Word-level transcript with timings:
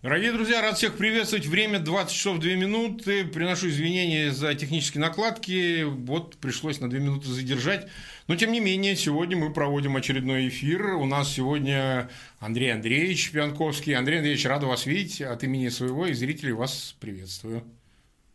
Дорогие 0.00 0.30
друзья, 0.30 0.62
рад 0.62 0.76
всех 0.76 0.96
приветствовать. 0.96 1.46
Время 1.46 1.80
20 1.80 2.14
часов 2.14 2.38
2 2.38 2.50
минуты. 2.52 3.24
Приношу 3.24 3.66
извинения 3.66 4.30
за 4.30 4.54
технические 4.54 5.00
накладки. 5.00 5.82
Вот 5.82 6.36
пришлось 6.36 6.78
на 6.78 6.88
2 6.88 7.00
минуты 7.00 7.26
задержать. 7.26 7.88
Но, 8.28 8.36
тем 8.36 8.52
не 8.52 8.60
менее, 8.60 8.94
сегодня 8.94 9.36
мы 9.36 9.52
проводим 9.52 9.96
очередной 9.96 10.46
эфир. 10.46 10.94
У 10.94 11.04
нас 11.04 11.32
сегодня 11.32 12.08
Андрей 12.38 12.72
Андреевич 12.72 13.32
Пьянковский. 13.32 13.96
Андрей 13.96 14.18
Андреевич, 14.18 14.46
рад 14.46 14.62
вас 14.62 14.86
видеть. 14.86 15.20
От 15.20 15.42
имени 15.42 15.68
своего 15.68 16.06
и 16.06 16.12
зрителей 16.12 16.52
вас 16.52 16.94
приветствую. 17.00 17.64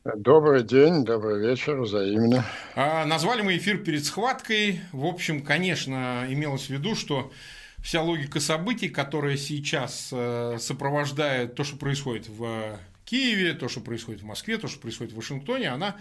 Добрый 0.04 0.64
день, 0.64 1.06
добрый 1.06 1.40
вечер, 1.40 1.80
взаимно. 1.80 2.44
А, 2.76 3.06
назвали 3.06 3.42
мы 3.42 3.56
эфир 3.56 3.78
перед 3.78 4.04
схваткой. 4.04 4.82
В 4.92 5.06
общем, 5.06 5.42
конечно, 5.42 6.26
имелось 6.28 6.66
в 6.66 6.72
виду, 6.72 6.94
что 6.94 7.32
вся 7.84 8.02
логика 8.02 8.40
событий, 8.40 8.90
которая 8.90 9.38
сейчас 9.38 10.10
э, 10.12 10.58
сопровождает 10.60 11.54
то, 11.56 11.64
что 11.64 11.76
происходит 11.76 12.28
в 12.30 12.80
Киеве, 13.04 13.54
то, 13.54 13.68
что 13.68 13.82
происходит 13.82 14.22
в 14.22 14.26
Москве, 14.26 14.58
то, 14.58 14.70
что 14.70 14.80
происходит 14.80 15.12
в 15.12 15.18
Вашингтоне, 15.18 15.70
она 15.70 15.98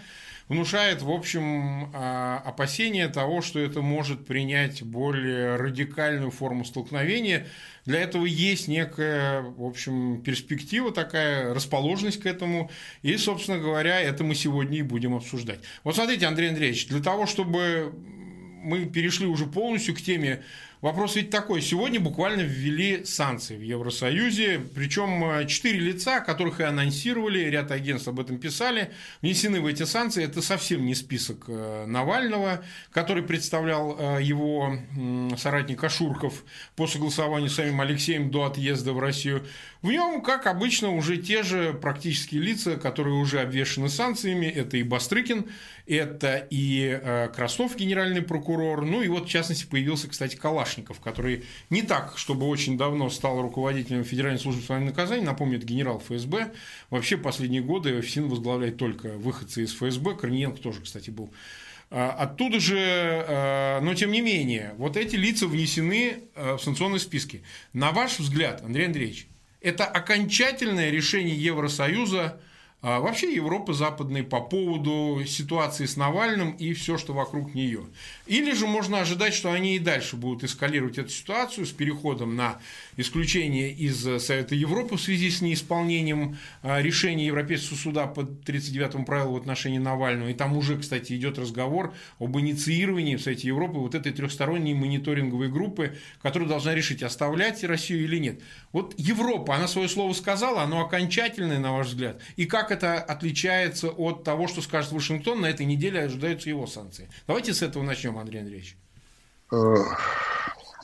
внушает, 0.47 1.01
в 1.01 1.11
общем, 1.11 1.91
а, 1.93 2.41
опасения 2.45 3.09
того, 3.09 3.41
что 3.41 3.59
это 3.59 3.81
может 3.81 4.25
принять 4.25 4.81
более 4.81 5.57
радикальную 5.57 6.31
форму 6.31 6.63
столкновения. 6.63 7.47
Для 7.85 7.99
этого 7.99 8.25
есть 8.25 8.69
некая, 8.69 9.41
в 9.41 9.65
общем, 9.65 10.21
перспектива 10.21 10.93
такая, 10.93 11.53
расположенность 11.53 12.21
к 12.21 12.25
этому. 12.25 12.71
И, 13.01 13.17
собственно 13.17 13.59
говоря, 13.59 13.99
это 13.99 14.23
мы 14.23 14.33
сегодня 14.33 14.79
и 14.79 14.83
будем 14.83 15.15
обсуждать. 15.15 15.59
Вот 15.83 15.95
смотрите, 15.95 16.25
Андрей 16.25 16.49
Андреевич, 16.49 16.87
для 16.87 17.01
того, 17.01 17.25
чтобы 17.25 17.93
мы 18.63 18.85
перешли 18.85 19.27
уже 19.27 19.45
полностью 19.45 19.93
к 19.93 20.01
теме 20.01 20.43
Вопрос 20.83 21.15
ведь 21.15 21.29
такой. 21.29 21.61
Сегодня 21.61 22.01
буквально 22.01 22.41
ввели 22.41 23.05
санкции 23.05 23.55
в 23.55 23.61
Евросоюзе, 23.61 24.59
причем 24.75 25.23
э, 25.23 25.47
четыре 25.47 25.79
лица, 25.79 26.19
которых 26.19 26.59
и 26.59 26.63
анонсировали, 26.63 27.39
ряд 27.39 27.71
агентств 27.71 28.09
об 28.09 28.19
этом 28.19 28.37
писали, 28.37 28.91
внесены 29.21 29.61
в 29.61 29.65
эти 29.65 29.83
санкции. 29.83 30.25
Это 30.25 30.41
совсем 30.41 30.85
не 30.85 30.93
список 30.93 31.45
э, 31.47 31.85
Навального, 31.87 32.65
который 32.91 33.23
представлял 33.23 33.95
э, 33.97 34.23
его 34.23 34.77
соратник 35.37 35.81
Ашурков 35.81 36.43
по 36.75 36.85
согласованию 36.85 37.49
с 37.49 37.55
самим 37.55 37.79
Алексеем 37.79 38.29
до 38.29 38.43
отъезда 38.43 38.91
в 38.91 38.99
Россию. 38.99 39.45
В 39.83 39.89
нем, 39.89 40.21
как 40.21 40.47
обычно, 40.47 40.89
уже 40.89 41.15
те 41.15 41.43
же 41.43 41.73
практические 41.73 42.41
лица, 42.41 42.75
которые 42.75 43.15
уже 43.15 43.39
обвешаны 43.39 43.87
санкциями. 43.87 44.47
Это 44.47 44.75
и 44.75 44.83
Бастрыкин, 44.83 45.45
это 45.87 46.45
и 46.49 47.29
Краснов, 47.35 47.75
генеральный 47.75 48.21
прокурор. 48.21 48.85
Ну 48.85 49.01
и 49.01 49.09
вот, 49.09 49.27
в 49.27 49.29
частности, 49.29 49.65
появился, 49.65 50.09
кстати, 50.09 50.37
Калаш 50.37 50.72
Калашников, 50.73 50.99
который 50.99 51.43
не 51.69 51.81
так, 51.81 52.17
чтобы 52.17 52.47
очень 52.47 52.77
давно 52.77 53.09
стал 53.09 53.41
руководителем 53.41 54.03
Федеральной 54.03 54.39
службы 54.39 54.61
исполнения 54.61 54.89
наказаний, 54.89 55.23
напомню, 55.23 55.57
это 55.57 55.65
генерал 55.65 55.99
ФСБ. 55.99 56.51
Вообще 56.89 57.17
последние 57.17 57.61
годы 57.61 58.01
ФСИН 58.01 58.27
возглавляет 58.29 58.77
только 58.77 59.09
выходцы 59.09 59.63
из 59.63 59.73
ФСБ. 59.73 60.15
Корниенко 60.15 60.61
тоже, 60.61 60.81
кстати, 60.81 61.09
был. 61.09 61.31
А, 61.91 62.11
оттуда 62.11 62.59
же, 62.59 62.77
а, 62.77 63.81
но 63.81 63.93
тем 63.93 64.11
не 64.11 64.21
менее, 64.21 64.73
вот 64.77 64.97
эти 64.97 65.15
лица 65.15 65.47
внесены 65.47 66.23
а, 66.35 66.57
в 66.57 66.63
санкционные 66.63 66.99
списки. 66.99 67.43
На 67.73 67.91
ваш 67.91 68.19
взгляд, 68.19 68.63
Андрей 68.63 68.87
Андреевич, 68.87 69.27
это 69.61 69.85
окончательное 69.85 70.89
решение 70.89 71.35
Евросоюза 71.35 72.39
а 72.85 72.99
вообще 72.99 73.33
Европы 73.33 73.73
западной 73.73 74.23
по 74.23 74.41
поводу 74.41 75.23
ситуации 75.25 75.85
с 75.85 75.95
Навальным 75.95 76.51
и 76.51 76.73
все, 76.73 76.97
что 76.97 77.13
вокруг 77.13 77.55
нее. 77.55 77.85
Или 78.27 78.53
же 78.53 78.67
можно 78.67 78.99
ожидать, 78.99 79.33
что 79.33 79.53
они 79.53 79.77
и 79.77 79.79
дальше 79.79 80.17
будут 80.17 80.43
эскалировать 80.43 80.97
эту 80.97 81.09
ситуацию 81.09 81.65
с 81.65 81.71
переходом 81.71 82.35
на 82.35 82.59
исключение 82.97 83.71
из 83.71 84.03
Совета 84.21 84.55
Европы 84.55 84.97
в 84.97 85.01
связи 85.01 85.31
с 85.31 85.39
неисполнением 85.39 86.37
а, 86.61 86.81
решения 86.81 87.27
Европейского 87.27 87.77
суда 87.77 88.05
по 88.05 88.23
39 88.23 89.05
правилу 89.05 89.35
в 89.35 89.37
отношении 89.37 89.77
Навального. 89.77 90.27
И 90.27 90.33
там 90.33 90.57
уже, 90.57 90.77
кстати, 90.77 91.13
идет 91.13 91.39
разговор 91.39 91.93
об 92.19 92.37
инициировании 92.37 93.15
в 93.15 93.21
Совете 93.21 93.47
Европы 93.47 93.77
вот 93.77 93.95
этой 93.95 94.11
трехсторонней 94.11 94.73
мониторинговой 94.73 95.47
группы, 95.47 95.97
которая 96.21 96.49
должна 96.49 96.75
решить, 96.75 97.01
оставлять 97.01 97.63
Россию 97.63 98.03
или 98.03 98.17
нет. 98.17 98.41
Вот 98.73 98.93
Европа, 98.97 99.55
она 99.55 99.69
свое 99.69 99.87
слово 99.87 100.11
сказала, 100.11 100.63
оно 100.63 100.81
окончательное, 100.81 101.59
на 101.59 101.71
ваш 101.71 101.87
взгляд. 101.87 102.21
И 102.35 102.45
как 102.45 102.72
это 102.73 102.95
отличается 102.95 103.87
от 103.87 104.23
того, 104.23 104.47
что 104.47 104.61
скажет 104.61 104.91
Вашингтон, 104.91 105.41
на 105.41 105.47
этой 105.47 105.65
неделе 105.65 106.01
ожидаются 106.01 106.49
его 106.49 106.67
санкции. 106.67 107.09
Давайте 107.27 107.53
с 107.53 107.61
этого 107.61 107.83
начнем, 107.83 108.17
Андрей 108.17 108.39
Андреевич. 108.39 108.75
Э, 109.51 109.75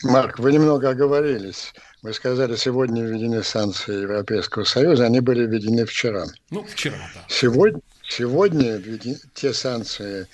Марк, 0.04 0.40
вы 0.40 0.54
немного 0.54 0.90
оговорились. 0.90 1.74
Вы 2.02 2.14
сказали, 2.14 2.56
сегодня 2.56 3.04
введены 3.04 3.44
санкции 3.44 4.04
Европейского 4.04 4.64
Союза, 4.64 5.06
они 5.06 5.20
были 5.20 5.46
введены 5.46 5.86
вчера. 5.86 6.26
Ну, 6.50 6.64
вчера, 6.64 6.98
да. 7.14 7.26
Сегодня, 7.28 7.82
сегодня 8.04 8.78
введены, 8.78 9.18
те 9.34 9.54
санкции 9.54 10.28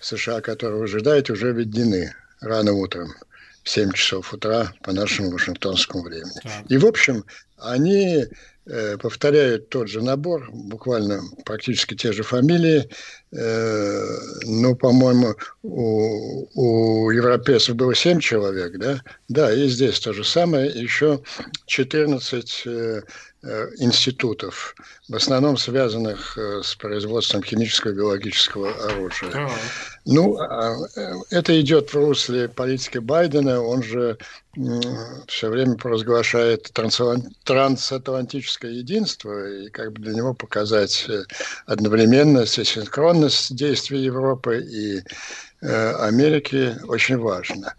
США, 0.00 0.40
которые 0.40 0.78
вы 0.78 0.84
ожидаете, 0.84 1.34
уже 1.34 1.52
введены 1.52 2.12
рано 2.40 2.72
утром 2.72 3.14
в 3.62 3.70
7 3.70 3.92
часов 3.92 4.32
утра 4.34 4.72
по 4.82 4.92
нашему 4.92 5.30
вашингтонскому 5.30 6.02
времени. 6.02 6.40
Так. 6.42 6.64
И, 6.68 6.76
в 6.76 6.86
общем, 6.86 7.24
они 7.58 8.26
повторяют 9.00 9.68
тот 9.70 9.88
же 9.88 10.02
набор, 10.02 10.48
буквально 10.52 11.20
практически 11.44 11.94
те 11.94 12.12
же 12.12 12.22
фамилии. 12.22 12.88
Э, 13.32 14.04
ну, 14.44 14.76
по-моему, 14.76 15.34
у, 15.62 16.46
у 16.54 17.10
европейцев 17.10 17.74
было 17.74 17.94
7 17.94 18.20
человек, 18.20 18.78
да? 18.78 19.00
Да, 19.28 19.52
и 19.52 19.66
здесь 19.68 19.98
то 20.00 20.12
же 20.12 20.22
самое. 20.22 20.70
Еще 20.70 21.22
14 21.66 22.62
э, 22.66 22.72
Э, 22.72 23.02
институтов, 23.78 24.76
в 25.08 25.16
основном 25.16 25.56
связанных 25.56 26.38
э, 26.38 26.62
с 26.62 26.76
производством 26.76 27.42
химического 27.42 27.90
и 27.90 27.94
биологического 27.94 28.70
оружия. 28.84 29.50
Ну, 30.04 30.38
а, 30.38 30.76
э, 30.96 31.12
это 31.30 31.60
идет 31.60 31.92
в 31.92 31.96
русле 31.96 32.48
политики 32.48 32.98
Байдена, 32.98 33.60
он 33.60 33.82
же 33.82 34.16
все 35.26 35.48
время 35.48 35.76
провозглашает 35.76 36.70
трансатлантическое 37.44 38.70
единство, 38.70 39.48
и 39.48 39.70
как 39.70 39.92
бы 39.92 40.02
для 40.02 40.12
него 40.12 40.34
показать 40.34 41.08
одновременность 41.66 42.58
и 42.58 42.64
синхронность 42.64 43.56
действий 43.56 44.04
Европы 44.04 44.60
и 44.60 45.02
Америки 45.62 46.76
очень 46.86 47.16
важно. 47.16 47.74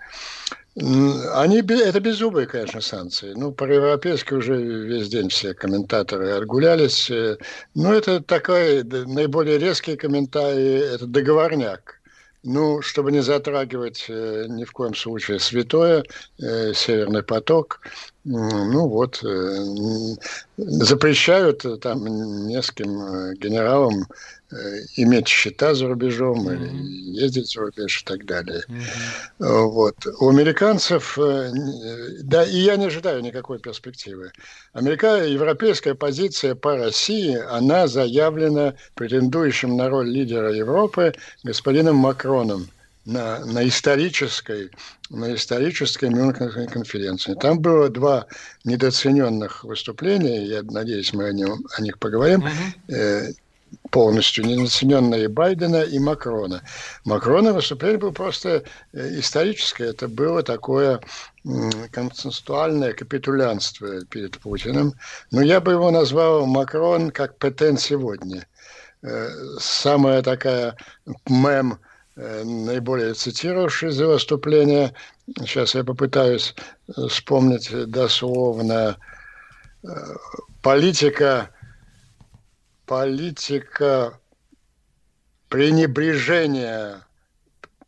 Они, 0.76 1.60
это 1.60 2.00
беззубые, 2.00 2.48
конечно, 2.48 2.82
санкции. 2.82 3.34
Ну, 3.36 3.52
по-европейски 3.52 4.34
уже 4.34 4.60
весь 4.60 5.08
день 5.08 5.30
все 5.30 5.54
комментаторы 5.54 6.32
отгулялись. 6.32 7.12
Э, 7.12 7.38
ну, 7.76 7.94
это 7.94 8.22
такой 8.22 8.84
наиболее 8.84 9.60
резкий 9.60 9.96
комментарий, 9.96 10.80
это 10.80 11.06
договорняк. 11.06 12.00
Ну, 12.42 12.82
чтобы 12.82 13.12
не 13.12 13.22
затрагивать 13.22 14.06
э, 14.10 14.48
ни 14.50 14.64
в 14.64 14.72
коем 14.72 14.96
случае 14.96 15.40
святое, 15.40 16.06
э, 16.42 16.74
Северный 16.74 17.22
поток, 17.22 17.82
ну 18.26 18.88
вот, 18.88 19.22
запрещают 20.58 21.66
там 21.82 22.48
нескольким 22.48 23.34
генералам 23.34 24.08
иметь 24.96 25.28
счета 25.28 25.74
за 25.74 25.88
рубежом 25.88 26.48
mm-hmm. 26.48 26.56
или 26.56 27.22
ездить 27.22 27.52
за 27.52 27.62
рубеж 27.62 28.02
и 28.02 28.06
так 28.06 28.26
далее. 28.26 28.64
Mm-hmm. 28.68 29.68
Вот. 29.68 29.96
У 30.20 30.30
американцев, 30.30 31.18
да, 32.22 32.44
и 32.44 32.58
я 32.58 32.76
не 32.76 32.86
ожидаю 32.86 33.22
никакой 33.22 33.60
перспективы. 33.60 34.32
Америка, 34.74 35.24
европейская 35.26 35.96
позиция 35.96 36.56
по 36.56 36.76
России, 36.78 37.38
она 37.50 37.88
заявлена 37.88 38.76
претендующим 38.96 39.76
на 39.78 39.90
роль 39.90 40.10
лидера 40.10 40.52
Европы 40.54 41.14
господином 41.44 41.98
Макроном 41.98 42.68
на, 43.06 43.40
на 43.46 43.68
исторической, 43.68 44.72
на 45.10 45.36
исторической 45.36 46.10
Мюнхенской 46.10 46.68
конференции. 46.68 47.34
Там 47.34 47.60
было 47.60 47.90
два 47.90 48.28
недооцененных 48.64 49.64
выступления, 49.64 50.46
я 50.46 50.64
надеюсь, 50.64 51.14
мы 51.14 51.26
о, 51.26 51.34
нем, 51.34 51.66
о 51.76 51.82
них 51.82 52.00
поговорим, 52.00 52.46
uh-huh. 52.88 53.36
Полностью 53.92 54.46
недооцененные 54.46 55.28
Байдена 55.28 55.84
и 55.84 56.00
Макрона. 56.00 56.62
Макрона 57.06 57.54
выступление 57.54 58.00
было 58.00 58.12
просто 58.12 58.64
э, 58.94 59.20
историческое, 59.20 59.90
это 59.90 60.08
было 60.08 60.44
такое 60.44 61.00
консенсуальное 61.92 62.94
капитулянство 62.94 64.06
перед 64.06 64.40
Путиным. 64.40 64.94
Но 65.32 65.42
я 65.42 65.60
бы 65.60 65.74
его 65.74 65.92
назвал 65.92 66.46
Макрон 66.46 67.12
как 67.12 67.38
Петен 67.38 67.78
сегодня. 67.78 68.48
Э, 69.02 69.28
самая 69.60 70.22
такая 70.22 70.78
мем– 71.28 71.80
Э, 72.16 72.44
наиболее 72.44 73.16
цитировавший 73.16 73.90
за 73.90 74.08
выступление. 74.08 74.94
Сейчас 75.40 75.74
я 75.74 75.84
попытаюсь 75.84 76.54
вспомнить 77.10 77.72
дословно. 77.90 78.98
Политика, 80.62 81.50
политика 82.86 84.20
пренебрежения, 85.50 87.06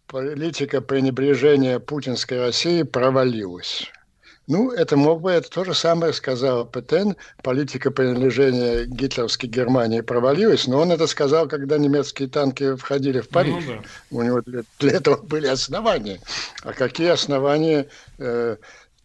политика 0.07 0.81
пренебрежения 0.81 1.79
путинской 1.79 2.39
России 2.39 2.83
провалилась. 2.83 3.91
Ну, 4.47 4.71
это 4.71 4.95
мог 4.95 5.21
бы, 5.21 5.31
это 5.31 5.49
то 5.49 5.63
же 5.63 5.73
самое 5.73 6.13
сказал 6.13 6.65
Петен. 6.67 7.15
Политика 7.41 7.89
принадлежения 7.89 8.85
гитлеровской 8.85 9.49
Германии 9.49 10.01
провалилась, 10.01 10.67
но 10.67 10.81
он 10.81 10.91
это 10.91 11.07
сказал, 11.07 11.47
когда 11.47 11.79
немецкие 11.79 12.29
танки 12.29 12.75
входили 12.75 13.21
в 13.21 13.29
Париж. 13.29 13.63
Ну, 13.65 13.73
да. 13.73 13.81
У 14.11 14.21
него 14.21 14.41
для, 14.41 14.61
для 14.79 14.91
этого 14.91 15.17
были 15.17 15.47
основания. 15.47 16.19
А 16.61 16.73
какие 16.73 17.09
основания 17.09 17.87
э, 18.19 18.57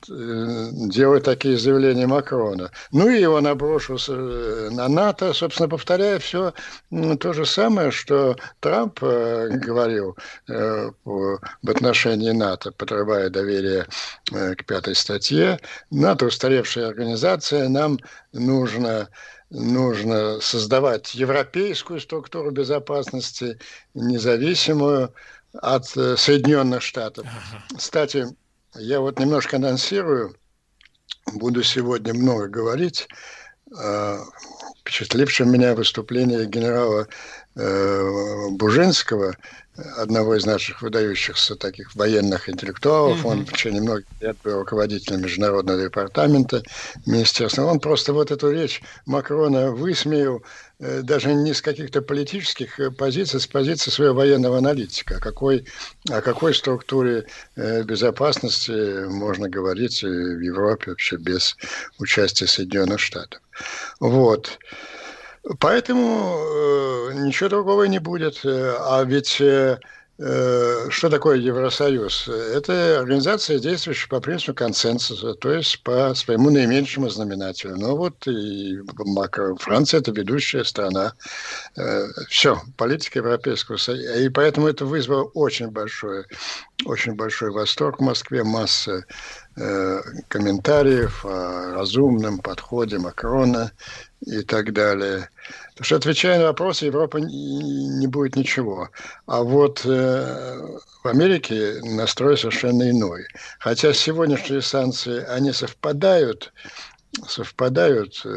Э, 0.09 0.69
делать 0.73 1.25
такие 1.25 1.59
заявления 1.59 2.07
Макрона. 2.07 2.71
Ну 2.91 3.09
и 3.09 3.25
он 3.25 3.47
обрушился 3.47 4.13
э, 4.15 4.71
на 4.71 4.89
НАТО, 4.89 5.33
собственно, 5.35 5.69
повторяя 5.69 6.19
все 6.19 6.55
то 6.91 7.33
же 7.33 7.45
самое, 7.45 7.91
что 7.91 8.37
Трамп 8.61 9.03
э, 9.03 9.49
говорил 9.51 10.17
в 10.47 11.39
отношении 11.67 12.31
НАТО, 12.31 12.73
подрывая 12.73 13.29
доверие 13.31 13.87
к 14.31 14.65
пятой 14.65 14.95
статье. 14.95 15.61
НАТО 15.91 16.27
устаревшая 16.27 16.89
организация, 16.89 17.69
нам 17.69 17.99
нужно 18.33 19.09
нужно 19.51 20.41
создавать 20.41 21.15
европейскую 21.15 22.01
структуру 22.01 22.53
безопасности, 22.53 23.59
независимую 23.95 25.13
от 25.61 25.87
Соединенных 25.87 26.83
Штатов. 26.83 27.27
Кстати, 27.77 28.29
я 28.75 29.01
вот 29.01 29.19
немножко 29.19 29.57
анонсирую, 29.57 30.37
буду 31.33 31.63
сегодня 31.63 32.15
много 32.15 32.49
говорить. 32.49 33.09
А, 33.77 34.21
впечатлившее 34.81 35.49
меня 35.49 35.75
выступление 35.75 36.47
генерала 36.47 37.07
э, 37.55 38.49
Бужинского, 38.51 39.37
одного 39.97 40.37
из 40.37 40.47
наших 40.47 40.83
выдающихся 40.83 41.57
таких 41.57 41.95
военных 41.95 42.49
интеллектуалов. 42.49 43.25
Mm-hmm. 43.25 43.29
Он 43.29 43.47
в 43.47 43.53
течение 43.53 43.83
многих 43.83 44.07
лет 44.21 44.37
был 44.45 44.59
руководителем 44.59 45.23
Международного 45.23 45.83
департамента 45.83 46.63
Министерства. 47.07 47.65
Он 47.65 47.81
просто 47.81 48.13
вот 48.13 48.31
эту 48.31 48.51
речь 48.51 48.83
Макрона 49.07 49.71
высмеял 49.71 50.43
э, 50.79 51.03
даже 51.03 51.35
не 51.35 51.55
с 51.55 51.63
каких-то 51.63 52.03
политических 52.03 52.79
э, 52.81 52.91
позиций, 52.91 53.41
с 53.41 53.47
позиции 53.47 53.91
своего 53.91 54.15
военного 54.15 54.59
аналитика. 54.59 55.17
О 55.17 55.21
какой, 55.21 55.65
о 56.11 56.21
какой 56.21 56.55
структуре 56.55 57.27
э, 57.57 57.83
безопасности 57.83 59.07
можно 59.09 59.49
говорить 59.49 60.03
в 60.03 60.41
Европе 60.41 60.91
вообще 60.91 61.17
без 61.17 61.57
участия 61.99 62.47
Соединенных 62.47 63.01
Штатов. 63.01 63.41
Вот. 64.01 64.59
Поэтому 65.59 66.37
э, 66.39 67.13
ничего 67.15 67.49
другого 67.49 67.85
не 67.85 67.99
будет. 67.99 68.45
Э, 68.45 68.77
а 68.79 69.03
ведь 69.05 69.41
э, 69.41 69.79
э, 70.19 70.87
что 70.91 71.09
такое 71.09 71.39
Евросоюз? 71.39 72.29
Это 72.29 73.01
организация, 73.01 73.59
действующая 73.59 74.09
по 74.09 74.21
принципу 74.21 74.53
консенсуса, 74.53 75.35
то 75.35 75.51
есть 75.51 75.83
по 75.83 76.15
своему 76.15 76.51
наименьшему 76.51 77.09
знаменателю. 77.09 77.77
Ну 77.79 77.97
вот 77.97 78.27
и 78.27 78.81
Франция– 79.59 80.01
это 80.01 80.13
ведущая 80.13 80.65
страна. 80.65 81.15
Э, 81.77 82.07
все, 82.29 82.61
политика 82.77 83.21
Европейского 83.21 83.79
Союза. 83.79 84.21
И 84.21 84.29
поэтому 84.29 84.69
это 84.69 84.85
вызвало 84.85 85.25
очень 85.25 85.69
большой, 85.69 86.27
очень 86.85 87.15
большой 87.15 87.51
восторг 87.51 87.99
в 87.99 88.03
Москве, 88.03 88.45
масса 88.45 89.07
комментариев 90.29 91.25
о 91.25 91.73
разумном 91.75 92.39
подходе 92.39 92.99
Макрона 92.99 93.73
и 94.27 94.43
так 94.43 94.73
далее. 94.73 95.29
Потому 95.71 95.85
что, 95.85 95.97
отвечая 95.97 96.39
на 96.39 96.45
вопросы, 96.47 96.87
Европа 96.87 97.19
не 97.19 98.07
будет 98.07 98.37
ничего. 98.37 98.91
А 99.27 99.43
вот 99.43 99.83
э, 99.85 100.79
в 101.03 101.09
Америке 101.09 101.81
настрой 101.83 102.37
совершенно 102.37 102.91
иной. 102.91 103.25
Хотя 103.59 103.93
сегодняшние 103.93 104.63
санкции, 104.63 105.25
они 105.25 105.53
совпадают 105.53 106.53
совпадают, 107.27 108.23
э, 108.25 108.29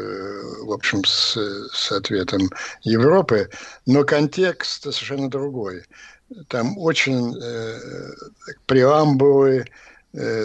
в 0.62 0.72
общем, 0.72 1.04
с, 1.04 1.38
с 1.72 1.92
ответом 1.92 2.50
Европы, 2.82 3.48
но 3.86 4.02
контекст 4.02 4.82
совершенно 4.82 5.30
другой. 5.30 5.84
Там 6.48 6.76
очень 6.76 7.36
э, 7.40 7.78
преамбулы, 8.66 9.60
Э, 9.60 9.64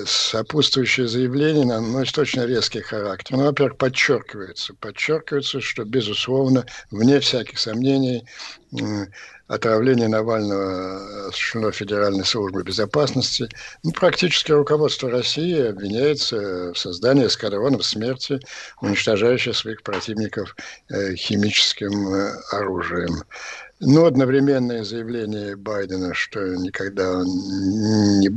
сопутствующее 0.06 1.08
заявление 1.08 1.66
носит 1.80 2.18
очень 2.18 2.44
резкий 2.44 2.82
характер. 2.82 3.38
Ну, 3.38 3.46
во-первых, 3.46 3.78
подчеркивается, 3.78 4.74
подчеркивается, 4.74 5.62
что, 5.62 5.84
безусловно, 5.84 6.66
вне 6.90 7.20
всяких 7.20 7.60
сомнений, 7.60 8.26
отравление 9.50 10.08
Навального 10.08 11.28
осуществлено 11.28 11.72
Федеральной 11.72 12.24
службой 12.24 12.64
безопасности. 12.64 13.50
Ну, 13.84 13.92
практически 13.92 14.52
руководство 14.52 15.10
России 15.10 15.68
обвиняется 15.68 16.72
в 16.72 16.78
создании 16.78 17.26
эскадронов 17.26 17.84
смерти, 17.84 18.40
уничтожающих 18.80 19.56
своих 19.56 19.82
противников 19.82 20.56
э, 20.90 21.16
химическим 21.16 22.14
э, 22.14 22.32
оружием. 22.52 23.24
Но 23.80 24.06
одновременное 24.06 24.84
заявление 24.84 25.56
Байдена, 25.56 26.14
что 26.14 26.40
никогда 26.56 27.24
не, 27.24 28.30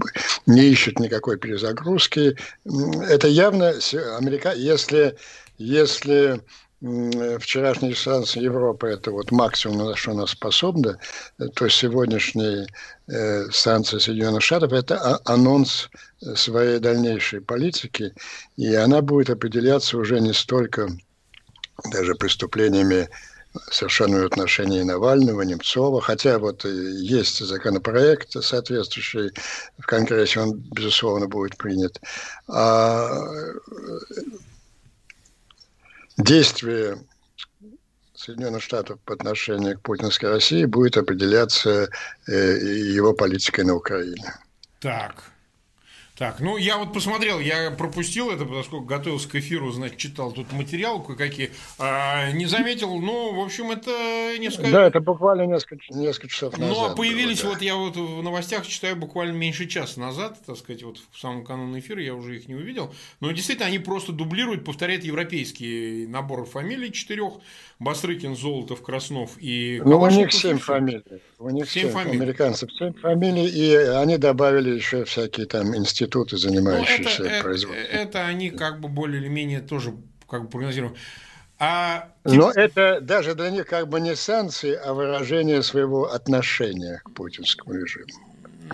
не 0.47 0.63
ищет 0.63 0.99
никакой 0.99 1.37
перезагрузки, 1.37 2.37
это 3.09 3.27
явно 3.29 3.75
Америка, 4.19 4.53
если, 4.55 5.17
если 5.59 6.41
вчерашние 7.39 7.95
санкции 7.95 8.43
Европы 8.43 8.89
это 8.89 9.13
вот 9.13 9.31
максимум, 9.31 9.79
на 9.79 9.97
что 9.97 10.13
она 10.13 10.27
способна, 10.27 10.99
то 11.55 11.69
сегодняшние 11.69 12.67
э, 13.07 13.45
санкции 13.53 13.99
Соединенных 13.99 14.43
Штатов 14.43 14.73
это 14.73 15.21
анонс 15.25 15.91
своей 16.35 16.81
дальнейшей 16.81 17.41
политики, 17.41 18.13
и 18.57 18.75
она 18.75 19.01
будет 19.01 19.31
определяться 19.31 19.97
уже 19.97 20.21
не 20.21 20.33
столько 20.33 20.89
даже 21.93 22.17
преступлениями 22.17 23.09
совершенно 23.71 24.23
в 24.23 24.27
отношении 24.27 24.83
Навального, 24.83 25.43
Немцова, 25.43 26.01
хотя 26.01 26.39
вот 26.39 26.65
есть 26.65 27.39
законопроект 27.39 28.33
соответствующий 28.33 29.31
в 29.79 29.87
Конгрессе, 29.87 30.41
он, 30.41 30.55
безусловно, 30.55 31.29
будет 31.29 31.57
принят. 31.57 32.01
А 32.49 33.09
действие 36.17 36.99
Соединенных 38.15 38.63
Штатов 38.63 39.01
по 39.01 39.15
отношению 39.15 39.79
к 39.79 39.83
путинской 39.83 40.29
России 40.29 40.65
будет 40.65 40.97
определяться 40.97 41.89
э, 42.29 42.33
его 42.33 43.13
политикой 43.15 43.65
на 43.65 43.75
Украине. 43.75 44.35
Так, 44.81 45.32
так, 46.23 46.39
ну 46.39 46.57
я 46.57 46.79
вот 46.79 46.93
посмотрел, 46.93 47.41
я 47.41 47.73
пропустил 47.73 48.31
это, 48.31 48.45
поскольку 48.45 48.85
готовился 48.85 49.29
к 49.29 49.35
эфиру, 49.35 49.73
значит, 49.73 49.97
читал 49.97 50.31
тут 50.31 50.53
материал 50.53 51.03
кое-какие, 51.03 51.51
а, 51.81 52.31
не 52.31 52.47
заметил, 52.47 52.97
ну, 53.01 53.35
в 53.35 53.41
общем, 53.41 53.73
это 53.73 53.91
несколько... 54.39 54.71
Да, 54.71 54.87
это 54.87 55.01
буквально 55.01 55.47
несколько, 55.47 55.83
несколько 55.91 56.29
часов 56.29 56.57
назад. 56.57 56.77
Ну, 56.77 56.85
а 56.85 56.95
появились, 56.95 57.43
было, 57.43 57.55
да. 57.55 57.55
вот 57.55 57.63
я 57.63 57.75
вот 57.75 57.97
в 57.97 58.23
новостях 58.23 58.65
читаю 58.69 58.95
буквально 58.95 59.33
меньше 59.33 59.67
часа 59.67 59.99
назад, 59.99 60.39
так 60.47 60.57
сказать, 60.59 60.85
вот 60.85 60.99
в 61.11 61.19
самом 61.19 61.45
канун 61.45 61.77
эфира 61.77 62.01
я 62.01 62.15
уже 62.15 62.37
их 62.37 62.47
не 62.47 62.55
увидел, 62.55 62.95
но 63.19 63.33
действительно 63.33 63.67
они 63.67 63.81
просто 63.81 64.13
дублируют, 64.13 64.65
повторяют 64.65 65.03
европейский 65.03 66.07
набор 66.07 66.45
фамилий 66.45 66.93
четырех, 66.93 67.33
Басрыкин, 67.81 68.37
Золотов, 68.37 68.81
Краснов 68.83 69.33
и 69.41 69.83
Ну, 69.85 69.99
у 69.99 70.09
них 70.09 70.33
семь 70.33 70.59
фамилий. 70.59 71.03
У 71.43 71.51
них 71.51 71.69
семь, 71.69 71.91
фамилий. 71.91 72.21
американцев 72.21 72.71
семь 72.73 72.95
фамилий, 72.95 73.49
и 73.49 73.75
они 73.75 74.17
добавили 74.17 74.71
еще 74.71 75.05
всякие 75.05 75.47
там 75.47 75.77
институты, 75.77 76.37
занимающиеся 76.37 77.23
ну, 77.23 77.29
это, 77.29 77.43
производством. 77.43 77.85
Это, 77.85 77.97
это 77.97 78.27
они 78.27 78.51
как 78.51 78.81
бы 78.81 78.89
более 78.89 79.21
или 79.21 79.29
менее 79.29 79.61
тоже 79.61 79.93
как 80.29 80.45
бы 80.45 80.49
прогнозируем. 80.49 80.95
А... 81.59 82.13
Но 82.23 82.53
это 82.53 83.01
даже 83.01 83.35
для 83.35 83.51
них 83.51 83.67
как 83.67 83.89
бы 83.89 84.01
не 84.01 84.15
санкции, 84.15 84.75
а 84.75 84.95
выражение 84.95 85.65
своего 85.65 86.13
отношения 86.13 87.03
к 87.05 87.11
путинскому 87.11 87.75
режиму. 87.75 88.07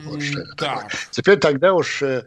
Вот 0.02 0.22
что 0.22 0.40
это 0.40 0.54
да. 0.58 0.74
такое. 0.76 0.90
Теперь 1.10 1.38
тогда 1.38 1.72
уж 1.72 2.02
э, 2.02 2.26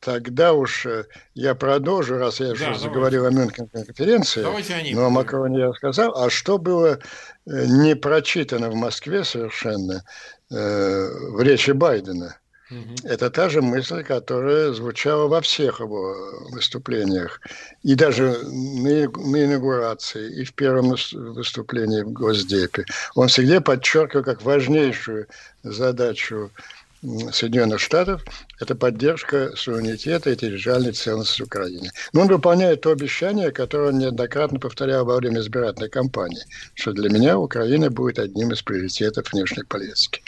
тогда 0.00 0.52
уж 0.52 0.86
э, 0.86 1.04
я 1.34 1.54
продолжу, 1.54 2.18
раз 2.18 2.40
я 2.40 2.46
да, 2.46 2.52
уже 2.52 2.78
заговорил 2.78 3.26
о 3.26 3.30
Мюнхенской 3.30 3.84
конференции. 3.84 4.42
Давайте 4.42 4.74
они. 4.74 4.94
Но 4.94 5.06
о 5.06 5.10
Макроне 5.10 5.60
я 5.60 5.72
сказал. 5.72 6.16
А 6.16 6.30
что 6.30 6.58
было 6.58 6.98
э, 7.46 7.66
не 7.66 7.94
прочитано 7.94 8.70
в 8.70 8.74
Москве 8.74 9.24
совершенно 9.24 10.04
в 10.50 11.42
речи 11.42 11.72
Байдена? 11.72 12.38
Это 13.04 13.30
та 13.30 13.48
же 13.48 13.62
мысль, 13.62 14.04
которая 14.04 14.72
звучала 14.72 15.26
во 15.26 15.40
всех 15.40 15.80
его 15.80 16.14
выступлениях. 16.50 17.40
И 17.82 17.94
даже 17.94 18.38
на, 18.44 19.08
на 19.08 19.44
инаугурации, 19.44 20.40
и 20.40 20.44
в 20.44 20.52
первом 20.52 20.94
выступлении 21.12 22.02
в 22.02 22.12
Госдепе. 22.12 22.84
Он 23.14 23.28
всегда 23.28 23.60
подчеркивал 23.62 24.22
как 24.22 24.42
важнейшую 24.42 25.28
задачу 25.62 26.50
Соединенных 27.00 27.80
Штатов– 27.80 28.24
это 28.60 28.74
поддержка 28.74 29.54
суверенитета 29.54 30.30
и 30.30 30.36
территориальной 30.36 30.92
целостности 30.92 31.42
Украины. 31.42 31.90
Но 32.12 32.22
он 32.22 32.28
выполняет 32.28 32.80
то 32.80 32.90
обещание, 32.90 33.52
которое 33.52 33.90
он 33.90 33.98
неоднократно 33.98 34.58
повторял 34.58 35.04
во 35.04 35.16
время 35.16 35.40
избирательной 35.40 35.90
кампании, 35.90 36.42
что 36.74 36.92
для 36.92 37.08
меня 37.08 37.38
Украина 37.38 37.88
будет 37.90 38.18
одним 38.18 38.50
из 38.50 38.62
приоритетов 38.62 39.32
внешней 39.32 39.62
политики. 39.62 40.22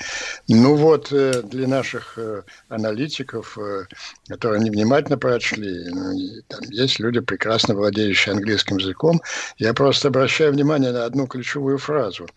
Ну 0.46 0.76
вот, 0.76 1.12
э, 1.12 1.42
для 1.42 1.66
наших 1.66 2.16
э, 2.16 2.42
аналитиков, 2.68 3.58
э, 3.58 3.86
которые 4.28 4.62
невнимательно 4.62 5.18
прочли, 5.18 5.88
ну, 5.90 6.14
там 6.46 6.60
есть 6.70 7.00
люди, 7.00 7.18
прекрасно 7.18 7.74
владеющие 7.74 8.32
английским 8.32 8.76
языком, 8.76 9.20
я 9.58 9.74
просто 9.74 10.08
обращаю 10.08 10.52
внимание 10.52 10.92
на 10.92 11.04
одну 11.04 11.26
ключевую 11.26 11.78
фразу, 11.78 12.28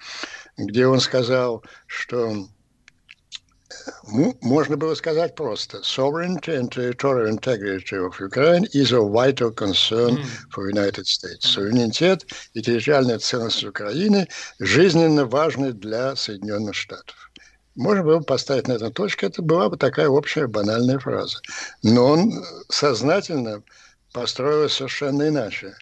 где 0.58 0.88
он 0.88 1.00
сказал, 1.00 1.64
что 1.86 2.48
можно 4.42 4.78
было 4.78 4.96
сказать 4.96 5.36
просто. 5.36 5.78
Sovereignty 5.80 6.56
and 6.56 6.70
territorial 6.70 7.28
integrity 7.28 7.96
of 7.96 8.20
Ukraine 8.20 8.66
is 8.74 8.92
a 8.92 9.02
vital 9.02 9.52
concern 9.52 10.18
for 10.52 10.70
United 10.70 11.06
States. 11.08 11.46
Суверенитет 11.46 12.26
и 12.54 12.62
территориальная 12.62 13.20
целостность 13.20 13.64
Украины 13.66 14.28
жизненно 14.60 15.26
важны 15.26 15.74
для 15.74 16.16
Соединенных 16.16 16.76
Штатов. 16.76 17.32
Можно 17.76 18.04
было 18.04 18.20
поставить 18.20 18.68
на 18.68 18.74
эту 18.74 18.92
точку, 18.92 19.26
это 19.26 19.42
была 19.42 19.68
бы 19.70 19.78
такая 19.78 20.08
общая 20.08 20.48
банальная 20.48 21.00
фраза. 21.00 21.40
Но 21.82 22.06
он 22.06 22.46
сознательно 22.70 23.64
построил 24.14 24.70
совершенно 24.70 25.28
иначе. 25.28 25.76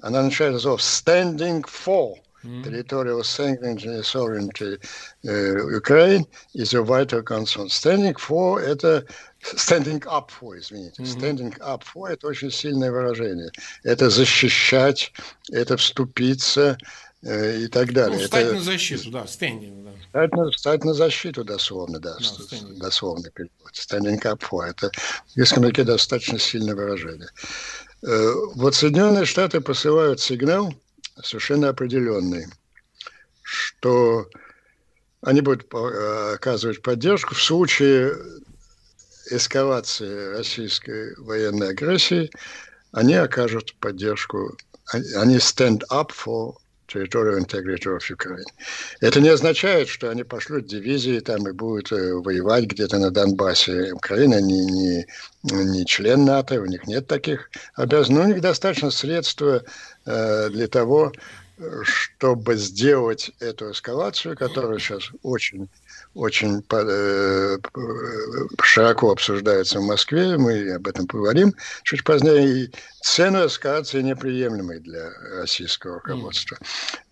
Она 0.00 0.22
начинается 0.22 0.76
с 0.76 1.02
«standing 1.02 1.62
for», 1.64 2.16
territorial 2.62 3.22
sovereignty 3.24 4.76
uh, 5.28 5.68
Ukraine 5.80 6.24
is 6.54 6.74
a 6.74 6.82
vital 6.82 7.22
concern. 7.22 7.68
Standing 7.68 8.14
for– 8.14 8.60
это 8.72 9.04
standing 9.40 10.02
up 10.06 10.30
for, 10.30 10.56
извините. 10.56 11.02
Mm-hmm. 11.02 11.18
Standing 11.18 11.54
up 11.60 11.82
for– 11.84 12.08
это 12.10 12.26
очень 12.26 12.50
сильное 12.50 12.90
выражение. 12.90 13.50
Это 13.82 14.10
защищать, 14.10 15.12
это 15.52 15.76
вступиться 15.76 16.78
э, 17.22 17.60
и 17.60 17.68
так 17.68 17.92
далее. 17.92 18.18
Ну, 18.18 18.24
встать 18.24 18.46
это... 18.46 18.54
на 18.54 18.60
защиту, 18.60 19.10
да, 19.10 19.24
standing, 19.24 19.84
да. 19.84 19.90
Встать 20.00 20.32
на, 20.32 20.50
встать 20.50 20.84
на 20.84 20.94
защиту, 20.94 21.44
дословно, 21.44 21.98
да, 21.98 22.16
да 22.18 22.56
дословный 22.76 23.30
перевод. 23.30 23.72
Standing 23.72 24.20
up 24.22 24.40
for– 24.40 24.64
это 24.68 24.90
в 25.34 25.38
языке 25.38 25.84
достаточно 25.84 26.38
сильное 26.38 26.74
выражение. 26.74 27.28
Э, 28.02 28.32
вот 28.54 28.74
Соединенные 28.74 29.24
Штаты 29.24 29.60
посылают 29.60 30.20
сигнал– 30.20 30.74
совершенно 31.22 31.68
определенный, 31.68 32.46
что 33.42 34.28
они 35.22 35.40
будут 35.40 35.72
оказывать 35.72 36.82
поддержку 36.82 37.34
в 37.34 37.42
случае 37.42 38.14
эскалации 39.30 40.36
российской 40.36 41.14
военной 41.16 41.70
агрессии, 41.70 42.30
они 42.92 43.14
окажут 43.14 43.74
поддержку, 43.80 44.56
они 44.92 45.36
stand 45.36 45.82
up 45.90 46.10
for 46.10 46.54
territorial 46.86 47.38
integrity 47.38 47.88
of 47.88 48.02
Ukraine. 48.10 48.44
Это 49.00 49.20
не 49.20 49.28
означает, 49.28 49.88
что 49.88 50.10
они 50.10 50.24
пошлют 50.24 50.66
дивизии 50.66 51.20
там 51.20 51.48
и 51.48 51.52
будут 51.52 51.92
э, 51.92 52.14
воевать 52.14 52.64
где-то 52.64 52.98
на 52.98 53.10
Донбассе. 53.10 53.92
Украина 53.92 54.40
не, 54.40 54.64
не, 54.66 55.06
не 55.42 55.86
член 55.86 56.24
НАТО, 56.24 56.60
у 56.60 56.66
них 56.66 56.86
нет 56.86 57.06
таких 57.06 57.50
обязанностей. 57.74 58.14
Но 58.14 58.22
у 58.22 58.26
них 58.26 58.40
достаточно 58.40 58.90
средства 58.90 59.64
Э, 60.06 60.50
для 60.50 60.68
того, 60.68 61.12
чтобы 61.82 62.56
сделать 62.56 63.30
эту 63.38 63.70
эскалацию, 63.70 64.36
которая 64.36 64.78
сейчас 64.78 65.10
очень 65.22 65.68
очень 66.14 66.64
э, 66.70 67.58
широко 68.62 69.12
обсуждается 69.12 69.80
в 69.80 69.84
Москве, 69.84 70.36
мы 70.38 70.72
об 70.72 70.86
этом 70.86 71.06
поговорим 71.06 71.54
чуть 71.82 72.04
позднее, 72.04 72.64
и 72.64 72.70
цену 73.02 73.46
эскалации 73.46 74.00
неприемлемой 74.00 74.80
для 74.80 75.10
российского 75.38 75.94
руководства. 75.94 76.58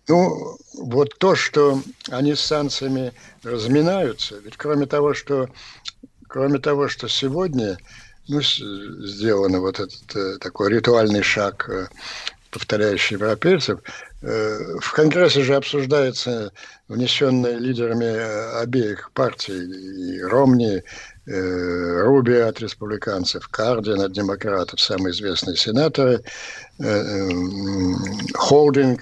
Ну, 0.07 0.57
вот 0.73 1.17
то, 1.17 1.35
что 1.35 1.81
они 2.09 2.35
с 2.35 2.41
санкциями 2.41 3.13
разминаются, 3.43 4.37
ведь 4.39 4.57
кроме 4.57 4.85
того, 4.85 5.13
что, 5.13 5.49
кроме 6.27 6.59
того, 6.59 6.87
что 6.87 7.07
сегодня 7.07 7.77
ну, 8.27 8.41
сделан 8.41 9.59
вот 9.59 9.79
этот 9.79 10.15
э, 10.15 10.37
такой 10.39 10.71
ритуальный 10.71 11.23
шаг 11.23 11.69
повторяющий 12.53 13.15
европейцев. 13.15 13.79
Э, 14.21 14.77
в 14.79 14.91
Конгрессе 14.93 15.41
же 15.41 15.55
обсуждается 15.55 16.53
внесенные 16.87 17.57
лидерами 17.57 18.05
э, 18.05 18.61
обеих 18.61 19.11
партий, 19.13 19.57
и 19.57 20.21
Ромни, 20.21 20.83
э, 21.25 22.01
Руби 22.03 22.35
от 22.35 22.59
республиканцев, 22.61 23.47
Кардин 23.49 24.01
от 24.01 24.13
демократов, 24.13 24.79
самые 24.79 25.11
известные 25.11 25.57
сенаторы, 25.57 26.21
holding 28.49 28.99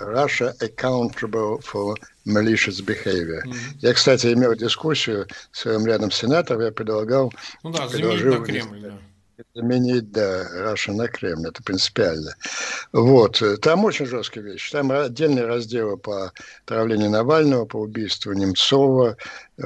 Russia 0.00 0.52
accountable 0.60 1.60
for 1.60 1.94
malicious 2.26 2.80
behavior. 2.80 3.42
Mm-hmm. 3.44 3.78
Я, 3.80 3.92
кстати, 3.92 4.32
имел 4.32 4.54
дискуссию 4.54 5.26
с 5.52 5.60
своим 5.60 5.86
рядом 5.86 6.10
сенатором, 6.10 6.62
я 6.62 6.72
предлагал... 6.72 7.32
Ну 7.62 7.70
да, 7.70 7.88
заменить 7.88 8.24
на 8.24 8.44
Кремль, 8.44 8.80
да 8.80 8.98
заменить, 9.54 10.10
да, 10.12 10.48
Раша 10.52 10.92
на 10.92 11.08
Кремль, 11.08 11.48
это 11.48 11.62
принципиально. 11.62 12.34
Вот, 12.92 13.42
там 13.60 13.84
очень 13.84 14.06
жесткие 14.06 14.44
вещи. 14.44 14.72
Там 14.72 14.90
отдельные 14.92 15.46
разделы 15.46 15.96
по 15.96 16.32
отравлению 16.64 17.10
Навального, 17.10 17.64
по 17.64 17.76
убийству 17.76 18.32
Немцова, 18.32 19.16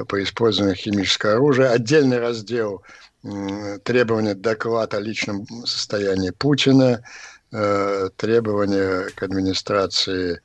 по 0.07 0.23
использованию 0.23 0.75
химического 0.75 1.33
оружия, 1.33 1.71
отдельный 1.71 2.19
раздел 2.19 2.83
требования 3.83 4.35
доклада 4.35 4.97
о 4.97 5.01
личном 5.01 5.45
состоянии 5.65 6.29
Путина, 6.29 7.03
э, 7.51 8.09
требования 8.15 9.09
к 9.15 9.23
администрации 9.23 10.41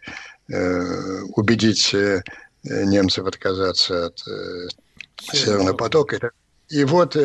э, 0.48 1.22
убедить 1.36 1.94
э, 1.94 2.22
немцев 2.64 3.26
отказаться 3.26 4.06
от 4.06 4.24
Северного 5.20 5.76
потока. 5.76 6.16
И 6.16 6.20
вот 6.84 7.16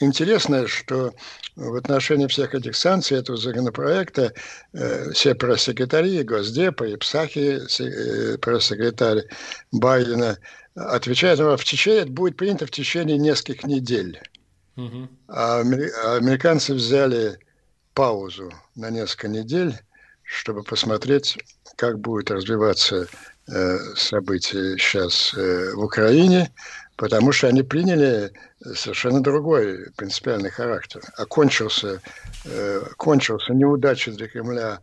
интересно, 0.00 0.66
что 0.66 1.12
в 1.56 1.74
отношении 1.76 2.26
всех 2.26 2.54
этих 2.54 2.76
санкций 2.76 3.18
этого 3.18 3.36
законопроекта 3.36 4.32
э, 4.72 5.10
все 5.12 5.34
пресс-секретари 5.34 6.22
Госдепа 6.22 6.84
и 6.84 6.96
Псахи, 6.96 7.60
э, 7.80 8.38
пресс-секретарь 8.38 9.24
Байдена, 9.72 10.38
отвечают, 10.74 11.38
что 11.38 11.56
в 11.56 11.64
течение, 11.64 12.02
это 12.02 12.12
будет 12.12 12.36
принято 12.36 12.66
в 12.66 12.70
течение 12.70 13.18
нескольких 13.18 13.64
недель. 13.64 14.20
Угу. 14.76 15.08
А, 15.28 15.60
американцы 15.60 16.74
взяли 16.74 17.38
паузу 17.94 18.52
на 18.76 18.90
несколько 18.90 19.28
недель, 19.28 19.74
чтобы 20.22 20.62
посмотреть, 20.62 21.38
как 21.76 21.98
будет 21.98 22.30
развиваться 22.30 23.08
э, 23.48 23.78
события 23.96 24.78
сейчас 24.78 25.34
э, 25.34 25.72
в 25.74 25.84
Украине, 25.84 26.52
потому 27.00 27.32
что 27.32 27.48
они 27.48 27.62
приняли 27.62 28.30
совершенно 28.74 29.22
другой 29.22 29.90
принципиальный 29.96 30.50
характер. 30.50 31.00
Окончился, 31.16 32.02
э, 32.44 32.82
кончился 32.98 33.54
неудачей 33.54 34.12
для 34.12 34.28
Кремля 34.28 34.80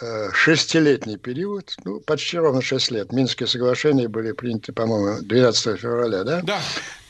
э, 0.00 0.30
шестилетний 0.32 1.18
период, 1.18 1.74
ну, 1.84 1.98
почти 1.98 2.38
ровно 2.38 2.62
шесть 2.62 2.92
лет. 2.92 3.12
Минские 3.12 3.48
соглашения 3.48 4.06
были 4.06 4.30
приняты, 4.30 4.72
по-моему, 4.72 5.22
12 5.22 5.80
февраля, 5.80 6.22
да? 6.22 6.40
Да. 6.42 6.60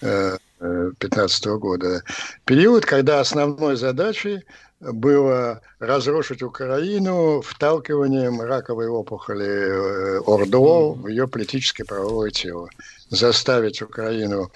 Э, 0.01 0.39
2015 0.61 1.47
года. 1.59 2.03
Период, 2.47 2.87
когда 2.87 3.21
основной 3.21 3.77
задачей 3.77 4.45
было 4.81 5.61
разрушить 5.79 6.43
Украину 6.43 7.41
вталкиванием 7.41 8.41
раковой 8.41 8.89
опухоли 8.89 9.47
э, 9.47 10.21
ОРДО 10.27 10.93
в 10.93 11.09
ее 11.09 11.27
политическое 11.29 11.85
правовое 11.85 12.31
тело. 12.31 12.69
Заставить 13.09 13.83
Украину 13.83 14.51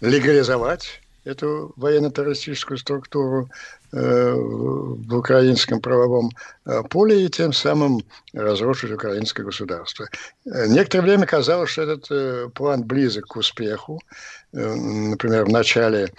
легализовать 0.00 1.00
эту 1.24 1.72
военно-террористическую 1.76 2.78
структуру 2.78 3.48
э, 3.92 4.32
в 4.34 5.16
украинском 5.16 5.80
правовом 5.80 6.30
э, 6.64 6.82
поле 6.90 7.24
и 7.24 7.28
тем 7.28 7.52
самым 7.52 8.04
разрушить 8.32 8.90
украинское 8.90 9.46
государство. 9.46 10.08
Некоторое 10.44 11.02
время 11.02 11.26
казалось, 11.26 11.70
что 11.70 11.82
этот 11.82 12.54
план 12.54 12.82
близок 12.82 13.26
к 13.26 13.36
успеху. 13.36 14.00
Например, 14.52 15.44
в 15.44 15.50
начале 15.50 16.12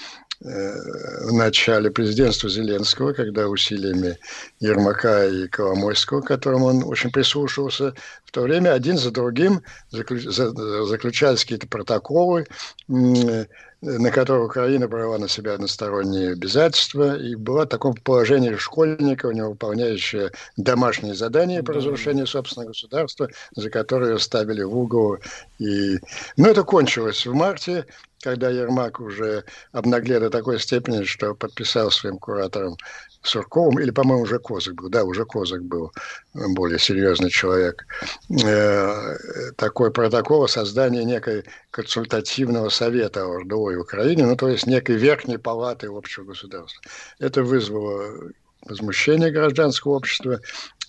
в 0.43 1.31
начале 1.31 1.89
президентства 1.89 2.49
Зеленского, 2.49 3.13
когда 3.13 3.47
усилиями 3.47 4.17
Ермака 4.59 5.25
и 5.25 5.47
Коломойского, 5.47 6.21
к 6.21 6.27
которым 6.27 6.63
он 6.63 6.83
очень 6.83 7.11
прислушивался, 7.11 7.93
в 8.25 8.31
то 8.31 8.41
время 8.41 8.73
один 8.73 8.97
за 8.97 9.11
другим 9.11 9.61
заключались 9.91 11.43
какие-то 11.43 11.67
протоколы, 11.67 12.45
на 12.87 14.11
которые 14.11 14.45
Украина 14.45 14.87
брала 14.87 15.17
на 15.17 15.27
себя 15.27 15.53
односторонние 15.53 16.31
обязательства 16.31 17.17
и 17.17 17.35
была 17.35 17.65
в 17.65 17.69
таком 17.69 17.93
положении 17.95 18.55
школьника, 18.55 19.29
не 19.29 19.43
выполняющая 19.43 20.31
домашние 20.57 21.15
задания 21.15 21.63
по 21.63 21.73
разрушению 21.73 22.27
собственного 22.27 22.69
государства, 22.69 23.29
за 23.55 23.69
которые 23.69 24.19
ставили 24.19 24.63
в 24.63 24.77
угол. 24.77 25.17
И... 25.59 25.99
Но 26.37 26.47
это 26.49 26.63
кончилось 26.63 27.25
в 27.25 27.33
марте 27.33 27.85
когда 28.23 28.49
Ермак 28.49 28.99
уже 28.99 29.43
обнаглел 29.73 30.21
до 30.21 30.29
такой 30.29 30.59
степени, 30.59 31.03
что 31.03 31.35
подписал 31.35 31.91
своим 31.91 32.17
куратором 32.17 32.77
Сурковым, 33.21 33.79
или, 33.79 33.91
по-моему, 33.91 34.23
уже 34.23 34.39
Козак 34.39 34.75
был, 34.75 34.89
да, 34.89 35.03
уже 35.03 35.25
Козак 35.25 35.63
был 35.63 35.91
более 36.33 36.79
серьезный 36.79 37.29
человек, 37.29 37.85
э, 38.29 39.15
такой 39.55 39.91
протокол 39.91 40.43
о 40.43 40.47
создании 40.47 41.03
некой 41.03 41.45
консультативного 41.71 42.69
совета 42.69 43.25
о 43.25 43.39
РДО 43.39 43.71
и 43.71 43.75
Украине, 43.75 44.25
ну, 44.25 44.35
то 44.35 44.49
есть 44.49 44.67
некой 44.67 44.95
верхней 44.95 45.37
палаты 45.37 45.87
общего 45.87 46.25
государства. 46.25 46.81
Это 47.19 47.43
вызвало 47.43 48.31
возмущение 48.61 49.31
гражданского 49.31 49.93
общества. 49.93 50.39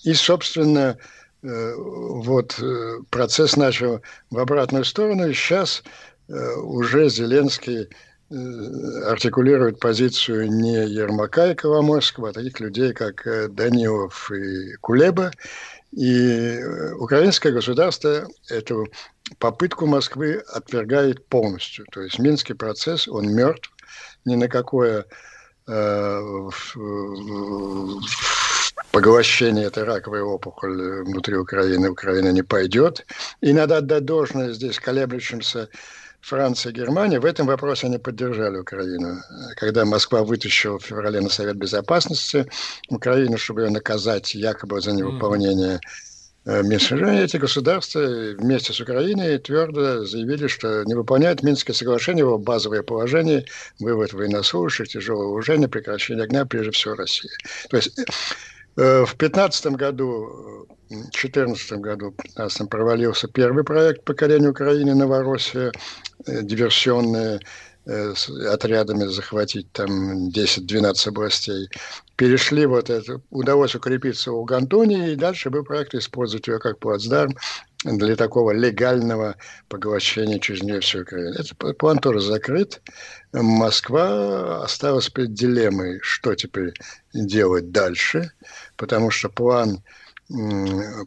И, 0.04 0.14
собственно, 0.14 0.98
э, 1.42 1.74
вот 1.76 2.58
э, 2.60 2.98
процесс 3.10 3.56
начал 3.56 4.02
в 4.30 4.38
обратную 4.38 4.84
сторону, 4.84 5.28
и 5.28 5.34
сейчас 5.34 5.82
уже 6.28 7.08
Зеленский 7.08 7.88
Э, 8.30 9.10
артикулирует 9.10 9.78
позицию 9.78 10.50
не 10.50 10.86
Ермака 10.86 11.52
и 11.52 11.54
Коломойского, 11.54 12.30
а 12.30 12.32
таких 12.32 12.58
людей, 12.58 12.92
как 12.92 13.26
э, 13.26 13.48
Данилов 13.48 14.30
и 14.32 14.74
Кулеба. 14.80 15.30
И 15.92 16.16
э, 16.16 16.94
украинское 16.94 17.52
государство 17.52 18.26
эту 18.48 18.86
попытку 19.38 19.86
Москвы 19.86 20.42
отвергает 20.52 21.26
полностью. 21.26 21.84
То 21.92 22.00
есть 22.00 22.18
Минский 22.18 22.54
процесс, 22.54 23.06
он 23.06 23.28
мертв, 23.32 23.70
ни 24.24 24.36
на 24.36 24.48
какое 24.48 25.04
э, 25.68 26.50
поглощение 28.90 29.66
этой 29.66 29.84
раковой 29.84 30.22
опухоли 30.22 31.02
внутри 31.02 31.36
Украины 31.36 31.90
Украина 31.90 32.32
не 32.32 32.42
пойдет. 32.42 33.06
И 33.42 33.52
надо 33.52 33.76
отдать 33.76 34.06
должное 34.06 34.52
здесь 34.52 34.80
колеблющимся 34.80 35.68
Франция 36.24 36.72
и 36.72 36.74
Германия 36.74 37.20
в 37.20 37.26
этом 37.26 37.46
вопросе 37.46 37.86
они 37.86 37.98
поддержали 37.98 38.56
Украину. 38.56 39.20
Когда 39.56 39.84
Москва 39.84 40.22
вытащила 40.22 40.78
в 40.78 40.84
феврале 40.84 41.20
на 41.20 41.28
Совет 41.28 41.56
Безопасности 41.56 42.46
Украину, 42.88 43.36
чтобы 43.36 43.62
ее 43.62 43.70
наказать 43.70 44.34
якобы 44.34 44.80
за 44.80 44.92
невыполнение 44.92 45.80
э, 46.46 46.62
Минских 46.62 46.96
эти 47.02 47.36
государства 47.36 48.00
вместе 48.38 48.72
с 48.72 48.80
Украиной 48.80 49.36
твердо 49.36 50.06
заявили, 50.06 50.46
что 50.46 50.84
не 50.84 50.94
выполняют 50.94 51.42
Минское 51.42 51.74
соглашение, 51.74 52.20
его 52.20 52.38
базовое 52.38 52.82
положение, 52.82 53.44
вывод 53.78 54.14
военнослужащих, 54.14 54.88
тяжелого 54.88 55.26
вооружения, 55.26 55.68
прекращение 55.68 56.24
огня, 56.24 56.46
прежде 56.46 56.70
всего 56.70 56.94
России. 56.94 57.30
То 57.68 57.76
есть 57.76 57.98
э, 57.98 58.04
в 58.76 59.16
2015 59.16 59.66
году 59.66 60.66
2014 60.88 61.72
году, 61.80 62.10
в 62.10 62.16
2015 62.16 62.68
провалился 62.68 63.28
первый 63.28 63.64
проект 63.64 64.04
покорения 64.04 64.48
Украины 64.48 64.94
Новороссия, 64.94 65.72
э, 66.26 66.42
диверсионные 66.42 67.40
э, 67.86 68.14
отрядами 68.50 69.04
захватить 69.04 69.70
там 69.72 70.28
10-12 70.28 71.08
областей. 71.08 71.68
Перешли 72.16 72.66
вот 72.66 72.90
это, 72.90 73.20
удалось 73.30 73.74
укрепиться 73.74 74.32
у 74.32 74.44
Гантонии, 74.44 75.12
и 75.12 75.16
дальше 75.16 75.50
был 75.50 75.64
проект 75.64 75.94
использовать 75.94 76.46
ее 76.48 76.58
как 76.58 76.78
плацдарм 76.78 77.36
для 77.84 78.16
такого 78.16 78.50
легального 78.52 79.36
поглощения 79.68 80.38
через 80.38 80.62
нее 80.62 80.80
всей 80.80 81.02
Украины. 81.02 81.34
Этот 81.34 81.78
план 81.78 81.98
тоже 81.98 82.20
закрыт. 82.20 82.80
Москва 83.32 84.64
осталась 84.64 85.10
перед 85.10 85.34
дилеммой, 85.34 86.00
что 86.02 86.34
теперь 86.34 86.72
делать 87.12 87.70
дальше, 87.70 88.32
потому 88.76 89.10
что 89.10 89.28
план 89.28 89.82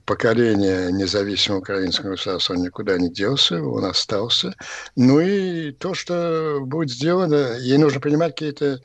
поколения 0.05 0.91
независимого 0.91 1.59
украинского 1.59 2.11
государства, 2.11 2.53
он 2.53 2.61
никуда 2.61 2.99
не 2.99 3.09
делся, 3.09 3.61
он 3.63 3.85
остался. 3.85 4.53
Ну 4.95 5.19
и 5.19 5.71
то, 5.71 5.95
что 5.95 6.59
будет 6.61 6.91
сделано, 6.91 7.57
ей 7.57 7.79
нужно 7.79 7.99
принимать 7.99 8.33
какие-то 8.33 8.79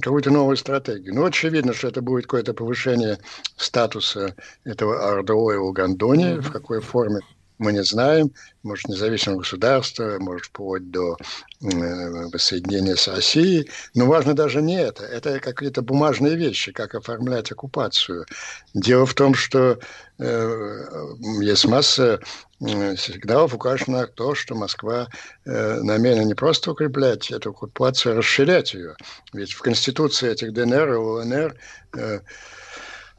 какую-то 0.00 0.30
новую 0.30 0.56
стратегию. 0.56 1.14
Ну, 1.14 1.24
очевидно, 1.24 1.74
что 1.74 1.88
это 1.88 2.00
будет 2.00 2.24
какое-то 2.24 2.54
повышение 2.54 3.18
статуса 3.56 4.34
этого 4.64 5.20
РДО 5.20 5.52
и 5.52 5.56
Угандони, 5.56 6.24
mm-hmm. 6.24 6.40
в 6.40 6.52
какой 6.52 6.80
форме 6.80 7.20
мы 7.58 7.72
не 7.72 7.84
знаем, 7.84 8.32
может, 8.62 8.88
независимое 8.88 9.38
государство, 9.38 10.18
может, 10.18 10.46
вплоть 10.46 10.90
до 10.90 11.16
э, 11.16 12.26
воссоединения 12.32 12.96
с 12.96 13.06
Россией. 13.08 13.70
Но 13.94 14.06
важно 14.06 14.34
даже 14.34 14.62
не 14.62 14.80
это. 14.80 15.04
Это 15.04 15.38
какие-то 15.38 15.82
бумажные 15.82 16.34
вещи, 16.34 16.72
как 16.72 16.94
оформлять 16.94 17.52
оккупацию. 17.52 18.26
Дело 18.72 19.06
в 19.06 19.14
том, 19.14 19.34
что 19.34 19.78
э, 20.18 20.84
есть 21.40 21.66
масса 21.66 22.20
э, 22.60 22.96
сигналов, 22.96 23.54
указано 23.54 24.00
на 24.00 24.06
то, 24.06 24.34
что 24.34 24.54
Москва 24.54 25.08
э, 25.44 25.80
намерена 25.80 26.22
не 26.22 26.34
просто 26.34 26.72
укреплять 26.72 27.30
эту 27.30 27.50
оккупацию, 27.50 28.14
а 28.14 28.16
расширять 28.16 28.74
ее. 28.74 28.96
Ведь 29.32 29.52
в 29.52 29.60
Конституции 29.60 30.30
этих 30.30 30.52
ДНР 30.52 30.92
и 30.92 30.96
ЛНР 30.96 31.56
э, 31.96 32.20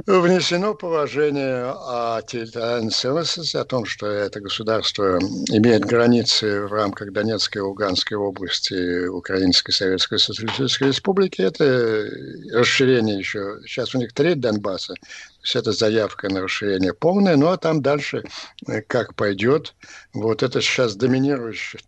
внесено 0.05 0.75
положение 0.75 1.71
о 1.71 2.21
территориальной 2.21 2.91
целостности, 2.91 3.57
о 3.57 3.65
том, 3.65 3.85
что 3.85 4.07
это 4.07 4.39
государство 4.39 5.17
имеет 5.49 5.85
границы 5.85 6.61
в 6.61 6.73
рамках 6.73 7.11
Донецкой 7.11 7.61
и 7.61 7.63
Луганской 7.63 8.17
области 8.17 9.07
Украинской 9.07 9.71
Советской 9.71 10.19
Социалистической 10.19 10.89
Республики. 10.89 11.41
Это 11.41 12.07
расширение 12.53 13.17
еще, 13.17 13.59
сейчас 13.65 13.95
у 13.95 13.97
них 13.97 14.13
треть 14.13 14.39
Донбасса, 14.39 14.93
то 14.93 15.07
есть 15.43 15.55
это 15.55 15.71
заявка 15.71 16.29
на 16.29 16.41
расширение 16.41 16.93
полное, 16.93 17.35
ну 17.35 17.47
а 17.47 17.57
там 17.57 17.81
дальше 17.81 18.23
э, 18.67 18.81
как 18.81 19.15
пойдет. 19.15 19.73
Вот 20.13 20.43
это 20.43 20.61
сейчас 20.61 20.95
доминирующая, 20.95 21.81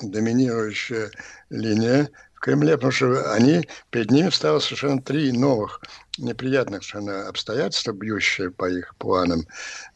доминирующая 0.00 1.10
линия 1.50 2.08
в 2.40 2.42
Кремле, 2.42 2.76
потому 2.76 2.90
что 2.90 3.34
они, 3.34 3.68
перед 3.90 4.10
ними 4.10 4.30
встало 4.30 4.60
совершенно 4.60 5.02
три 5.02 5.30
новых 5.30 5.82
неприятных 6.16 6.82
совершенно 6.82 7.28
обстоятельств, 7.28 7.92
бьющие 7.92 8.50
по 8.50 8.64
их 8.64 8.94
планам. 8.96 9.46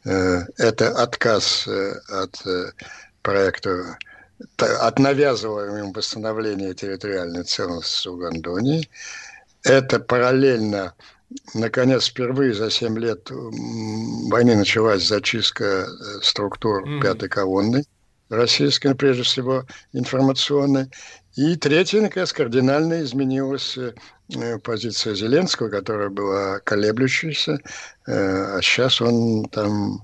Э, 0.05 0.43
это 0.59 0.91
отказ 0.91 1.67
э, 1.67 1.95
от 2.11 2.47
э, 2.47 2.73
проекта 3.23 3.97
от 4.59 4.99
навязываемого 4.99 5.93
восстановления 5.95 6.75
территориальной 6.75 7.45
целостности 7.45 8.09
Угандонии. 8.09 8.91
Это 9.63 9.99
параллельно, 9.99 10.93
наконец, 11.55 12.09
впервые 12.09 12.53
за 12.53 12.71
7 12.71 12.99
лет 12.99 13.31
войны 13.31 14.57
началась 14.57 15.07
зачистка 15.07 15.87
структур 16.21 16.85
mm-hmm. 16.85 17.01
пятой 17.01 17.29
колонны 17.31 17.85
российской, 18.29 18.95
прежде 18.95 19.23
всего 19.23 19.65
информационной. 19.93 20.91
И 21.37 21.57
третье, 21.57 22.01
наконец, 22.01 22.33
кардинально 22.33 23.03
изменилась 23.03 23.77
э, 23.77 24.59
позиция 24.63 25.15
Зеленского, 25.15 25.69
которая 25.69 26.09
была 26.09 26.61
колеблющейся, 26.61 27.59
э, 28.07 28.57
а 28.57 28.63
сейчас 28.63 29.01
он 29.01 29.47
там 29.47 30.03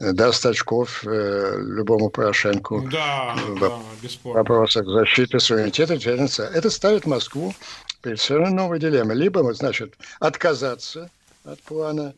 э, 0.00 0.12
даст 0.12 0.46
очков 0.46 1.04
любому 1.04 2.08
Порошенку 2.08 2.88
да, 2.90 3.36
в 3.36 3.60
да, 3.60 3.78
вопросах 4.24 4.86
защиты 4.86 5.38
суверенитета. 5.38 5.94
Это 5.94 6.70
ставит 6.70 7.04
Москву 7.06 7.54
перед 8.02 8.18
совершенно 8.18 8.62
новой 8.62 8.78
дилеммой. 8.78 9.16
Либо, 9.16 9.52
значит, 9.52 9.94
отказаться 10.18 11.10
от 11.44 11.60
плана 11.60 12.14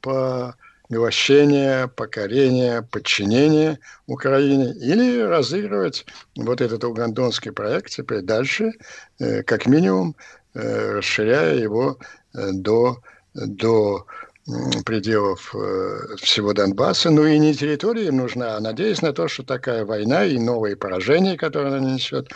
по 0.00 0.54
милощение, 0.92 1.88
покорение, 1.88 2.82
подчинение 2.82 3.78
Украине 4.06 4.74
или 4.74 5.22
разыгрывать 5.22 6.04
вот 6.36 6.60
этот 6.60 6.84
угандонский 6.84 7.50
проект 7.50 7.90
теперь 7.90 8.20
дальше, 8.20 8.72
э, 9.18 9.42
как 9.42 9.66
минимум 9.66 10.14
э, 10.54 10.92
расширяя 10.92 11.54
его 11.54 11.96
э, 12.34 12.50
до, 12.52 12.98
до 13.34 14.06
пределов 14.84 15.54
всего 16.20 16.52
Донбасса. 16.52 17.10
Ну 17.10 17.24
и 17.24 17.38
не 17.38 17.54
территория 17.54 18.08
им 18.08 18.16
нужна, 18.16 18.56
а 18.56 18.60
надеясь 18.60 19.00
на 19.00 19.12
то, 19.12 19.28
что 19.28 19.44
такая 19.44 19.84
война 19.84 20.24
и 20.24 20.36
новые 20.36 20.74
поражения, 20.74 21.36
которые 21.36 21.76
она 21.76 21.94
несет, 21.94 22.32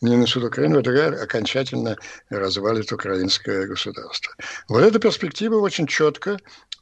не 0.00 0.16
несут 0.16 0.44
Украину, 0.44 0.78
это 0.78 1.22
окончательно 1.22 1.98
развалит 2.30 2.90
украинское 2.92 3.66
государство. 3.66 4.32
Вот 4.68 4.82
эта 4.82 4.98
перспектива 4.98 5.56
очень 5.56 5.86
четко 5.86 6.38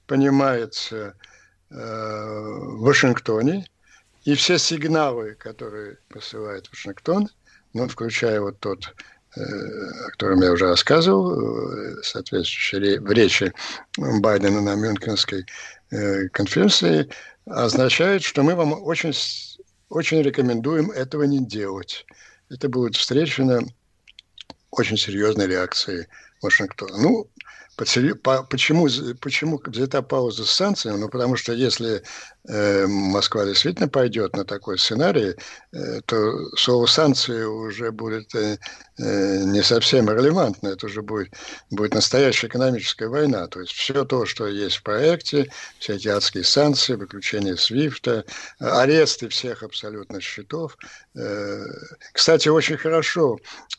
понимается 0.09 1.15
э, 1.71 1.75
в 1.77 2.81
Вашингтоне, 2.81 3.67
и 4.25 4.35
все 4.35 4.59
сигналы, 4.59 5.35
которые 5.35 5.99
посылает 6.09 6.69
Вашингтон, 6.71 7.29
ну, 7.75 7.87
включая 7.87 8.41
вот 8.41 8.59
тот, 8.59 8.95
э, 9.37 9.41
о 9.41 10.11
котором 10.11 10.43
я 10.43 10.53
уже 10.53 10.67
рассказывал, 10.67 11.31
э, 11.31 12.03
соответствующий 12.03 12.99
в 12.99 13.13
речи 13.13 13.53
Байдена 13.97 14.61
на 14.61 14.75
Мюнхенской 14.75 15.47
конференции, 16.33 17.09
означает, 17.47 18.23
что 18.23 18.43
мы 18.43 18.55
вам 18.55 18.75
очень, 18.83 19.15
очень 19.89 20.21
рекомендуем 20.21 20.91
этого 20.91 21.23
не 21.23 21.43
делать. 21.43 22.05
Это 22.51 22.69
будет 22.69 22.95
встречено 22.95 23.61
очень 24.71 24.99
серьезной 24.99 25.47
реакцией 25.47 26.09
Вашингтона. 26.43 26.99
Ну, 26.99 27.27
Почему, 27.79 28.89
почему 29.21 29.63
взята 29.65 30.03
пауза 30.03 30.45
с 30.45 30.51
санкциями? 30.51 30.97
Ну, 30.97 31.09
потому 31.09 31.37
что 31.37 31.53
если 31.53 32.03
э, 32.49 32.87
Москва 32.89 33.45
действительно 33.45 33.89
пойдет 33.89 34.35
на 34.37 34.45
такой 34.45 34.81
сценарий, 34.81 35.37
э, 35.73 36.01
то 36.05 36.57
слово 36.57 36.87
санкции 36.87 37.45
уже 37.45 37.93
будет 37.93 38.35
э, 38.35 38.59
э, 38.99 39.45
не 39.45 39.63
совсем 39.63 40.11
релевантно. 40.11 40.71
Это 40.71 40.87
уже 40.87 41.03
будет, 41.03 41.33
будет 41.71 41.95
настоящая 41.95 42.49
экономическая 42.49 43.07
война. 43.07 43.47
То 43.47 43.61
есть 43.61 43.71
все 43.71 44.05
то, 44.05 44.27
что 44.27 44.49
есть 44.49 44.79
в 44.79 44.83
проекте, 44.83 45.49
все 45.79 45.95
эти 45.95 46.09
адские 46.09 46.43
санкции, 46.43 46.97
выключение 46.97 47.57
Свифта, 47.57 48.25
аресты 48.59 49.29
всех 49.29 49.63
абсолютно 49.63 50.21
счетов. 50.21 50.77
Э, 51.15 51.65
кстати, 52.13 52.49
очень 52.49 52.77
хорошо, 52.77 53.39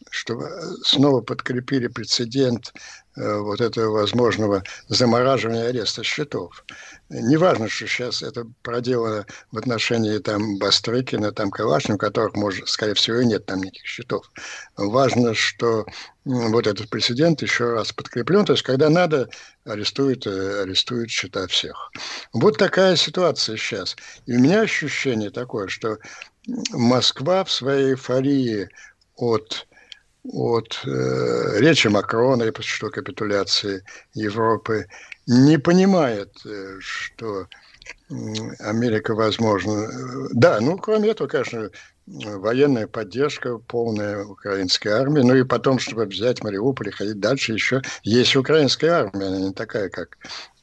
что 0.10 0.40
снова 0.86 1.20
подкрепили 1.20 1.88
прецедент 1.88 2.72
Э, 2.72 2.74
вот 3.20 3.62
этого 3.62 3.92
возможного 3.92 4.64
замораживания 4.88 5.68
ареста 5.68 6.04
счетов. 6.04 6.64
Неважно, 7.10 7.68
что 7.68 7.88
сейчас 7.88 8.22
это 8.22 8.46
проделано 8.62 9.26
в 9.52 9.58
отношении 9.58 10.18
там 10.20 10.58
Бастрыкина, 10.58 11.32
там 11.32 11.52
Калашникова, 11.52 11.96
у 11.96 12.00
которых, 12.00 12.36
может, 12.36 12.70
скорее 12.70 12.94
всего, 12.94 13.18
и 13.18 13.26
нет 13.26 13.46
там 13.46 13.60
никаких 13.60 13.86
счетов. 13.86 14.32
Важно, 14.78 15.34
что 15.34 15.86
вот 16.26 16.68
этот 16.68 16.90
прецедент 16.90 17.42
еще 17.42 17.74
раз 17.74 17.92
подкреплен, 17.92 18.46
то 18.46 18.54
есть 18.54 18.64
когда 18.64 18.90
надо, 18.90 19.30
арестуют, 19.66 20.28
э, 20.28 20.62
арестуют 20.64 21.10
счета 21.10 21.48
всех. 21.48 21.92
Вот 22.34 22.58
такая 22.58 22.96
ситуация 22.96 23.58
сейчас. 23.58 23.96
И 24.26 24.36
у 24.36 24.40
меня 24.40 24.62
ощущение 24.62 25.32
такое, 25.32 25.68
что 25.68 25.98
Москва 26.72 27.44
в 27.44 27.52
своей 27.52 27.92
эйфории 27.92 28.70
от 29.16 29.68
от 30.32 30.82
э, 30.86 31.60
речи 31.60 31.88
Макрона 31.88 32.44
и 32.44 32.62
что 32.62 32.90
капитуляции 32.90 33.84
Европы 34.14 34.88
не 35.28 35.58
понимает, 35.58 36.32
э, 36.46 36.78
что 36.80 37.48
Америка, 38.60 39.16
возможно... 39.16 39.88
Да, 40.32 40.60
ну, 40.62 40.78
кроме 40.78 41.10
этого, 41.10 41.28
конечно, 41.28 41.70
военная 42.06 42.88
поддержка, 42.88 43.58
полная 43.58 44.26
украинской 44.26 44.90
армии. 44.90 45.22
Ну 45.22 45.36
и 45.36 45.44
потом, 45.44 45.80
чтобы 45.80 46.06
взять 46.06 46.44
Мариуполь 46.44 46.90
и 46.90 46.92
ходить 46.92 47.20
дальше, 47.20 47.54
еще 47.54 47.82
есть 48.04 48.36
украинская 48.36 48.92
армия. 48.92 49.28
Она 49.28 49.40
не 49.40 49.54
такая, 49.54 49.90
как 49.90 50.18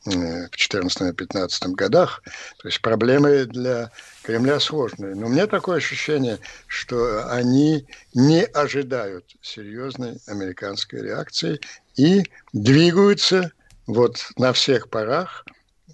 в 0.06 0.48
2014-2015 0.50 1.72
годах. 1.72 2.22
То 2.62 2.68
есть 2.68 2.80
проблемы 2.80 3.44
для 3.44 3.90
Кремля 4.22 4.60
сложные. 4.60 5.14
Но 5.14 5.26
у 5.26 5.28
меня 5.28 5.46
такое 5.46 5.78
ощущение, 5.78 6.38
что 6.66 7.30
они 7.30 7.86
не 8.14 8.44
ожидают 8.44 9.36
серьезной 9.42 10.18
американской 10.26 11.02
реакции 11.02 11.60
и 11.96 12.24
двигаются 12.52 13.52
вот 13.86 14.30
на 14.36 14.52
всех 14.52 14.88
парах 14.90 15.44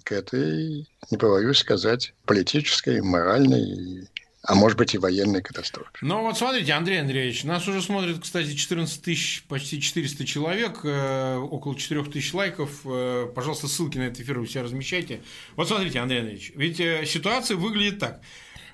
к 0.03 0.11
этой, 0.11 0.87
не 1.11 1.17
побоюсь 1.17 1.59
сказать, 1.59 2.13
политической, 2.25 3.01
моральной 3.01 4.07
а 4.45 4.55
может 4.55 4.77
быть 4.77 4.93
и 4.93 4.97
военной 4.97 5.41
катастрофе. 5.41 5.89
Ну 6.01 6.21
вот 6.21 6.37
смотрите, 6.37 6.73
Андрей 6.73 6.99
Андреевич, 6.99 7.45
нас 7.45 7.65
уже 7.67 7.81
смотрит, 7.81 8.19
кстати, 8.21 8.53
14 8.53 9.01
тысяч, 9.01 9.43
почти 9.47 9.81
400 9.81 10.25
человек, 10.25 10.81
э, 10.83 11.37
около 11.37 11.77
4 11.77 12.03
тысяч 12.05 12.33
лайков. 12.33 12.81
Э, 12.83 13.31
пожалуйста, 13.33 13.69
ссылки 13.69 13.97
на 13.97 14.03
этот 14.03 14.19
эфир 14.19 14.39
вы 14.39 14.45
все 14.45 14.61
размещайте. 14.61 15.21
Вот 15.55 15.69
смотрите, 15.69 15.99
Андрей 15.99 16.19
Андреевич, 16.19 16.51
ведь 16.55 16.81
э, 16.81 17.05
ситуация 17.05 17.55
выглядит 17.55 17.99
так. 17.99 18.21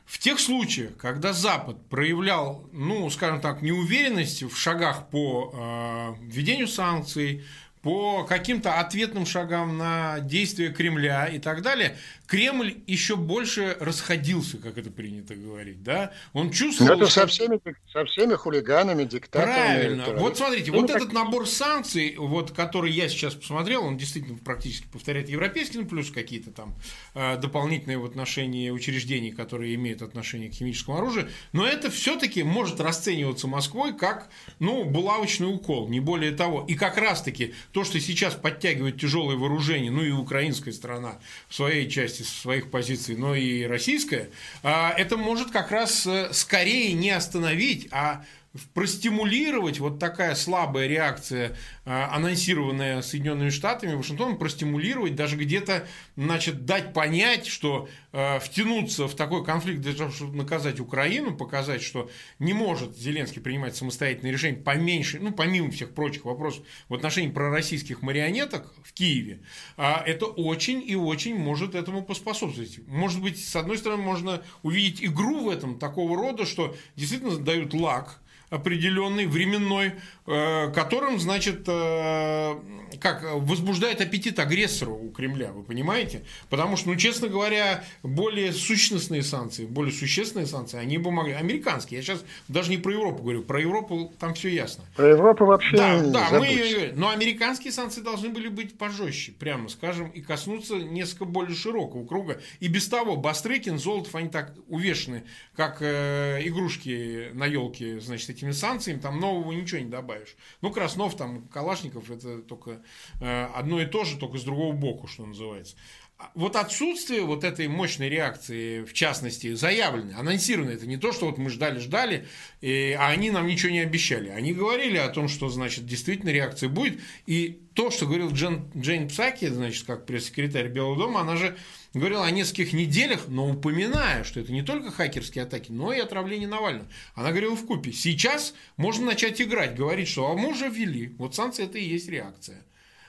В 0.07 0.17
тех 0.17 0.39
случаях, 0.39 0.97
когда 0.97 1.33
Запад 1.33 1.87
проявлял, 1.87 2.67
ну, 2.73 3.07
скажем 3.11 3.39
так, 3.39 3.61
неуверенность 3.61 4.41
в 4.41 4.57
шагах 4.57 5.07
по 5.09 6.15
введению 6.19 6.67
санкций, 6.67 7.43
по 7.83 8.23
каким-то 8.23 8.79
ответным 8.79 9.25
шагам 9.25 9.77
на 9.77 10.19
действия 10.19 10.69
Кремля 10.69 11.27
и 11.27 11.39
так 11.39 11.61
далее, 11.61 11.95
Кремль 12.29 12.83
еще 12.85 13.15
больше 13.15 13.75
расходился, 13.79 14.59
как 14.59 14.77
это 14.77 14.91
принято 14.91 15.33
говорить, 15.33 15.81
да? 15.81 16.13
Он 16.33 16.51
чувствовал... 16.51 16.91
Ну, 16.91 17.03
это 17.03 17.11
со 17.11 17.25
всеми, 17.25 17.59
со 17.91 18.05
всеми 18.05 18.35
хулиганами, 18.35 19.03
диктаторами. 19.03 19.95
Правильно. 19.95 20.05
Вот 20.19 20.37
смотрите, 20.37 20.71
ну, 20.71 20.81
вот 20.81 20.87
так... 20.87 20.97
этот 20.97 21.11
набор 21.11 21.47
санкций, 21.47 22.15
вот, 22.19 22.51
который 22.51 22.91
я 22.91 23.09
сейчас 23.09 23.33
посмотрел, 23.33 23.83
он 23.83 23.97
действительно 23.97 24.37
практически 24.37 24.85
повторяет 24.93 25.27
европейский, 25.27 25.79
ну, 25.79 25.85
плюс 25.87 26.11
какие-то 26.11 26.51
там 26.51 26.75
э, 27.15 27.37
дополнительные 27.37 27.97
в 27.97 28.05
отношении 28.05 28.69
учреждений, 28.69 29.31
которые 29.31 29.73
имеют 29.73 30.03
отношение 30.03 30.51
к 30.51 30.53
химическому 30.53 30.99
оружию, 30.99 31.29
но 31.51 31.65
это 31.65 31.89
все-таки 31.89 32.43
может 32.43 32.79
расцениваться 32.79 33.47
Москвой 33.47 33.97
как, 33.97 34.29
ну, 34.59 34.83
булавочный 34.83 35.51
укол, 35.51 35.89
не 35.89 35.99
более 35.99 36.33
того. 36.33 36.63
И 36.67 36.75
как 36.75 36.97
раз-таки 36.97 37.55
то, 37.71 37.83
что 37.83 37.99
сейчас 37.99 38.35
подтягивает 38.35 39.01
тяжелое 39.01 39.35
вооружение, 39.35 39.89
ну 39.89 40.03
и 40.03 40.11
украинская 40.11 40.75
страна 40.75 41.17
в 41.47 41.55
своей 41.55 41.89
части 41.89 42.18
своих 42.23 42.69
позиций, 42.71 43.15
но 43.15 43.35
и 43.35 43.63
российская, 43.63 44.29
а, 44.63 44.93
это 44.97 45.17
может 45.17 45.51
как 45.51 45.71
раз 45.71 46.05
э, 46.05 46.29
скорее 46.33 46.93
не 46.93 47.11
остановить, 47.11 47.87
а 47.91 48.25
простимулировать 48.73 49.79
вот 49.79 49.99
такая 49.99 50.33
слабая 50.33 50.87
реакция, 50.87 51.55
а, 51.85 52.15
анонсированная 52.15 53.03
Соединенными 53.03 53.49
Штатами, 53.49 53.93
Вашингтоном, 53.93 54.39
простимулировать, 54.39 55.15
даже 55.15 55.35
где-то, 55.35 55.87
значит, 56.15 56.65
дать 56.65 56.93
понять, 56.93 57.45
что 57.45 57.87
э, 58.11 58.39
втянуться 58.39 59.07
в 59.07 59.15
такой 59.15 59.45
конфликт 59.45 59.81
для 59.81 59.93
того, 59.93 60.11
чтобы 60.11 60.35
наказать 60.35 60.79
Украину, 60.79 61.35
показать, 61.35 61.83
что 61.83 62.09
не 62.39 62.53
может 62.53 62.97
Зеленский 62.97 63.41
принимать 63.41 63.75
самостоятельные 63.75 64.33
решения, 64.33 64.57
поменьше, 64.57 65.19
ну, 65.19 65.31
помимо 65.31 65.69
всех 65.69 65.93
прочих 65.93 66.25
вопросов 66.25 66.63
в 66.87 66.95
отношении 66.95 67.29
пророссийских 67.29 68.01
марионеток 68.01 68.73
в 68.83 68.93
Киеве, 68.93 69.41
э, 69.77 69.93
это 70.07 70.25
очень 70.25 70.83
и 70.83 70.95
очень 70.95 71.35
может 71.35 71.75
этому 71.75 72.03
поспособствовать. 72.03 72.79
Может 72.87 73.21
быть, 73.21 73.43
с 73.43 73.55
одной 73.55 73.77
стороны, 73.77 74.01
можно 74.01 74.41
увидеть 74.63 75.03
игру 75.03 75.45
в 75.45 75.49
этом 75.49 75.77
такого 75.77 76.17
рода, 76.17 76.47
что 76.47 76.75
действительно 76.95 77.37
дают 77.37 77.75
лак, 77.75 78.19
определенный, 78.49 79.25
временной, 79.25 79.93
э, 80.25 80.71
которым, 80.73 81.19
значит, 81.19 81.63
э, 81.67 82.55
как 82.99 83.23
возбуждает 83.35 84.01
аппетит 84.01 84.39
агрессора 84.39 84.91
у 84.91 85.09
Кремля, 85.11 85.51
вы 85.51 85.63
понимаете? 85.63 86.23
Потому 86.49 86.75
что, 86.75 86.89
ну, 86.89 86.95
честно 86.95 87.27
говоря, 87.27 87.83
более 88.03 88.51
сущностные 88.51 89.23
санкции, 89.23 89.65
более 89.65 89.93
существенные 89.93 90.47
санкции, 90.47 90.77
они 90.77 90.97
бы 90.97 91.11
могли... 91.11 91.33
Американские, 91.33 91.99
я 91.99 92.03
сейчас 92.03 92.23
даже 92.47 92.71
не 92.71 92.77
про 92.77 92.91
Европу 92.93 93.23
говорю, 93.23 93.43
про 93.43 93.61
Европу 93.61 94.13
там 94.19 94.33
все 94.33 94.49
ясно. 94.49 94.83
Про 94.95 95.09
Европу 95.09 95.45
вообще 95.45 95.77
Да, 95.77 96.01
да, 96.01 96.39
мы 96.39 96.47
ее... 96.47 96.93
Но 96.95 97.09
американские 97.09 97.71
санкции 97.71 98.01
должны 98.01 98.29
были 98.29 98.47
быть 98.47 98.77
пожестче, 98.77 99.31
прямо 99.31 99.69
скажем, 99.69 100.09
и 100.09 100.21
коснуться 100.21 100.75
несколько 100.75 101.25
более 101.25 101.55
широкого 101.55 102.05
круга. 102.05 102.41
И 102.59 102.67
без 102.67 102.87
того 102.87 103.15
Бастрыкин, 103.15 103.77
Золотов, 103.77 104.15
они 104.15 104.29
так 104.29 104.53
увешаны, 104.67 105.23
как 105.55 105.77
э, 105.81 106.39
игрушки 106.43 107.29
на 107.33 107.45
елке, 107.45 107.99
значит, 107.99 108.38
этими 108.39 108.51
санкциями, 108.51 108.99
там 108.99 109.19
нового 109.19 109.51
ничего 109.51 109.81
не 109.81 109.89
добавишь. 109.89 110.35
Ну, 110.61 110.71
Краснов, 110.71 111.15
там, 111.15 111.47
Калашников, 111.47 112.09
это 112.09 112.39
только 112.39 112.81
э, 113.21 113.45
одно 113.53 113.81
и 113.81 113.85
то 113.85 114.03
же, 114.03 114.17
только 114.17 114.37
с 114.37 114.43
другого 114.43 114.73
боку, 114.73 115.07
что 115.07 115.25
называется. 115.25 115.75
А 116.17 116.31
вот 116.35 116.57
отсутствие 116.57 117.21
вот 117.21 117.45
этой 117.45 117.69
мощной 117.69 118.09
реакции, 118.09 118.83
в 118.83 118.91
частности, 118.91 119.53
заявленной, 119.53 120.15
анонсированной, 120.15 120.73
это 120.73 120.85
не 120.85 120.97
то, 120.97 121.13
что 121.13 121.27
вот 121.27 121.37
мы 121.37 121.49
ждали-ждали, 121.49 122.27
а 122.61 123.07
они 123.07 123.31
нам 123.31 123.47
ничего 123.47 123.71
не 123.71 123.79
обещали. 123.79 124.27
Они 124.27 124.53
говорили 124.53 124.97
о 124.97 125.07
том, 125.07 125.29
что, 125.29 125.47
значит, 125.47 125.85
действительно 125.85 126.29
реакция 126.31 126.67
будет. 126.67 126.99
И 127.25 127.61
то, 127.73 127.89
что 127.89 128.05
говорил 128.05 128.31
Джен, 128.31 128.69
Джейн 128.75 129.07
Псаки, 129.07 129.47
значит, 129.47 129.85
как 129.85 130.05
пресс-секретарь 130.05 130.67
Белого 130.67 130.97
дома, 130.97 131.21
она 131.21 131.37
же 131.37 131.57
говорила 131.93 132.25
о 132.25 132.31
нескольких 132.31 132.73
неделях, 132.73 133.27
но 133.27 133.49
упоминая, 133.49 134.23
что 134.23 134.39
это 134.39 134.51
не 134.51 134.61
только 134.61 134.91
хакерские 134.91 135.43
атаки, 135.43 135.71
но 135.71 135.93
и 135.93 135.99
отравление 135.99 136.47
Навального. 136.47 136.87
Она 137.15 137.29
говорила 137.29 137.55
в 137.55 137.65
купе. 137.65 137.91
Сейчас 137.91 138.53
можно 138.77 139.05
начать 139.05 139.41
играть, 139.41 139.75
говорить, 139.75 140.07
что 140.07 140.31
а 140.31 140.35
мы 140.35 140.49
уже 140.49 140.69
ввели. 140.69 141.15
Вот 141.17 141.35
санкции 141.35 141.65
это 141.65 141.77
и 141.77 141.83
есть 141.83 142.09
реакция. 142.09 142.63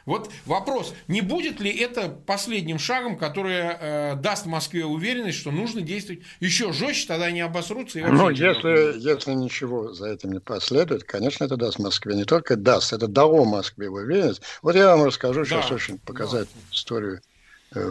Вот 0.07 0.31
вопрос, 0.47 0.95
не 1.09 1.21
будет 1.21 1.61
ли 1.61 1.71
это 1.71 2.09
последним 2.09 2.79
шагом, 2.79 3.19
который 3.19 3.59
э, 3.59 4.15
даст 4.17 4.47
Москве 4.47 4.85
уверенность, 4.85 5.39
что 5.39 5.51
нужно 5.51 5.83
действовать 5.83 6.23
еще 6.41 6.73
жестче, 6.73 7.07
тогда 7.07 7.27
они 7.27 7.41
обосрутся 7.41 7.99
и 7.99 8.03
Ну, 8.03 8.31
если, 8.31 8.99
если 8.99 9.33
ничего 9.33 9.93
за 9.93 10.09
этим 10.09 10.33
не 10.33 10.41
последует, 10.41 11.05
конечно, 11.05 11.45
это 11.45 11.57
даст 11.57 11.79
Москве. 11.79 12.15
Не 12.15 12.25
только 12.25 12.57
даст, 12.57 12.93
это 12.93 13.07
дало 13.09 13.45
Москве 13.45 13.89
уверенность. 13.89 14.43
Вот 14.63 14.75
я 14.75 14.97
вам 14.97 15.07
расскажу 15.07 15.45
сейчас 15.45 15.69
да, 15.69 15.75
очень 15.75 15.99
показать 15.99 16.49
да. 16.53 16.61
историю 16.73 17.21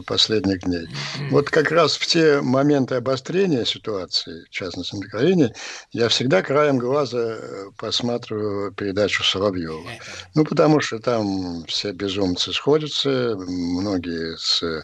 последних 0.05 0.61
дней. 0.61 0.87
Вот 1.31 1.49
как 1.49 1.71
раз 1.71 1.95
в 1.95 2.05
те 2.05 2.41
моменты 2.41 2.95
обострения 2.95 3.65
ситуации, 3.65 4.45
в 4.45 4.49
частности 4.49 4.95
на 4.95 5.07
Украине, 5.07 5.53
я 5.91 6.09
всегда 6.09 6.41
краем 6.41 6.77
глаза 6.77 7.17
э, 7.17 7.69
посматриваю 7.77 8.71
передачу 8.73 9.23
Соловьева. 9.23 9.89
Ну, 10.35 10.43
потому 10.43 10.81
что 10.81 10.99
там 10.99 11.65
все 11.65 11.91
безумцы 11.91 12.51
сходятся, 12.51 13.35
многие 13.37 14.37
с 14.37 14.63
э, 14.63 14.81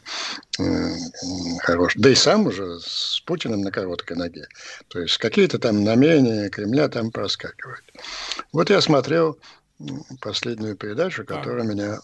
хорош, 1.60 1.94
да 1.96 2.10
и 2.10 2.16
сам 2.16 2.48
уже 2.48 2.80
с 2.80 3.22
Путиным 3.26 3.62
на 3.62 3.72
короткой 3.72 4.18
ноге. 4.18 4.48
То 4.88 5.00
есть 5.00 5.18
какие-то 5.18 5.60
там 5.60 5.84
намерения 5.84 6.50
Кремля 6.50 6.88
там 6.88 7.12
проскакивают. 7.12 7.84
Вот 8.54 8.70
я 8.70 8.82
смотрел 8.82 9.38
последнюю 10.22 10.78
передачу, 10.78 11.26
которая 11.26 11.66
меня 11.66 12.00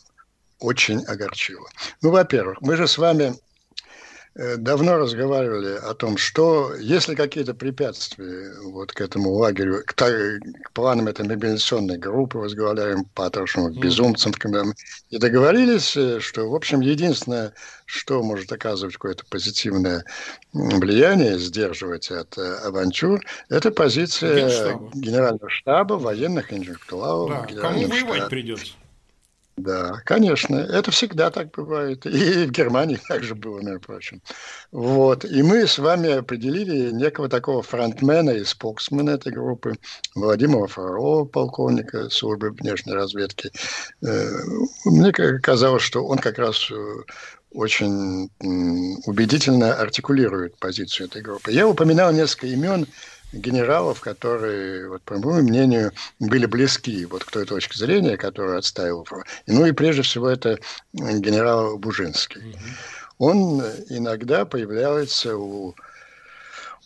очень 0.61 1.03
огорчило. 1.05 1.67
Ну, 2.01 2.11
во-первых, 2.11 2.61
мы 2.61 2.77
же 2.77 2.87
с 2.87 2.97
вами 2.97 3.33
Э, 4.33 4.55
давно 4.55 4.95
разговаривали 4.95 5.75
о 5.75 5.93
том, 5.93 6.15
что 6.15 6.73
если 6.75 7.15
какие-то 7.15 7.53
препятствия 7.53 8.53
вот 8.63 8.93
к 8.93 9.01
этому 9.01 9.31
лагерю, 9.33 9.83
к, 9.85 9.93
к 9.93 10.71
планам 10.71 11.09
этой 11.09 11.27
мобилизационной 11.27 11.97
группы, 11.97 12.37
возглавляем 12.37 13.03
Патрушевым, 13.13 13.73
к 13.73 13.77
безумцам, 13.77 14.31
и 15.09 15.17
договорились, 15.17 15.97
э, 15.97 16.21
что, 16.21 16.49
в 16.49 16.55
общем, 16.55 16.79
единственное, 16.79 17.53
что 17.85 18.23
может 18.23 18.49
оказывать 18.53 18.93
какое-то 18.93 19.25
позитивное 19.29 20.05
влияние, 20.53 21.37
сдерживать 21.37 22.09
от 22.09 22.37
э, 22.37 22.59
авантюр, 22.63 23.19
это 23.49 23.69
позиция 23.71 24.79
генерального 24.93 25.49
штаба, 25.49 25.95
военных 25.95 26.53
интеллектуалов. 26.53 27.47
Да, 27.51 27.61
кому 27.61 27.85
воевать 27.85 28.15
штаба. 28.15 28.29
придется? 28.29 28.73
Да, 29.63 30.01
конечно, 30.05 30.55
это 30.55 30.91
всегда 30.91 31.29
так 31.29 31.51
бывает. 31.51 32.05
И 32.05 32.45
в 32.45 32.51
Германии 32.51 32.99
также 33.07 33.35
было, 33.35 33.59
между 33.59 33.79
прочим. 33.79 34.21
Вот. 34.71 35.23
И 35.25 35.43
мы 35.43 35.67
с 35.67 35.77
вами 35.77 36.09
определили 36.09 36.91
некого 36.91 37.29
такого 37.29 37.61
фронтмена 37.61 38.31
и 38.31 38.43
споксмена 38.43 39.11
этой 39.11 39.31
группы, 39.31 39.75
Владимира 40.15 40.67
Фролова, 40.67 41.25
полковника 41.25 42.09
службы 42.09 42.51
внешней 42.51 42.93
разведки. 42.93 43.51
Э, 44.01 44.29
мне 44.85 45.11
казалось, 45.11 45.83
что 45.83 46.05
он 46.05 46.17
как 46.17 46.39
раз 46.39 46.71
э, 46.71 46.75
очень 47.53 48.29
убедительно 49.05 49.75
артикулирует 49.75 50.57
позицию 50.57 51.07
этой 51.07 51.21
группы. 51.21 51.51
Я 51.51 51.67
упоминал 51.67 52.11
несколько 52.13 52.47
имен, 52.47 52.87
генералов, 53.33 54.01
которые, 54.01 54.89
вот, 54.89 55.01
по 55.03 55.17
моему 55.17 55.47
мнению, 55.47 55.91
были 56.19 56.45
близки 56.45 57.05
вот 57.05 57.23
к 57.23 57.31
той 57.31 57.45
точке 57.45 57.77
зрения, 57.77 58.17
которую 58.17 58.57
отстаивал. 58.57 59.07
Ну 59.47 59.65
и 59.65 59.71
прежде 59.71 60.01
всего 60.01 60.29
это 60.29 60.59
генерал 60.93 61.77
Бужинский. 61.77 62.55
Он 63.17 63.61
иногда 63.89 64.45
появляется 64.45 65.37
у 65.37 65.75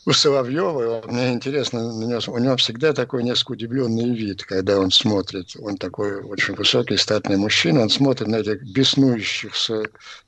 у 0.05 0.11
Соловьева, 0.11 1.03
мне 1.07 1.33
интересно, 1.33 1.87
у 1.87 2.01
него, 2.01 2.19
у 2.27 2.37
него 2.37 2.55
всегда 2.57 2.93
такой 2.93 3.23
несколько 3.23 3.53
удивленный 3.53 4.15
вид, 4.15 4.43
когда 4.43 4.79
он 4.79 4.91
смотрит, 4.91 5.55
он 5.59 5.77
такой 5.77 6.21
очень 6.21 6.53
высокий, 6.53 6.95
статный 6.95 7.37
мужчина, 7.37 7.81
он 7.81 7.89
смотрит 7.89 8.27
на 8.27 8.35
этих 8.37 8.61
беснующихся 8.63 9.83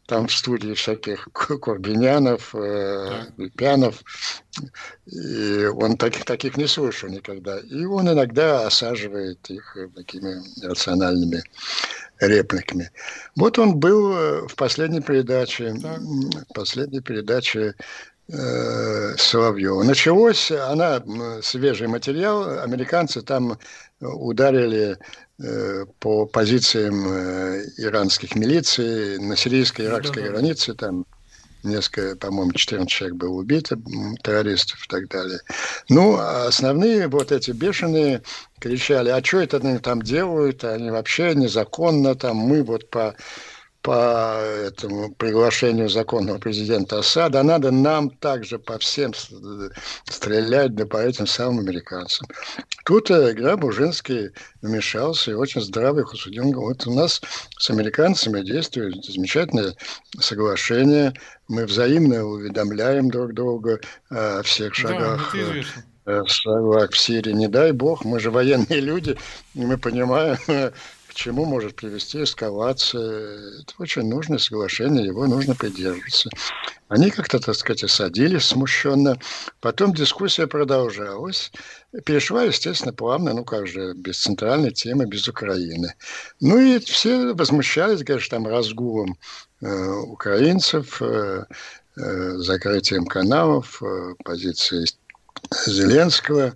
там 0.07 0.27
в 0.27 0.33
студии 0.33 0.73
всяких 0.73 1.27
Курбинянов, 1.33 2.55
э, 2.55 3.25
Пянов, 3.55 4.01
и 5.05 5.65
он 5.65 5.97
таких, 5.97 6.25
таких 6.25 6.57
не 6.57 6.65
слышал 6.65 7.09
никогда. 7.09 7.59
И 7.59 7.85
он 7.85 8.09
иногда 8.09 8.65
осаживает 8.65 9.47
их 9.49 9.77
такими 9.95 10.41
рациональными 10.65 11.43
репликами. 12.19 12.89
Вот 13.35 13.59
он 13.59 13.75
был 13.79 14.13
э, 14.13 14.47
в 14.47 14.55
последней 14.55 15.01
передаче, 15.01 15.73
в 15.73 16.53
последней 16.53 17.01
передаче 17.01 17.59
э, 17.59 17.73
Соловьева. 18.29 19.83
Началось, 19.83 20.51
она 20.51 21.01
свежий 21.41 21.87
материал, 21.87 22.59
американцы 22.59 23.21
там 23.21 23.57
ударили 24.01 24.97
э, 25.39 25.85
по 25.99 26.25
позициям 26.25 27.07
э, 27.07 27.63
иранских 27.77 28.35
милиций 28.35 29.17
на 29.19 29.35
сирийско-иракской 29.35 30.23
да, 30.23 30.29
да. 30.29 30.33
границе, 30.33 30.73
там 30.73 31.05
несколько, 31.63 32.15
по-моему, 32.15 32.51
14 32.53 32.89
человек 32.89 33.17
было 33.17 33.33
убито, 33.33 33.79
террористов 34.23 34.83
и 34.85 34.87
так 34.87 35.07
далее. 35.09 35.39
Ну, 35.89 36.17
а 36.17 36.47
основные 36.47 37.07
вот 37.07 37.31
эти 37.31 37.51
бешеные 37.51 38.21
кричали, 38.59 39.09
а 39.09 39.23
что 39.23 39.39
это 39.39 39.57
они 39.57 39.79
там 39.79 40.01
делают, 40.01 40.63
они 40.63 40.91
вообще 40.91 41.33
незаконно, 41.35 42.15
там 42.15 42.37
мы 42.37 42.63
вот 42.63 42.89
по 42.89 43.15
по 43.87 44.41
этому 44.43 45.13
приглашению 45.13 45.87
законного 45.87 46.39
президента 46.39 46.99
Асада, 46.99 47.41
надо 47.41 47.71
нам 47.71 48.09
также 48.09 48.59
по 48.59 48.77
всем 48.79 49.13
стрелять, 49.13 50.75
да 50.75 50.85
по 50.85 50.97
этим 50.97 51.25
самым 51.25 51.59
американцам. 51.59 52.27
Тут 52.83 53.09
э, 53.09 53.31
Граб 53.31 53.61
Бужинский 53.61 54.31
вмешался 54.61 55.31
и 55.31 55.35
очень 55.35 55.61
здравый 55.61 56.03
их 56.03 56.13
осудил. 56.13 56.51
Вот 56.51 56.85
у 56.85 56.93
нас 56.93 57.21
с 57.57 57.69
американцами 57.69 58.41
действует 58.41 59.05
замечательное 59.05 59.73
соглашение, 60.19 61.13
мы 61.47 61.65
взаимно 61.65 62.25
уведомляем 62.25 63.09
друг 63.09 63.33
друга 63.35 63.79
о 64.09 64.41
всех 64.43 64.75
шагах. 64.75 65.33
Да, 66.05 66.25
шагах 66.25 66.91
в 66.91 66.97
Сирии, 66.97 67.31
не 67.31 67.47
дай 67.47 67.71
бог, 67.71 68.03
мы 68.03 68.19
же 68.19 68.31
военные 68.31 68.81
люди, 68.81 69.17
и 69.55 69.65
мы 69.65 69.77
понимаем, 69.77 70.37
чему 71.17 71.45
может 71.45 71.75
привести 71.75 72.23
эскалация. 72.23 73.61
Это 73.61 73.73
очень 73.79 74.07
нужное 74.07 74.37
соглашение, 74.37 75.07
его 75.07 75.25
нужно 75.25 75.55
придерживаться. 75.55 76.29
Они 76.87 77.09
как-то, 77.09 77.39
так 77.39 77.55
сказать, 77.55 77.89
садились 77.89 78.45
смущенно. 78.45 79.19
Потом 79.59 79.93
дискуссия 79.93 80.47
продолжалась. 80.47 81.51
Перешла, 82.05 82.43
естественно, 82.43 82.93
плавно, 82.93 83.33
ну 83.33 83.43
как 83.43 83.67
же, 83.67 83.93
без 83.95 84.19
центральной 84.19 84.71
темы, 84.71 85.05
без 85.05 85.27
Украины. 85.27 85.95
Ну 86.39 86.59
и 86.59 86.79
все 86.79 87.33
возмущались, 87.33 88.05
конечно, 88.05 88.37
там 88.37 88.47
разгулом 88.47 89.17
э, 89.61 89.67
украинцев, 89.67 91.01
э, 91.01 91.45
э, 91.97 92.31
закрытием 92.37 93.05
каналов, 93.05 93.81
э, 93.81 94.13
позицией 94.23 94.87
Зеленского. 95.65 96.55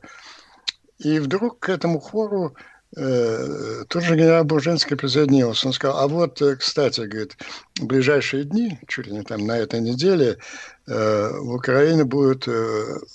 И 1.00 1.17
вдруг 1.17 1.60
к 1.60 1.69
этому 1.69 2.00
хору 2.00 2.56
Тут 2.93 4.04
же 4.04 4.17
генерал 4.17 4.43
Буржинский 4.43 4.97
присоединился. 4.97 5.67
Он 5.67 5.73
сказал, 5.73 5.99
а 5.99 6.08
вот, 6.10 6.41
э, 6.41 6.58
кстати, 6.58 7.01
говорит, 7.01 7.38
в 7.80 7.86
ближайшие 7.86 8.43
дни, 8.43 8.80
чуть 8.88 9.08
ли 9.08 9.13
не 9.13 9.23
там 9.23 9.47
на 9.47 9.58
этой 9.58 9.80
неделе, 9.80 10.38
э, 10.88 11.30
в 11.39 11.54
Украине 11.54 12.04
будет 12.04 12.49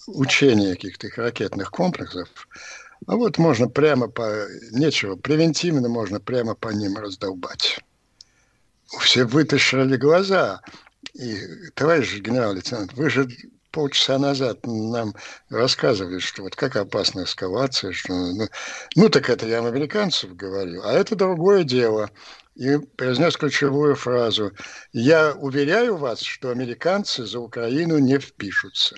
учение 0.07 0.75
каких-то 0.75 1.09
ракетных 1.17 1.71
комплексов. 1.71 2.29
А 3.07 3.17
вот 3.17 3.37
можно 3.37 3.69
прямо 3.69 4.09
по... 4.09 4.47
Нечего, 4.71 5.17
превентивно 5.17 5.91
можно 5.91 6.21
прямо 6.21 6.55
по 6.55 6.71
ним 6.71 6.97
раздолбать. 6.97 7.79
Все 9.01 9.25
вытащили 9.25 9.97
глаза. 9.97 10.63
И, 11.13 11.37
товарищ 11.75 12.19
генерал-лейтенант, 12.21 12.95
вы 12.95 13.11
же 13.11 13.29
полчаса 13.77 14.19
назад 14.19 14.61
нам 14.65 15.15
рассказывали, 15.51 16.19
что 16.19 16.45
вот 16.45 16.57
как 16.57 16.77
опасна 16.77 17.25
эскалация, 17.25 17.93
что, 17.93 18.15
ну, 18.15 18.49
ну 18.95 19.09
так 19.11 19.29
это 19.29 19.47
я 19.47 19.59
американцев 19.59 20.35
говорю, 20.35 20.81
а 20.83 20.95
это 20.95 21.15
другое 21.15 21.63
дело. 21.63 22.11
И 22.55 22.79
произнес 22.79 23.37
ключевую 23.37 23.95
фразу. 23.95 24.53
Я 24.95 25.35
уверяю 25.35 25.99
вас, 25.99 26.23
что 26.23 26.49
американцы 26.49 27.27
за 27.27 27.39
Украину 27.39 27.99
не 27.99 28.19
впишутся. 28.19 28.97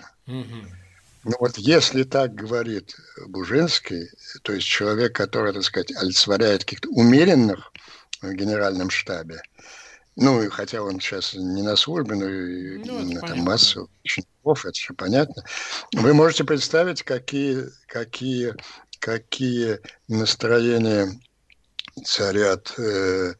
Ну 1.25 1.35
вот 1.41 1.57
если 1.57 2.03
так 2.03 2.33
говорит 2.33 2.95
Бужинский, 3.27 4.07
то 4.43 4.53
есть 4.53 4.65
человек, 4.65 5.13
который, 5.13 5.51
так 5.51 5.63
сказать, 5.63 5.91
олицетворяет 5.97 6.61
каких-то 6.63 6.87
умеренных 6.91 7.73
в 8.21 8.31
генеральном 8.31 8.89
штабе, 8.89 9.41
ну, 10.19 10.49
хотя 10.49 10.81
он 10.81 10.99
сейчас 10.99 11.33
не 11.33 11.61
на 11.61 11.75
службе, 11.75 12.15
но 12.15 12.29
и 12.29 12.77
ну, 12.79 13.13
на 13.13 13.21
там 13.21 13.39
массу 13.39 13.89
учеников, 14.03 14.65
это 14.65 14.77
же 14.79 14.93
понятно. 14.93 15.43
Вы 15.93 16.13
можете 16.13 16.43
представить, 16.43 17.03
какие, 17.03 17.65
какие, 17.87 18.53
какие 18.99 19.79
настроения 20.07 21.09
царят 22.03 22.73
э, 22.77 23.33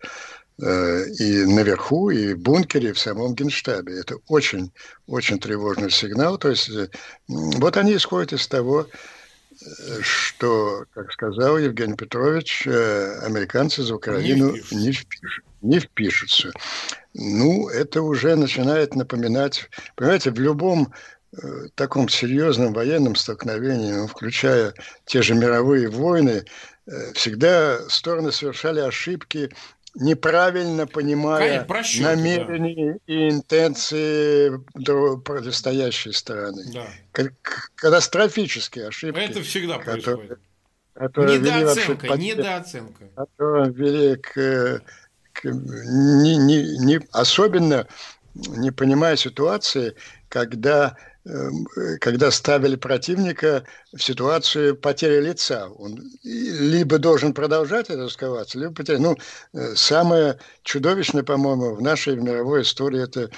э, 0.62 1.06
и 1.20 1.46
наверху, 1.46 2.10
и 2.12 2.34
в 2.34 2.40
бункере, 2.40 2.90
и 2.90 2.94
в 2.94 3.00
самом 3.00 3.36
генштабе. 3.36 4.00
Это 4.00 4.16
очень, 4.28 4.72
очень 5.06 5.40
тревожный 5.40 5.92
сигнал. 5.92 6.38
То 6.38 6.50
есть 6.50 6.70
э, 6.70 6.90
вот 7.28 7.78
они 7.78 7.96
исходят 7.96 8.34
из 8.34 8.48
того, 8.48 8.84
э, 8.84 8.88
что, 10.02 10.86
как 10.94 11.12
сказал 11.12 11.58
Евгений 11.58 11.96
Петрович, 11.96 12.66
э, 12.66 13.20
американцы 13.26 13.84
за 13.84 13.96
Украину 13.96 14.56
не 14.72 14.92
впишут 14.92 15.46
не 15.62 15.80
впишутся. 15.80 16.52
Ну, 17.14 17.70
это 17.70 18.02
уже 18.02 18.36
начинает 18.36 18.96
напоминать, 18.96 19.70
понимаете, 19.96 20.32
в 20.32 20.40
любом 20.40 20.94
э, 21.34 21.68
таком 21.76 22.08
серьезном 22.08 22.74
военном 22.74 23.16
столкновении, 23.16 23.92
ну, 23.92 24.08
включая 24.08 24.74
те 25.06 25.22
же 25.22 25.36
мировые 25.36 25.90
войны, 25.90 26.46
э, 26.86 27.14
всегда 27.14 27.80
стороны 27.90 28.32
совершали 28.32 28.80
ошибки, 28.80 29.52
неправильно 29.96 30.88
понимая 30.88 31.64
просчет, 31.64 32.04
намерения 32.04 32.94
да. 32.94 33.14
и 33.14 33.30
интенции 33.30 34.58
противостоящей 35.24 36.14
стороны. 36.14 36.64
Да. 36.74 37.30
Катастрофические 37.76 38.88
ошибки. 38.88 39.20
Это 39.20 39.42
всегда 39.42 39.80
которые, 39.80 40.02
происходит. 40.02 40.40
Которые 40.94 41.40
недооценка, 41.40 42.08
вели 42.08 42.18
недооценка. 42.18 43.04
Которые 43.16 43.72
вели 43.72 44.16
к 44.18 44.82
не, 45.44 46.38
не, 46.38 46.78
не, 46.78 47.00
особенно 47.12 47.88
не 48.34 48.72
понимая 48.72 49.16
ситуации, 49.16 49.96
когда 50.28 50.98
когда 52.00 52.32
ставили 52.32 52.76
противника 52.76 53.64
в 53.94 54.02
ситуацию 54.02 54.76
потери 54.76 55.22
лица. 55.22 55.68
Он 55.78 56.00
либо 56.24 56.98
должен 56.98 57.34
продолжать 57.34 57.90
это 57.90 58.06
оставаться, 58.06 58.58
либо 58.58 58.74
потерять. 58.74 59.02
Ну, 59.02 59.18
э, 59.54 59.76
самое 59.76 60.40
чудовищное, 60.64 61.24
по-моему, 61.24 61.76
в 61.76 61.82
нашей 61.82 62.16
в 62.16 62.22
мировой 62.24 62.64
истории 62.64 63.04
это 63.04 63.30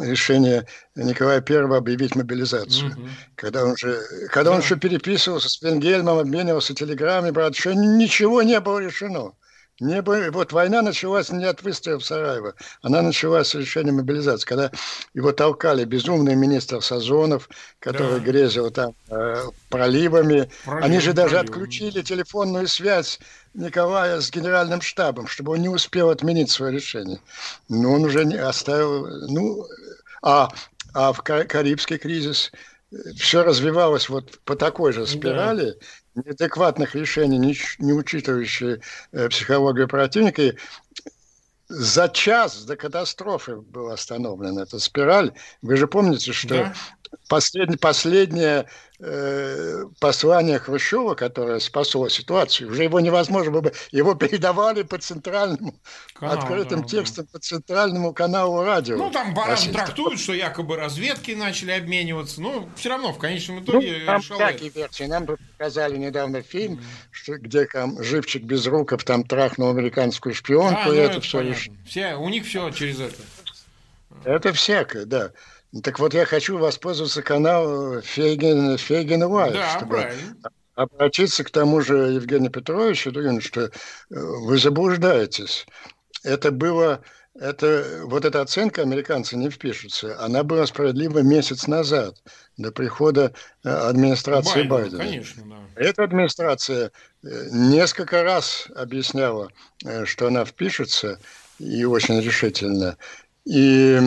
решение 0.00 0.66
Николая 0.94 1.44
I 1.48 1.76
объявить 1.76 2.16
мобилизацию. 2.16 2.92
Угу. 2.92 3.08
Когда 3.36 3.64
он 3.64 3.76
же, 3.76 4.00
когда 4.30 4.50
да. 4.50 4.56
он 4.56 4.62
еще 4.62 4.76
переписывался 4.76 5.48
с 5.48 5.60
Венгельмом, 5.62 6.18
обменивался 6.18 6.74
телеграммами, 6.74 7.30
брат, 7.30 7.54
еще 7.54 7.74
ничего 7.74 8.42
не 8.42 8.58
было 8.60 8.78
решено. 8.78 9.32
Не, 9.78 10.00
вот 10.30 10.52
война 10.52 10.80
началась 10.80 11.30
не 11.30 11.44
от 11.44 11.62
выстрелов 11.62 12.02
Сараева, 12.02 12.54
она 12.80 13.02
началась 13.02 13.48
с 13.48 13.54
решения 13.54 13.92
мобилизации, 13.92 14.46
когда 14.46 14.70
его 15.12 15.32
толкали 15.32 15.84
безумный 15.84 16.34
министр 16.34 16.80
Сазонов, 16.80 17.50
который 17.78 18.20
да. 18.20 18.24
грезил 18.24 18.70
там 18.70 18.94
э, 19.10 19.44
проливами. 19.68 20.48
Пролив, 20.64 20.84
Они 20.84 20.98
же 20.98 21.12
даже 21.12 21.34
пролив. 21.34 21.50
отключили 21.50 22.00
телефонную 22.00 22.68
связь 22.68 23.20
Николая 23.52 24.22
с 24.22 24.30
генеральным 24.30 24.80
штабом, 24.80 25.26
чтобы 25.26 25.52
он 25.52 25.60
не 25.60 25.68
успел 25.68 26.08
отменить 26.08 26.50
свое 26.50 26.72
решение. 26.72 27.20
Но 27.68 27.92
он 27.92 28.04
уже 28.04 28.24
не 28.24 28.36
оставил... 28.36 29.06
Ну, 29.28 29.66
а, 30.22 30.48
а 30.94 31.12
в 31.12 31.22
Карибский 31.22 31.98
кризис 31.98 32.50
все 33.16 33.42
развивалось 33.42 34.08
вот 34.08 34.38
по 34.44 34.56
такой 34.56 34.92
же 34.92 35.06
спирали, 35.06 35.72
да 36.14 36.22
неадекватных 36.24 36.94
решений, 36.94 37.38
не, 37.38 37.56
не 37.78 37.92
учитывающие 37.92 38.80
э, 39.12 39.28
психологию 39.28 39.88
противника. 39.88 40.42
И 40.42 40.54
за 41.68 42.08
час 42.08 42.64
до 42.64 42.76
катастрофы 42.76 43.56
была 43.56 43.94
остановлена 43.94 44.62
эта 44.62 44.78
спираль. 44.78 45.32
Вы 45.62 45.76
же 45.76 45.86
помните, 45.88 46.32
что 46.32 46.48
да. 46.48 46.74
Послед, 47.28 47.80
последняя 47.80 48.66
э, 48.98 49.84
послание 50.00 50.58
Хрущева, 50.58 51.14
которое 51.14 51.58
спасло 51.60 52.08
ситуацию, 52.08 52.70
уже 52.70 52.84
его 52.84 53.00
невозможно 53.00 53.50
было 53.50 53.60
бы, 53.62 53.72
его 53.90 54.14
передавали 54.14 54.82
по 54.82 54.98
центральному, 54.98 55.74
Канал, 56.14 56.38
открытым 56.38 56.82
да, 56.82 56.88
текстом 56.88 57.24
да. 57.26 57.30
по 57.32 57.38
центральному 57.38 58.12
каналу 58.12 58.62
радио. 58.62 58.96
Ну, 58.96 59.10
там 59.10 59.34
по-разному 59.34 59.74
трактуют, 59.74 60.20
что 60.20 60.32
якобы 60.32 60.76
разведки 60.76 61.32
начали 61.32 61.72
обмениваться, 61.72 62.40
но 62.40 62.68
все 62.76 62.90
равно 62.90 63.12
в 63.12 63.18
конечном 63.18 63.62
итоге 63.62 63.98
ну, 64.00 64.06
там 64.06 64.20
всякие 64.20 64.70
версии. 64.70 65.04
Нам 65.04 65.26
показали 65.26 65.96
недавно 65.96 66.42
фильм, 66.42 66.74
мм. 66.74 66.82
что, 67.10 67.38
где 67.38 67.66
там 67.66 68.02
живчик 68.02 68.42
без 68.44 68.66
руков 68.66 69.04
там 69.04 69.24
трахнул 69.24 69.70
американскую 69.70 70.34
шпионку, 70.34 70.80
а, 70.80 70.86
ну, 70.86 70.94
и 70.94 70.96
это, 70.96 71.12
это 71.12 71.20
все 71.20 71.40
лишь... 71.40 71.68
Все, 71.86 72.14
у 72.14 72.28
них 72.28 72.46
все 72.46 72.70
через 72.70 73.00
это. 73.00 73.16
Это 74.24 74.52
всякое, 74.52 75.04
да. 75.04 75.32
Так 75.82 75.98
вот, 75.98 76.14
я 76.14 76.24
хочу 76.24 76.58
воспользоваться 76.58 77.22
каналом 77.22 78.02
Фейген, 78.02 78.78
Фейген 78.78 79.20
да, 79.20 79.76
чтобы 79.76 79.96
правильно. 79.96 80.36
обратиться 80.74 81.44
к 81.44 81.50
тому 81.50 81.80
же 81.80 81.96
Евгению 81.96 82.50
Петровичу, 82.50 83.10
что 83.40 83.62
э, 83.62 83.70
вы 84.10 84.58
заблуждаетесь. 84.58 85.66
Это 86.22 86.50
было, 86.52 87.02
это, 87.34 88.02
вот 88.04 88.24
эта 88.24 88.40
оценка 88.40 88.82
американцы 88.82 89.36
не 89.36 89.50
впишутся, 89.50 90.20
она 90.22 90.44
была 90.44 90.66
справедлива 90.66 91.20
месяц 91.20 91.66
назад, 91.66 92.16
до 92.56 92.70
прихода 92.70 93.32
э, 93.64 93.68
администрации 93.68 94.62
Байдена. 94.62 94.98
Байдена. 94.98 94.98
Конечно, 94.98 95.42
да. 95.46 95.80
Эта 95.82 96.04
администрация 96.04 96.92
э, 97.22 97.48
несколько 97.50 98.22
раз 98.22 98.68
объясняла, 98.74 99.50
что 100.04 100.28
она 100.28 100.44
впишется, 100.44 101.18
и 101.58 101.84
очень 101.84 102.20
решительно. 102.20 102.96
И 103.44 103.98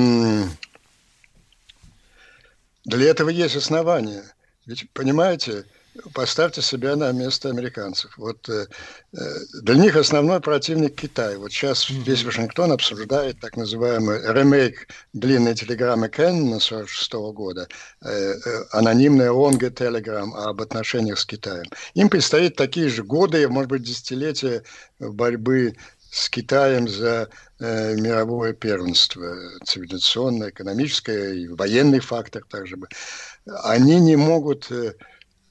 для 2.90 3.12
этого 3.12 3.30
есть 3.30 3.56
основания. 3.56 4.24
Ведь, 4.66 4.90
понимаете, 4.94 5.66
поставьте 6.14 6.62
себя 6.62 6.96
на 6.96 7.12
место 7.12 7.50
американцев. 7.50 8.18
Вот 8.18 8.50
э, 8.50 8.66
э 9.14 9.18
для 9.62 9.76
них 9.76 9.96
основной 9.96 10.40
противник 10.40 10.96
Китай. 10.96 11.38
Вот 11.38 11.52
сейчас 11.52 11.90
весь 11.90 12.24
Вашингтон 12.24 12.72
обсуждает 12.72 13.40
так 13.40 13.58
называемый 13.58 14.22
ремейк 14.22 14.88
длинной 15.14 15.56
телеграммы 15.56 16.10
Кеннона 16.10 16.60
46 16.60 17.14
года, 17.34 17.68
э, 18.02 18.10
э, 18.10 18.64
анонимная 18.72 19.32
лонга 19.32 19.70
телеграмм 19.70 20.34
об 20.34 20.62
отношениях 20.62 21.20
с 21.20 21.26
Китаем. 21.26 21.66
Им 21.94 22.10
предстоит 22.10 22.56
такие 22.56 22.90
же 22.90 23.04
годы, 23.04 23.48
может 23.48 23.70
быть, 23.70 23.84
десятилетия 23.84 24.64
борьбы 25.00 25.76
с 26.12 26.30
Китаем 26.30 26.88
за 26.88 27.30
э, 27.60 27.96
мировое 27.96 28.54
первенство, 28.54 29.36
цивилизационное, 29.66 30.50
экономическое 30.50 31.34
и 31.34 31.48
военный 31.48 32.00
фактор 32.00 32.44
также 32.50 32.78
бы, 32.78 32.88
они 33.64 34.00
не 34.00 34.16
могут 34.16 34.72
э, 34.72 34.94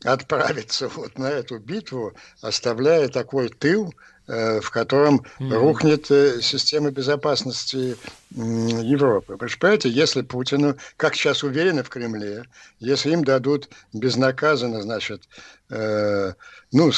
отправиться 0.05 0.89
вот 0.97 1.19
на 1.19 1.27
эту 1.31 1.59
битву, 1.59 2.13
оставляя 2.41 3.09
такой 3.09 3.49
тыл, 3.49 3.95
э, 4.27 4.61
в 4.61 4.71
котором 4.71 5.25
mm-hmm. 5.39 5.55
рухнет 5.55 6.11
э, 6.11 6.41
система 6.43 6.91
безопасности 6.91 7.97
Европы. 8.31 9.33
Вы 9.33 9.39
понимаете, 9.39 9.89
если 9.89 10.23
Путину, 10.23 10.77
как 10.97 11.15
сейчас 11.15 11.43
уверены 11.43 11.83
в 11.83 11.89
Кремле, 11.89 12.45
если 12.81 13.13
им 13.13 13.25
дадут 13.25 13.69
безнаказанно, 13.93 14.83
значит, 14.83 15.23
э, 15.71 16.33
ну, 16.73 16.93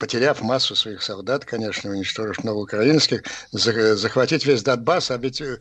потеряв 0.00 0.40
массу 0.40 0.74
своих 0.74 1.02
солдат, 1.02 1.44
конечно, 1.44 1.90
уничтожив 1.90 2.42
много 2.42 2.58
украинских, 2.58 3.22
захватить 3.52 4.46
весь 4.46 4.62
Донбасс, 4.62 5.10
а 5.10 5.18
ведь 5.18 5.42
э, 5.42 5.58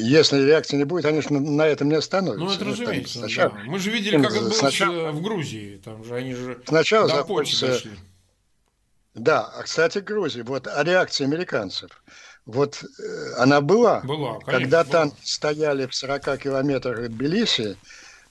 если 0.00 0.44
реакции 0.44 0.76
не 0.76 0.84
будет, 0.84 1.04
они 1.04 1.22
же 1.22 1.32
на 1.32 1.62
этом 1.62 1.88
не 1.88 1.94
остановятся. 1.94 2.44
Ну, 2.44 2.52
это 2.52 2.64
разумеется, 2.64 3.20
сначала, 3.20 3.50
да. 3.50 3.60
Мы 3.64 3.78
же 3.78 3.90
видели, 3.90 4.20
как 4.20 4.32
это 4.32 4.40
было 4.40 4.50
сначала, 4.50 5.12
в 5.12 5.22
Грузии, 5.22 5.80
там 5.82 6.04
же 6.04 6.14
они 6.16 6.34
же 6.34 6.60
сначала 6.66 7.08
до 7.08 7.14
захочется, 7.14 7.80
Да, 9.14 9.42
а, 9.56 9.62
кстати, 9.62 9.98
Грузия, 9.98 10.42
вот 10.42 10.66
о 10.66 10.82
реакции 10.82 11.22
американцев. 11.24 11.90
Вот 12.44 12.82
э, 12.82 13.34
она 13.38 13.60
была, 13.60 14.00
была 14.00 14.40
конечно, 14.40 14.52
когда 14.52 14.82
была. 14.82 14.92
танки 14.92 15.20
стояли 15.22 15.86
в 15.86 15.94
40 15.94 16.38
километрах 16.38 16.98
от 16.98 17.12
Тбилиси, 17.12 17.76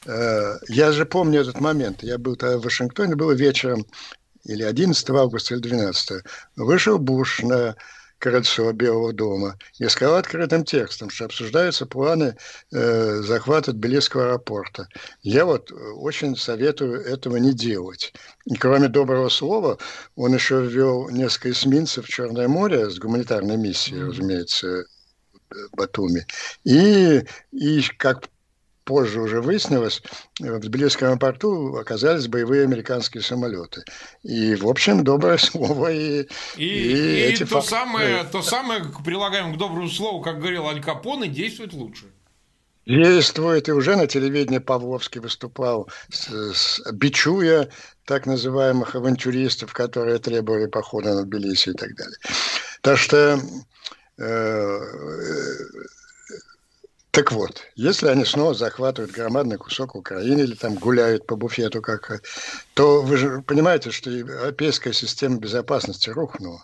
э, 0.05 0.57
я 0.67 0.91
же 0.91 1.05
помню 1.05 1.39
этот 1.39 1.61
момент. 1.61 2.03
Я 2.03 2.17
был 2.17 2.35
тогда 2.35 2.57
в 2.57 2.63
Вашингтоне, 2.63 3.15
было 3.15 3.31
вечером 3.31 3.85
или 4.43 4.63
11 4.63 5.09
августа, 5.09 5.55
или 5.55 5.61
12, 5.61 6.23
вышел 6.55 6.97
Буш 6.97 7.41
на 7.41 7.75
крыльцо 8.21 8.71
Белого 8.71 9.13
дома 9.13 9.57
и 9.79 9.87
сказал 9.87 10.15
открытым 10.15 10.63
текстом, 10.63 11.09
что 11.09 11.25
обсуждаются 11.25 11.87
планы 11.87 12.37
э, 12.71 13.21
захвата 13.23 13.73
Тбилисского 13.73 14.25
аэропорта. 14.25 14.87
Я 15.23 15.45
вот 15.45 15.71
очень 15.71 16.37
советую 16.37 17.01
этого 17.01 17.37
не 17.37 17.51
делать. 17.53 18.13
И 18.45 18.55
кроме 18.55 18.89
доброго 18.89 19.29
слова, 19.29 19.79
он 20.15 20.35
еще 20.35 20.61
ввел 20.61 21.09
несколько 21.09 21.51
эсминцев 21.51 22.05
в 22.05 22.09
Черное 22.09 22.47
море 22.47 22.89
с 22.91 22.99
гуманитарной 22.99 23.57
миссией, 23.57 24.03
разумеется, 24.03 24.85
Батуми. 25.73 26.25
И, 26.63 27.23
и 27.51 27.81
как 27.97 28.29
позже 28.83 29.21
уже 29.21 29.41
выяснилось, 29.41 30.01
в 30.39 30.59
Тбилисском 30.59 31.19
порту 31.19 31.75
оказались 31.75 32.27
боевые 32.27 32.63
американские 32.63 33.23
самолеты. 33.23 33.83
И, 34.23 34.55
в 34.55 34.67
общем, 34.67 35.03
доброе 35.03 35.37
слово 35.37 35.91
и, 35.91 36.27
и, 36.55 36.65
и, 36.65 36.65
и 36.65 37.19
эти 37.21 37.43
то, 37.43 37.61
факты... 37.61 37.69
самое, 37.69 38.23
то 38.25 38.41
самое, 38.41 38.83
прилагаем 39.03 39.53
к 39.53 39.57
доброму 39.57 39.89
слову, 39.89 40.21
как 40.21 40.39
говорил 40.39 40.67
Аль 40.67 40.81
Капоне, 40.81 41.27
действует 41.27 41.73
лучше. 41.73 42.05
Действует, 42.85 43.69
и 43.69 43.71
уже 43.71 43.95
на 43.95 44.07
телевидении 44.07 44.57
Павловский 44.57 45.21
выступал, 45.21 45.87
с, 46.09 46.29
с, 46.53 46.91
бичуя 46.91 47.69
так 48.05 48.25
называемых 48.25 48.95
авантюристов, 48.95 49.71
которые 49.71 50.17
требовали 50.17 50.65
похода 50.65 51.13
на 51.13 51.23
Тбилиси 51.23 51.69
и 51.69 51.73
так 51.73 51.95
далее. 51.95 52.17
Так 52.81 52.97
что 52.97 53.39
э, 54.17 54.79
так 57.11 57.33
вот, 57.33 57.61
если 57.75 58.07
они 58.07 58.23
снова 58.23 58.53
захватывают 58.53 59.11
громадный 59.11 59.57
кусок 59.57 59.95
Украины 59.95 60.41
или 60.41 60.55
там 60.55 60.75
гуляют 60.75 61.27
по 61.27 61.35
буфету, 61.35 61.81
как, 61.81 62.21
то 62.73 63.01
вы 63.01 63.17
же 63.17 63.41
понимаете, 63.41 63.91
что 63.91 64.09
европейская 64.09 64.93
система 64.93 65.37
безопасности 65.37 66.09
рухнула. 66.09 66.63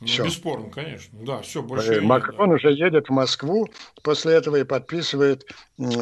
Ну, 0.00 0.06
все. 0.06 0.24
бесспорно, 0.24 0.70
конечно. 0.70 1.18
Да, 1.24 1.40
все, 1.40 1.60
больше 1.60 1.94
э, 1.94 2.00
Макрон 2.00 2.50
нет, 2.50 2.62
да. 2.62 2.68
уже 2.68 2.72
едет 2.72 3.08
в 3.08 3.12
Москву 3.12 3.68
после 4.04 4.34
этого 4.34 4.54
и 4.54 4.62
подписывает, 4.62 5.44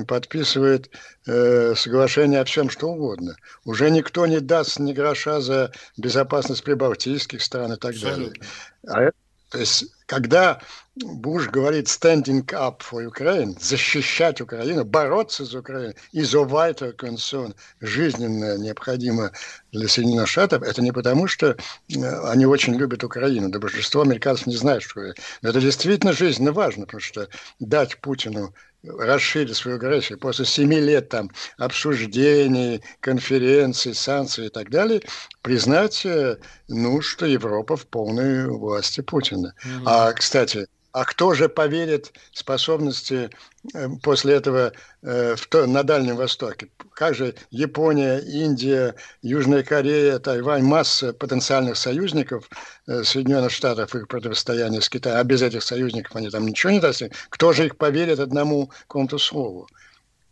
подписывает 0.07 0.91
э, 1.27 1.75
соглашение 1.75 2.41
о 2.41 2.45
всем, 2.45 2.69
что 2.69 2.89
угодно. 2.89 3.37
Уже 3.65 3.91
никто 3.91 4.27
не 4.27 4.41
даст 4.41 4.79
ни 4.79 4.93
гроша 4.93 5.41
за 5.41 5.73
безопасность 5.97 6.63
прибалтийских 6.63 7.41
стран 7.41 7.73
и 7.73 7.77
так 7.77 7.93
Абсолютно. 7.93 8.45
далее. 8.83 9.13
А 9.15 9.26
то 9.51 9.59
есть, 9.59 9.85
когда 10.07 10.61
Буш 10.97 11.49
говорит 11.49 11.89
standing 11.89 12.45
up 12.53 12.81
for 12.81 13.07
Ukraine, 13.07 13.57
защищать 13.61 14.41
Украину, 14.41 14.85
бороться 14.85 15.45
за 15.45 15.59
Украину, 15.61 15.95
is 16.13 16.35
of 16.35 16.49
vital 16.51 16.97
concern, 16.97 17.55
жизненно 17.81 18.57
необходимо 18.57 19.31
для 19.73 19.89
Соединенных 19.89 20.29
Штатов, 20.29 20.63
это 20.63 20.83
не 20.83 20.91
потому, 20.93 21.27
что 21.29 21.49
э, 21.49 22.21
они 22.31 22.47
очень 22.47 22.75
любят 22.75 23.05
Украину, 23.05 23.51
да 23.51 23.59
большинство 23.59 24.03
американцев 24.03 24.47
не 24.47 24.57
знают, 24.57 24.83
что 24.83 25.03
это. 25.03 25.21
Но 25.43 25.51
это 25.51 25.61
действительно 25.61 26.13
жизненно 26.13 26.53
важно, 26.53 26.87
потому 26.87 27.01
что 27.01 27.29
дать 27.61 28.01
Путину 28.01 28.55
расширить 28.99 29.57
свою 29.57 29.77
агрессию, 29.77 30.19
после 30.19 30.45
семи 30.45 30.81
лет 30.81 31.09
там 31.09 31.31
обсуждений, 31.59 32.83
конференций, 33.01 33.95
санкций 33.95 34.47
и 34.47 34.49
так 34.49 34.71
далее, 34.71 35.03
признать, 35.43 36.05
э, 36.05 36.39
ну, 36.69 37.01
что 37.01 37.27
Европа 37.27 37.77
в 37.77 37.87
полной 37.87 38.49
власти 38.49 39.01
Путина. 39.01 39.55
Mm-hmm. 39.65 39.83
А, 39.87 40.13
кстати, 40.13 40.67
а 40.97 41.05
кто 41.05 41.35
же 41.35 41.51
поверит 41.51 42.15
способности 42.33 43.29
э, 43.75 43.87
после 44.03 44.33
этого 44.33 44.73
э, 45.03 45.37
на 45.53 45.83
Дальнем 45.83 46.17
Востоке? 46.17 46.69
Как 46.95 47.15
же 47.15 47.35
Япония, 47.51 48.17
Индия, 48.17 48.95
Южная 49.21 49.63
Корея, 49.63 50.19
Тайвань, 50.19 50.63
масса 50.63 51.13
потенциальных 51.13 51.77
союзников 51.77 52.49
э, 52.87 53.05
Соединенных 53.05 53.53
Штатов, 53.53 53.95
их 53.95 54.09
противостояние 54.09 54.81
с 54.81 54.89
Китаем, 54.89 55.19
а 55.19 55.25
без 55.25 55.43
этих 55.43 55.65
союзников 55.65 56.17
они 56.17 56.31
там 56.31 56.47
ничего 56.47 56.73
не 56.73 56.81
достигнут. 56.81 57.15
Кто 57.29 57.53
же 57.53 57.67
их 57.67 57.77
поверит 57.77 58.19
одному 58.19 58.71
какому-то 58.89 59.19
слову? 59.19 59.69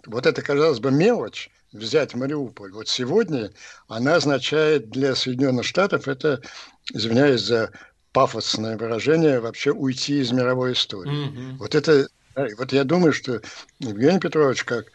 Вот 0.07 0.25
это, 0.25 0.41
казалось 0.41 0.81
бы, 0.81 0.91
мелочь, 0.91 1.51
взять 1.75 2.15
Мариуполь. 2.15 2.73
Вот 2.73 2.89
сегодня 2.89 3.51
она 3.87 4.15
означает 4.15 4.89
для 4.89 5.15
Соединенных 5.15 5.67
Штатов, 5.67 6.09
это, 6.09 6.41
извиняюсь 6.91 7.43
за 7.43 7.71
пафосное 8.15 8.79
выражение 8.79 9.41
вообще 9.41 9.73
уйти 9.73 10.21
из 10.21 10.31
мировой 10.31 10.73
истории. 10.73 11.29
Mm-hmm. 11.29 11.57
Вот 11.59 11.75
это, 11.75 12.09
вот 12.57 12.73
я 12.73 12.85
думаю, 12.85 13.13
что 13.13 13.43
Евгений 13.81 14.21
Петрович, 14.21 14.65
как 14.65 14.87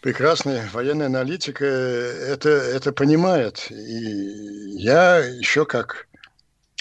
прекрасный 0.00 0.60
военный 0.72 1.06
аналитик, 1.06 1.60
э, 1.60 1.66
это, 1.66 2.48
это 2.48 2.92
понимает. 2.92 3.70
И 3.70 4.80
я 4.80 5.18
еще 5.18 5.66
как 5.66 6.06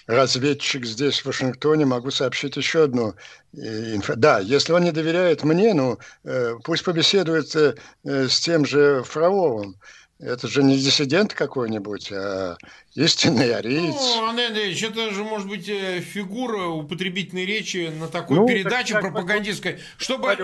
разведчик 0.06 0.86
здесь, 0.86 1.20
в 1.20 1.26
Вашингтоне, 1.26 1.86
могу 1.86 2.12
сообщить 2.12 2.56
еще 2.56 2.84
одну 2.84 3.16
э, 3.54 3.96
инфo. 3.96 4.16
Да, 4.16 4.40
если 4.40 4.72
он 4.72 4.84
не 4.84 4.92
доверяет 4.92 5.44
мне, 5.44 5.74
ну, 5.74 5.98
э, 6.26 6.54
пусть 6.64 6.84
побеседует 6.84 7.56
с 8.04 8.40
тем 8.40 8.66
же 8.68 9.02
Фроловым. 9.04 9.78
Это 10.20 10.48
же 10.48 10.64
не 10.64 10.78
диссидент 10.78 11.36
какой-нибудь, 11.36 12.12
а 12.12 12.58
истинный 12.96 13.54
ариец. 13.56 13.94
Ну, 13.94 14.28
Андрей 14.28 14.48
Андреевич, 14.48 14.84
это 14.84 15.12
же 15.12 15.24
может 15.24 15.48
быть 15.48 15.70
э, 15.70 16.00
фигура 16.00 16.66
употребительной 16.66 17.46
речи 17.46 17.92
на 18.00 18.08
такой 18.08 18.38
ну, 18.38 18.48
передаче 18.48 18.94
так, 18.94 19.04
пропагандистской, 19.04 19.78
чтобы 19.98 20.36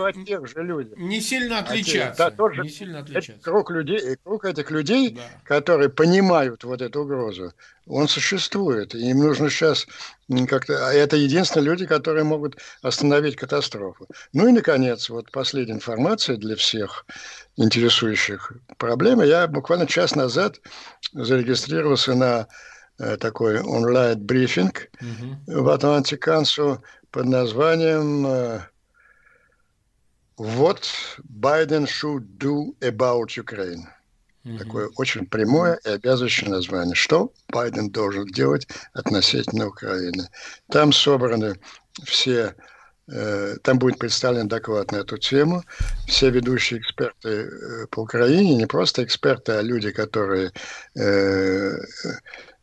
не 0.96 1.22
сильно 1.22 1.60
отличаться. 1.60 2.26
Да, 2.26 2.32
тоже 2.32 2.62
не 2.62 2.70
сильно 2.70 3.00
отличаться. 3.00 3.42
Круг, 3.42 3.72
людей, 3.72 4.16
круг 4.24 4.46
этих 4.46 4.70
людей, 4.70 5.10
да. 5.10 5.22
которые 5.44 5.90
понимают 5.90 6.64
вот 6.64 6.84
эту 6.84 7.02
угрозу, 7.02 7.52
он 7.88 8.08
существует. 8.08 8.96
И 8.96 9.10
им 9.10 9.20
нужно 9.20 9.50
сейчас 9.50 9.86
как-то... 10.48 10.88
А 10.88 10.94
это 10.94 11.18
единственные 11.18 11.66
люди, 11.66 11.86
которые 11.86 12.24
могут 12.24 12.58
остановить 12.82 13.36
катастрофу. 13.36 14.08
Ну 14.32 14.48
и, 14.48 14.52
наконец, 14.52 15.10
вот 15.10 15.32
последняя 15.32 15.76
информация 15.76 16.38
для 16.38 16.56
всех 16.56 17.06
интересующих 17.58 18.54
проблемы. 18.78 19.26
Я 19.26 19.48
буквально 19.48 19.86
час 19.86 20.16
назад 20.16 20.60
зарегистрировался 21.14 22.16
на 22.16 22.48
э, 23.00 23.18
такой 23.18 23.60
онлайн-брифинг 23.62 24.90
угу. 25.02 25.62
в 25.62 25.70
Council 26.18 26.80
под 27.12 27.26
названием 27.26 28.26
э, 28.26 28.60
«What 30.38 30.84
Biden 31.30 31.86
should 31.86 32.38
do 32.38 32.76
about 32.80 33.38
Ukraine». 33.38 33.88
Угу. 34.46 34.58
Такое 34.58 34.90
очень 34.98 35.26
прямое 35.26 35.80
и 35.86 35.90
обязывающее 35.90 36.50
название. 36.50 36.96
Что 36.96 37.32
Байден 37.50 37.90
должен 37.90 38.26
делать 38.26 38.68
относительно 38.94 39.68
Украины? 39.68 40.28
Там 40.70 40.92
собраны 40.92 41.60
все 42.04 42.56
Э, 43.12 43.58
там 43.64 43.80
будет 43.80 44.00
представлен 44.00 44.48
доклад 44.48 44.92
на 44.92 44.98
эту 44.98 45.18
тему. 45.18 45.64
Все 46.08 46.30
ведущие 46.30 46.80
эксперты 46.80 47.30
э, 47.30 47.88
по 47.88 48.02
Украине, 48.02 48.56
не 48.56 48.66
просто 48.66 49.04
эксперты, 49.04 49.54
а 49.54 49.62
люди, 49.62 49.92
которые 49.92 50.52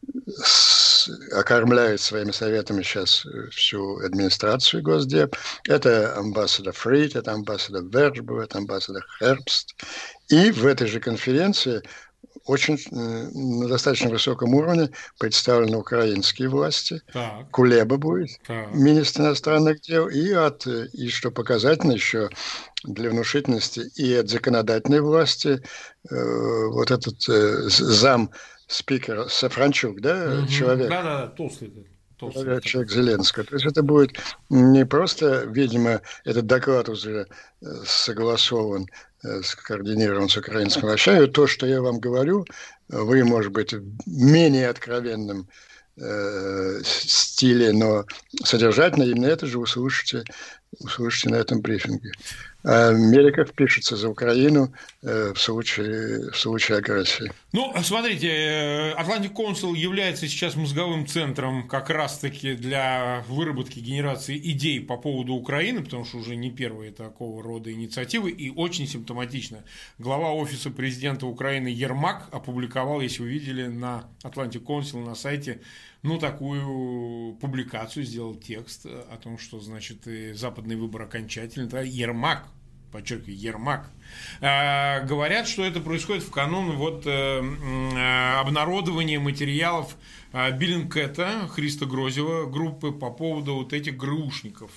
э, 0.07 1.13
окормляют 1.33 2.01
своими 2.01 2.31
советами 2.31 2.83
сейчас 2.83 3.27
всю 3.51 3.99
администрацию 3.99 4.83
Госдеп. 4.83 5.37
Это 5.65 6.17
амбассадор 6.17 6.73
Фрид, 6.75 7.17
это 7.17 7.33
амбассадор 7.33 7.85
Верджбу, 7.85 8.39
это 8.39 8.59
амбассадор 8.59 9.05
Хербст. 9.19 9.75
И 10.29 10.51
в 10.51 10.67
этой 10.67 10.87
же 10.87 11.01
конференции 11.01 11.83
очень 12.45 12.75
э, 12.75 13.29
на 13.33 13.69
достаточно 13.69 14.11
высоком 14.11 14.55
уровне 14.55 14.91
представлены 15.19 15.77
украинские 15.77 16.49
власти. 16.49 17.03
Так. 17.13 17.51
Кулеба 17.51 17.97
будет, 17.97 18.31
так. 18.47 18.75
министр 18.75 19.23
иностранных 19.23 19.81
дел, 19.83 20.09
и 20.09 20.33
от, 20.33 20.67
и 20.67 21.09
что 21.09 21.31
показательно 21.31 21.93
еще 21.93 22.29
для 22.85 23.11
внушительности, 23.11 23.91
и 23.97 24.15
от 24.15 24.29
законодательной 24.29 25.01
власти 25.01 25.63
э, 26.11 26.67
вот 26.67 26.91
этот 26.91 27.29
э, 27.29 27.69
зам 27.69 28.31
спикера 28.71 29.29
Сафранчук, 29.29 30.01
да, 30.01 30.41
угу. 30.41 30.47
человек. 30.49 30.89
Да, 30.89 31.03
да, 31.03 31.27
толстый. 31.29 31.87
толстый. 32.17 32.61
Человек 32.63 32.91
Зеленского. 32.91 33.45
То 33.45 33.55
есть 33.55 33.67
это 33.67 33.83
будет 33.83 34.19
не 34.49 34.87
просто, 34.87 35.45
видимо, 35.47 36.01
этот 36.25 36.47
доклад 36.47 36.89
уже 36.89 37.27
э, 37.61 37.67
согласован 37.85 38.87
Э, 39.23 39.43
скоординирован 39.43 40.31
с 40.31 40.37
украинским 40.39 40.83
властями. 40.83 41.27
То, 41.27 41.47
что 41.47 41.67
я 41.67 41.83
вам 41.83 42.01
говорю, 42.01 42.47
вы, 42.89 43.23
может 43.23 43.53
быть, 43.53 43.75
менее 44.07 44.71
откровенном 44.71 45.47
э, 45.99 46.81
стиле, 46.83 47.73
но 47.73 48.07
содержательно 48.43 49.03
именно 49.03 49.27
это 49.27 49.47
же 49.47 49.59
услышите, 49.59 50.25
услышите 50.79 51.31
на 51.31 51.37
этом 51.37 51.61
брифинге. 51.61 52.13
Америка 52.63 53.47
впишется 53.47 53.97
за 53.97 54.11
Украину 54.11 54.73
э, 55.03 55.33
в 55.35 55.41
случае, 55.41 56.31
в 56.31 56.37
случае 56.37 56.79
агрессии. 56.79 57.33
Ну, 57.53 57.73
смотрите, 57.83 58.29
э, 58.29 58.93
Atlantic 58.93 59.33
Council 59.33 59.75
является 59.75 60.29
сейчас 60.29 60.57
мозговым 60.57 61.07
центром 61.07 61.67
как 61.67 61.89
раз-таки 61.89 62.55
для 62.55 63.25
выработки, 63.29 63.79
генерации 63.79 64.37
идей 64.37 64.79
по 64.81 64.99
поводу 64.99 65.33
Украины, 65.33 65.83
потому 65.83 66.05
что 66.05 66.19
уже 66.19 66.37
не 66.37 66.51
первые 66.51 66.93
такого 66.93 67.43
рода 67.43 67.73
инициативы, 67.73 68.31
и 68.31 68.51
очень 68.51 68.87
симптоматично. 68.87 69.65
Глава 69.99 70.33
Офиса 70.33 70.71
президента 70.71 71.25
Украины 71.25 71.69
Ермак 71.69 72.29
опубликовал, 72.31 73.01
если 73.01 73.23
вы 73.23 73.31
видели, 73.31 73.69
на 73.69 74.05
Atlantic 74.23 74.65
Council 74.65 75.03
на 75.03 75.15
сайте 75.15 75.63
ну, 76.03 76.19
такую 76.19 77.35
публикацию, 77.35 78.05
сделал 78.05 78.35
текст 78.35 78.87
о 78.87 79.17
том, 79.17 79.39
что, 79.39 79.61
значит, 79.61 80.07
западный 80.35 80.77
выбор 80.77 81.03
окончательный. 81.03 81.69
Да, 81.69 81.83
Ермак, 81.83 82.47
подчеркиваю, 82.91 83.37
Ермак, 83.37 83.91
э, 84.41 85.05
говорят, 85.07 85.47
что 85.47 85.65
это 85.65 85.81
происходит 85.81 86.23
в 86.23 86.31
канун 86.31 86.77
вот 86.77 87.07
э, 87.07 87.11
э, 87.11 88.41
обнародования 88.41 89.21
материалов 89.21 89.97
э, 90.33 90.51
Биллинкета, 90.57 91.49
Христа 91.49 91.87
Грозева, 91.87 92.47
группы 92.47 92.93
по 92.93 93.11
поводу 93.11 93.55
вот 93.55 93.73
этих 93.73 93.97
ГРУшников, 93.97 94.71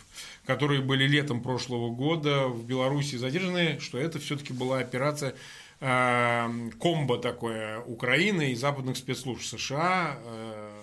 которые 0.45 0.81
были 0.81 1.07
летом 1.07 1.41
прошлого 1.41 1.89
года 1.89 2.47
в 2.47 2.65
Беларуси 2.65 3.15
задержаны, 3.15 3.79
что 3.79 3.97
это 3.97 4.19
все-таки 4.19 4.53
была 4.53 4.79
операция 4.79 5.35
э, 5.79 6.69
комбо 6.79 7.17
такое 7.17 7.79
Украины 7.79 8.51
и 8.51 8.55
западных 8.55 8.97
спецслужб 8.97 9.43
США, 9.43 10.17
э, 10.23 10.82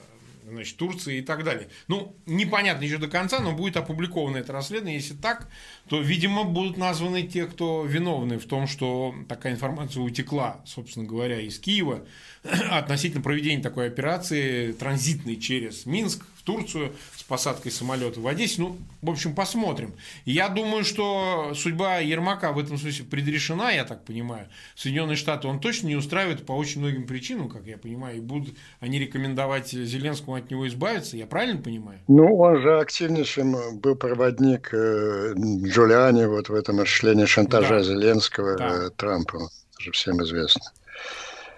значит, 0.50 0.76
Турции 0.76 1.18
и 1.18 1.22
так 1.22 1.44
далее. 1.44 1.68
Ну, 1.88 2.16
непонятно 2.26 2.84
еще 2.84 2.98
до 2.98 3.08
конца, 3.08 3.40
но 3.40 3.52
будет 3.52 3.76
опубликовано 3.76 4.36
это 4.36 4.52
расследование. 4.52 4.98
Если 4.98 5.14
так, 5.14 5.48
то, 5.88 6.00
видимо, 6.00 6.44
будут 6.44 6.76
названы 6.76 7.22
те, 7.22 7.46
кто 7.46 7.84
виновны 7.84 8.38
в 8.38 8.44
том, 8.46 8.66
что 8.66 9.14
такая 9.28 9.54
информация 9.54 10.02
утекла, 10.02 10.60
собственно 10.64 11.06
говоря, 11.06 11.40
из 11.40 11.58
Киева 11.58 12.06
относительно 12.70 13.22
проведения 13.22 13.62
такой 13.62 13.86
операции 13.86 14.72
транзитной 14.72 15.36
через 15.36 15.86
Минск 15.86 16.24
в 16.36 16.42
Турцию 16.42 16.94
посадкой 17.30 17.70
самолета 17.70 18.18
в 18.18 18.26
Одессе. 18.26 18.60
Ну, 18.60 18.76
в 19.02 19.08
общем, 19.08 19.36
посмотрим. 19.36 19.94
Я 20.24 20.48
думаю, 20.48 20.84
что 20.84 21.52
судьба 21.54 21.98
Ермака 21.98 22.50
в 22.50 22.58
этом 22.58 22.76
смысле 22.76 23.04
предрешена, 23.04 23.70
я 23.70 23.84
так 23.84 24.04
понимаю. 24.04 24.48
Соединенные 24.74 25.14
Штаты 25.14 25.46
он 25.46 25.60
точно 25.60 25.86
не 25.86 25.94
устраивает 25.94 26.44
по 26.44 26.52
очень 26.52 26.80
многим 26.80 27.06
причинам, 27.06 27.48
как 27.48 27.66
я 27.66 27.78
понимаю, 27.78 28.16
и 28.16 28.20
будут 28.20 28.56
они 28.80 28.98
рекомендовать 28.98 29.68
Зеленскому 29.70 30.34
от 30.34 30.50
него 30.50 30.66
избавиться. 30.66 31.16
Я 31.16 31.26
правильно 31.26 31.62
понимаю? 31.62 32.00
Ну, 32.08 32.36
он 32.36 32.60
же 32.60 32.80
активнейшим 32.80 33.78
был 33.78 33.94
проводник 33.94 34.74
э, 34.74 35.34
Джулиани 35.36 36.24
вот 36.24 36.48
в 36.48 36.54
этом 36.54 36.80
осуществлении 36.80 37.26
шантажа 37.26 37.76
да. 37.76 37.82
Зеленского 37.84 38.56
да. 38.56 38.86
Э, 38.86 38.90
Трампа. 38.96 39.36
Это 39.36 39.84
же 39.84 39.92
всем 39.92 40.20
известно. 40.24 40.62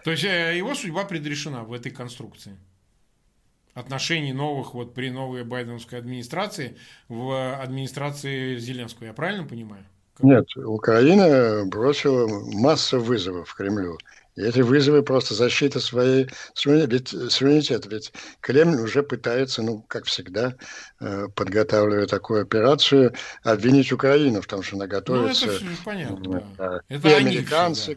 То 0.05 0.11
есть 0.11 0.25
э, 0.25 0.55
его 0.55 0.75
судьба 0.75 1.05
предрешена 1.05 1.63
в 1.63 1.73
этой 1.73 1.91
конструкции? 1.91 2.59
Отношений 3.75 4.33
новых 4.33 4.75
вот 4.75 4.95
при 4.95 5.11
новой 5.11 5.45
байденовской 5.45 5.99
администрации 5.99 6.77
в 7.09 7.61
администрации 7.61 8.59
Зеленского. 8.59 9.07
Я 9.07 9.13
правильно 9.13 9.45
понимаю? 9.45 9.85
Нет, 10.21 10.47
Украина 10.57 11.65
бросила 11.67 12.29
массу 12.29 13.01
вызовов 13.01 13.55
Кремлю. 13.55 13.99
И 14.35 14.43
эти 14.43 14.61
вызовы 14.61 15.03
просто 15.03 15.35
защита 15.35 15.79
своей 15.79 16.29
суверенитета. 16.55 17.89
Ведь 17.89 18.13
Кремль 18.41 18.81
уже 18.81 19.03
пытается, 19.03 19.63
ну, 19.63 19.85
как 19.89 20.07
всегда, 20.07 20.55
э, 21.01 21.29
подготавливая 21.35 22.07
такую 22.07 22.43
операцию, 22.43 23.15
обвинить 23.43 23.93
Украину 23.93 24.41
в 24.41 24.47
том, 24.47 24.63
что 24.63 24.77
она 24.77 24.87
готовится. 24.87 25.47
Ну, 25.47 25.53
это 25.53 25.65
понятно. 25.85 26.45
Да. 26.57 26.81
Это 26.89 27.09
и 27.09 27.13
американцы, 27.13 27.97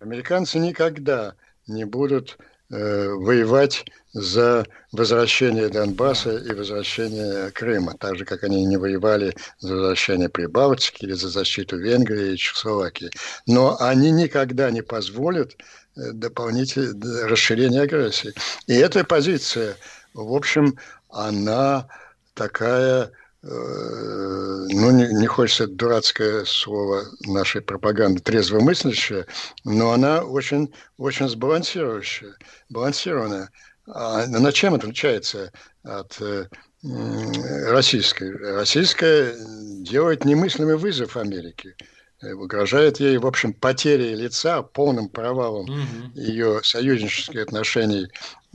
американцы 0.00 0.58
никогда 0.58 1.34
не 1.68 1.84
будут 1.84 2.38
Э, 2.68 3.10
воевать 3.10 3.84
за 4.16 4.66
возвращение 4.92 5.68
Донбасса 5.68 6.38
и 6.38 6.52
возвращение 6.54 7.50
Крыма, 7.50 7.94
так 7.98 8.16
же, 8.16 8.24
как 8.24 8.44
они 8.44 8.64
не 8.64 8.78
воевали 8.78 9.36
за 9.58 9.74
возвращение 9.74 10.30
Прибалтики 10.30 11.04
или 11.04 11.12
за 11.12 11.28
защиту 11.28 11.76
Венгрии 11.76 12.32
и 12.32 12.36
Чехословакии. 12.36 13.10
Но 13.46 13.76
они 13.78 14.10
никогда 14.10 14.70
не 14.70 14.80
позволят 14.80 15.52
э, 15.52 16.12
дополнительного 16.12 17.28
расширения 17.28 17.82
агрессии. 17.82 18.32
И 18.66 18.74
эта 18.74 19.04
позиция, 19.04 19.76
в 20.14 20.32
общем, 20.32 20.78
она 21.10 21.86
такая 22.32 23.12
Э, 23.48 24.66
ну, 24.68 24.90
не, 24.90 25.06
не 25.14 25.26
хочется 25.26 25.68
дурацкое 25.68 26.44
слово 26.44 27.04
нашей 27.26 27.60
пропаганды, 27.60 28.20
трезвомыслящая, 28.20 29.26
но 29.64 29.92
она 29.92 30.22
очень, 30.24 30.72
очень 30.98 31.28
сбалансирующая, 31.28 32.34
балансированная. 32.70 33.50
А 33.88 34.26
на 34.26 34.52
чем 34.52 34.74
отличается 34.74 35.52
от 35.84 36.20
э, 36.20 36.46
российской? 36.82 38.32
Российская 38.32 39.34
делает 39.82 40.24
немыслимый 40.24 40.76
вызов 40.76 41.16
Америке 41.16 41.76
э, 42.20 42.32
угрожает 42.32 42.98
ей, 42.98 43.18
в 43.18 43.26
общем, 43.26 43.52
потерей 43.52 44.14
лица, 44.14 44.62
полным 44.62 45.08
провалом 45.08 45.70
угу. 45.70 46.12
ее 46.14 46.60
союзнических 46.64 47.42
отношений 47.42 48.08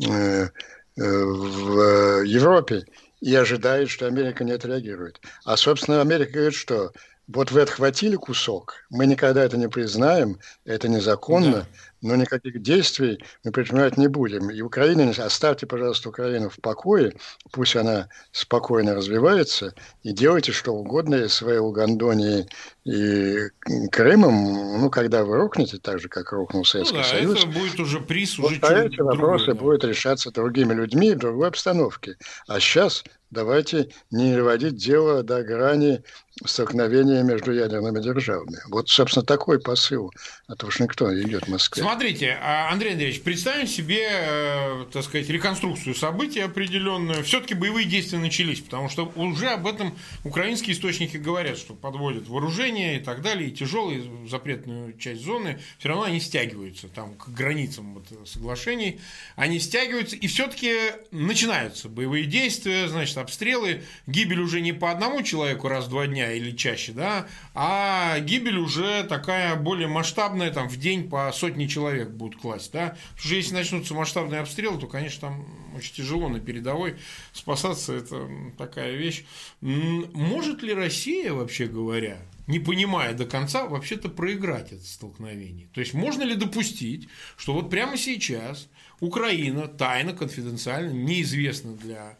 э, 0.05 0.09
э, 0.43 0.49
в 0.97 2.23
Европе 2.23 2.85
и 3.21 3.33
ожидает, 3.33 3.89
что 3.89 4.07
Америка 4.07 4.43
не 4.43 4.51
отреагирует. 4.51 5.21
А, 5.45 5.55
собственно, 5.55 6.01
Америка 6.01 6.33
говорит, 6.33 6.55
что 6.55 6.91
вот 7.27 7.51
вы 7.51 7.61
отхватили 7.61 8.17
кусок, 8.17 8.73
мы 8.89 9.05
никогда 9.05 9.43
это 9.45 9.55
не 9.55 9.69
признаем, 9.69 10.39
это 10.65 10.89
незаконно, 10.89 11.51
да 11.51 11.67
но 12.01 12.15
никаких 12.15 12.61
действий 12.61 13.23
мы 13.43 13.51
предпринимать 13.51 13.97
не 13.97 14.07
будем. 14.07 14.49
И 14.49 14.61
Украина, 14.61 15.11
оставьте, 15.17 15.67
пожалуйста, 15.67 16.09
Украину 16.09 16.49
в 16.49 16.59
покое, 16.59 17.13
пусть 17.51 17.75
она 17.75 18.09
спокойно 18.31 18.95
развивается, 18.95 19.73
и 20.03 20.11
делайте 20.11 20.51
что 20.51 20.73
угодно 20.73 21.27
с 21.27 21.33
своей 21.33 21.59
Угандонией 21.59 22.49
и 22.83 23.49
Крымом, 23.91 24.79
ну, 24.81 24.89
когда 24.89 25.23
вы 25.23 25.37
рухнете, 25.37 25.77
так 25.77 25.99
же, 25.99 26.09
как 26.09 26.31
рухнул 26.31 26.65
Советский 26.65 26.97
ну, 26.97 27.03
да, 27.03 27.07
Союз. 27.07 27.39
это 27.39 27.47
будет 27.47 27.79
уже 27.79 27.99
приз, 27.99 28.39
уже 28.39 28.59
вот 28.59 28.71
эти 28.71 28.99
вопросы 28.99 29.47
да. 29.47 29.53
будут 29.53 29.83
решаться 29.83 30.31
другими 30.31 30.73
людьми 30.73 31.13
в 31.13 31.19
другой 31.19 31.49
обстановке. 31.49 32.17
А 32.47 32.59
сейчас 32.59 33.03
давайте 33.29 33.89
не 34.09 34.35
доводить 34.35 34.75
дело 34.75 35.23
до 35.23 35.43
грани 35.43 36.03
столкновения 36.45 37.23
между 37.23 37.51
ядерными 37.51 38.01
державами. 38.01 38.57
Вот, 38.69 38.89
собственно, 38.89 39.25
такой 39.25 39.59
посыл 39.59 40.11
от 40.47 40.63
Вашингтона 40.63 41.19
идет 41.21 41.45
в 41.45 41.49
Москве. 41.49 41.83
Смотрите, 41.91 42.37
а, 42.41 42.71
Андрей 42.71 42.93
Андреевич, 42.93 43.21
представим 43.21 43.67
себе, 43.67 44.07
э, 44.09 44.85
так 44.93 45.03
сказать, 45.03 45.27
реконструкцию 45.27 45.93
событий 45.93 46.39
определенную. 46.39 47.21
Все-таки 47.25 47.53
боевые 47.53 47.85
действия 47.85 48.17
начались, 48.17 48.61
потому 48.61 48.87
что 48.87 49.11
уже 49.17 49.49
об 49.49 49.67
этом 49.67 49.97
украинские 50.23 50.73
источники 50.73 51.17
говорят, 51.17 51.57
что 51.57 51.73
подводят 51.73 52.29
вооружение 52.29 52.95
и 52.95 52.99
так 53.01 53.21
далее, 53.21 53.49
и 53.49 53.51
тяжелые 53.51 54.03
запретную 54.29 54.97
часть 54.99 55.21
зоны, 55.21 55.59
все 55.79 55.89
равно 55.89 56.05
они 56.05 56.21
стягиваются 56.21 56.87
там 56.87 57.13
к 57.15 57.27
границам 57.27 57.95
вот, 57.95 58.07
соглашений, 58.25 59.01
они 59.35 59.59
стягиваются, 59.59 60.15
и 60.15 60.27
все-таки 60.27 60.73
начинаются 61.11 61.89
боевые 61.89 62.23
действия, 62.23 62.87
значит, 62.87 63.17
обстрелы, 63.17 63.83
гибель 64.07 64.39
уже 64.39 64.61
не 64.61 64.71
по 64.71 64.91
одному 64.91 65.23
человеку 65.23 65.67
раз 65.67 65.89
два 65.89 66.07
дня 66.07 66.31
или 66.31 66.51
чаще, 66.51 66.93
да, 66.93 67.27
а 67.53 68.17
гибель 68.21 68.59
уже 68.59 69.03
такая 69.03 69.57
более 69.57 69.89
масштабная, 69.89 70.51
там 70.51 70.69
в 70.69 70.77
день 70.77 71.09
по 71.09 71.29
сотни 71.33 71.67
человек 71.67 71.80
будут 72.09 72.39
класть, 72.39 72.71
да, 72.71 72.89
потому 72.89 73.17
что 73.17 73.35
если 73.35 73.53
начнутся 73.53 73.93
масштабные 73.93 74.41
обстрелы, 74.41 74.79
то, 74.79 74.87
конечно, 74.87 75.29
там 75.29 75.47
очень 75.75 75.93
тяжело 75.95 76.29
на 76.29 76.39
передовой 76.39 76.95
спасаться, 77.33 77.93
это 77.93 78.29
такая 78.57 78.95
вещь. 78.95 79.25
Может 79.61 80.63
ли 80.63 80.73
Россия, 80.73 81.33
вообще 81.33 81.67
говоря, 81.67 82.17
не 82.47 82.59
понимая 82.59 83.13
до 83.13 83.25
конца, 83.25 83.65
вообще-то 83.65 84.09
проиграть 84.09 84.71
это 84.71 84.83
столкновение? 84.83 85.67
То 85.73 85.79
есть, 85.79 85.93
можно 85.93 86.23
ли 86.23 86.35
допустить, 86.35 87.07
что 87.37 87.53
вот 87.53 87.69
прямо 87.69 87.97
сейчас 87.97 88.67
Украина 88.99 89.67
тайно, 89.67 90.13
конфиденциально, 90.13 90.91
неизвестно 90.91 91.75
для 91.75 92.17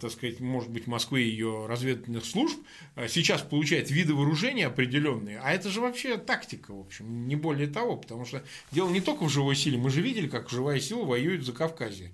так 0.00 0.10
сказать, 0.10 0.40
может 0.40 0.70
быть, 0.70 0.86
Москвы 0.86 1.22
и 1.22 1.28
ее 1.28 1.66
разведывательных 1.66 2.24
служб, 2.24 2.58
э, 2.94 3.08
сейчас 3.08 3.42
получает 3.42 3.90
виды 3.90 4.14
вооружения 4.14 4.66
определенные, 4.66 5.38
а 5.38 5.52
это 5.52 5.68
же 5.68 5.82
вообще 5.82 6.16
тактика, 6.16 6.72
в 6.72 6.80
общем, 6.80 7.28
не 7.28 7.36
более 7.36 7.66
того, 7.66 7.96
потому 7.96 8.24
что 8.24 8.42
дело 8.72 8.88
не 8.88 9.02
только 9.02 9.24
в 9.24 9.28
живой 9.28 9.54
силе, 9.54 9.76
мы 9.76 9.90
же 9.90 10.00
видели, 10.00 10.28
как 10.28 10.48
живая 10.48 10.80
сила 10.80 11.04
воюет 11.04 11.44
за 11.44 11.52
Кавказе. 11.52 12.10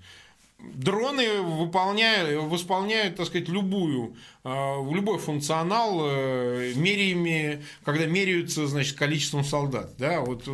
Дроны 0.59 1.41
выполняют, 1.41 2.43
восполняют, 2.45 3.17
так 3.17 3.27
сказать, 3.27 3.49
любую, 3.49 4.17
э, 4.43 4.49
любой 4.93 5.19
функционал 5.19 6.01
мерями, 6.75 7.65
когда 7.85 8.07
меряются, 8.07 8.67
значит, 8.67 8.97
количеством 8.97 9.45
солдат. 9.45 9.95
Да? 9.99 10.21
Вот 10.21 10.49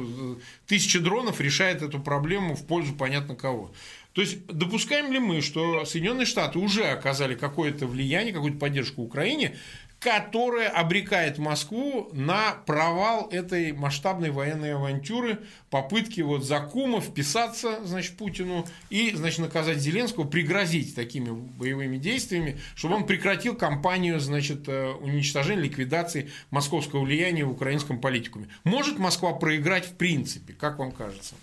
тысяча 0.67 1.01
дронов 1.01 1.41
решает 1.41 1.83
эту 1.83 2.01
проблему 2.01 2.55
в 2.55 2.67
пользу 2.67 2.95
понятно 2.95 3.35
кого. 3.35 3.73
То 4.19 4.23
есть 4.23 4.45
допускаем 4.49 5.13
ли 5.13 5.21
мы, 5.21 5.41
что 5.43 5.85
Соединенные 5.85 6.27
Штаты 6.27 6.59
уже 6.59 6.87
оказали 6.87 7.37
какое-то 7.37 7.87
влияние, 7.87 8.35
какую-то 8.35 8.59
поддержку 8.59 9.03
Украине, 9.03 9.55
которая 10.01 10.71
обрекает 10.71 11.39
Москву 11.39 12.09
на 12.11 12.51
провал 12.67 13.29
этой 13.31 13.71
масштабной 13.71 14.33
военной 14.33 14.75
авантюры, 14.75 15.39
попытки 15.71 16.21
вот 16.21 16.45
за 16.45 16.59
Кума 16.59 17.01
вписаться, 17.01 17.79
значит, 17.85 18.17
Путину 18.17 18.67
и, 18.91 19.13
значит, 19.15 19.39
наказать 19.39 19.79
Зеленского, 19.79 20.25
пригрозить 20.25 20.97
такими 20.97 21.31
боевыми 21.31 21.97
действиями, 21.97 22.59
чтобы 22.75 22.97
он 22.97 23.07
прекратил 23.07 23.55
кампанию, 23.55 24.19
значит, 24.19 24.69
э, 24.69 24.95
уничтожения, 24.95 25.63
ликвидации 25.63 26.29
московского 26.51 27.05
влияния 27.05 27.45
в 27.45 27.53
украинском 27.53 28.01
политикуме. 28.01 28.49
Может 28.65 28.99
Москва 28.99 29.33
проиграть 29.33 29.87
в 29.87 29.95
принципе, 29.95 30.55
как 30.55 30.81
вам 30.81 30.91
кажется? 30.91 31.37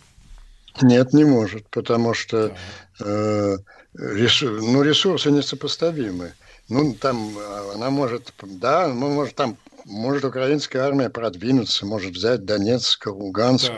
Нет, 0.81 1.13
не 1.13 1.23
может, 1.23 1.69
потому 1.69 2.13
что 2.13 2.55
э, 2.99 3.57
ресурс, 3.93 4.63
ну, 4.63 4.81
ресурсы 4.81 5.31
несопоставимы. 5.31 6.33
Ну, 6.67 6.93
там 6.95 7.37
а, 7.37 7.73
она 7.75 7.89
может, 7.89 8.33
да, 8.41 8.87
ну, 8.87 9.09
может 9.09 9.35
там 9.35 9.57
может 9.85 10.25
украинская 10.25 10.83
армия 10.83 11.09
продвинуться, 11.09 11.85
может 11.85 12.13
взять 12.13 12.43
Донецк, 12.43 13.05
Луганск, 13.05 13.71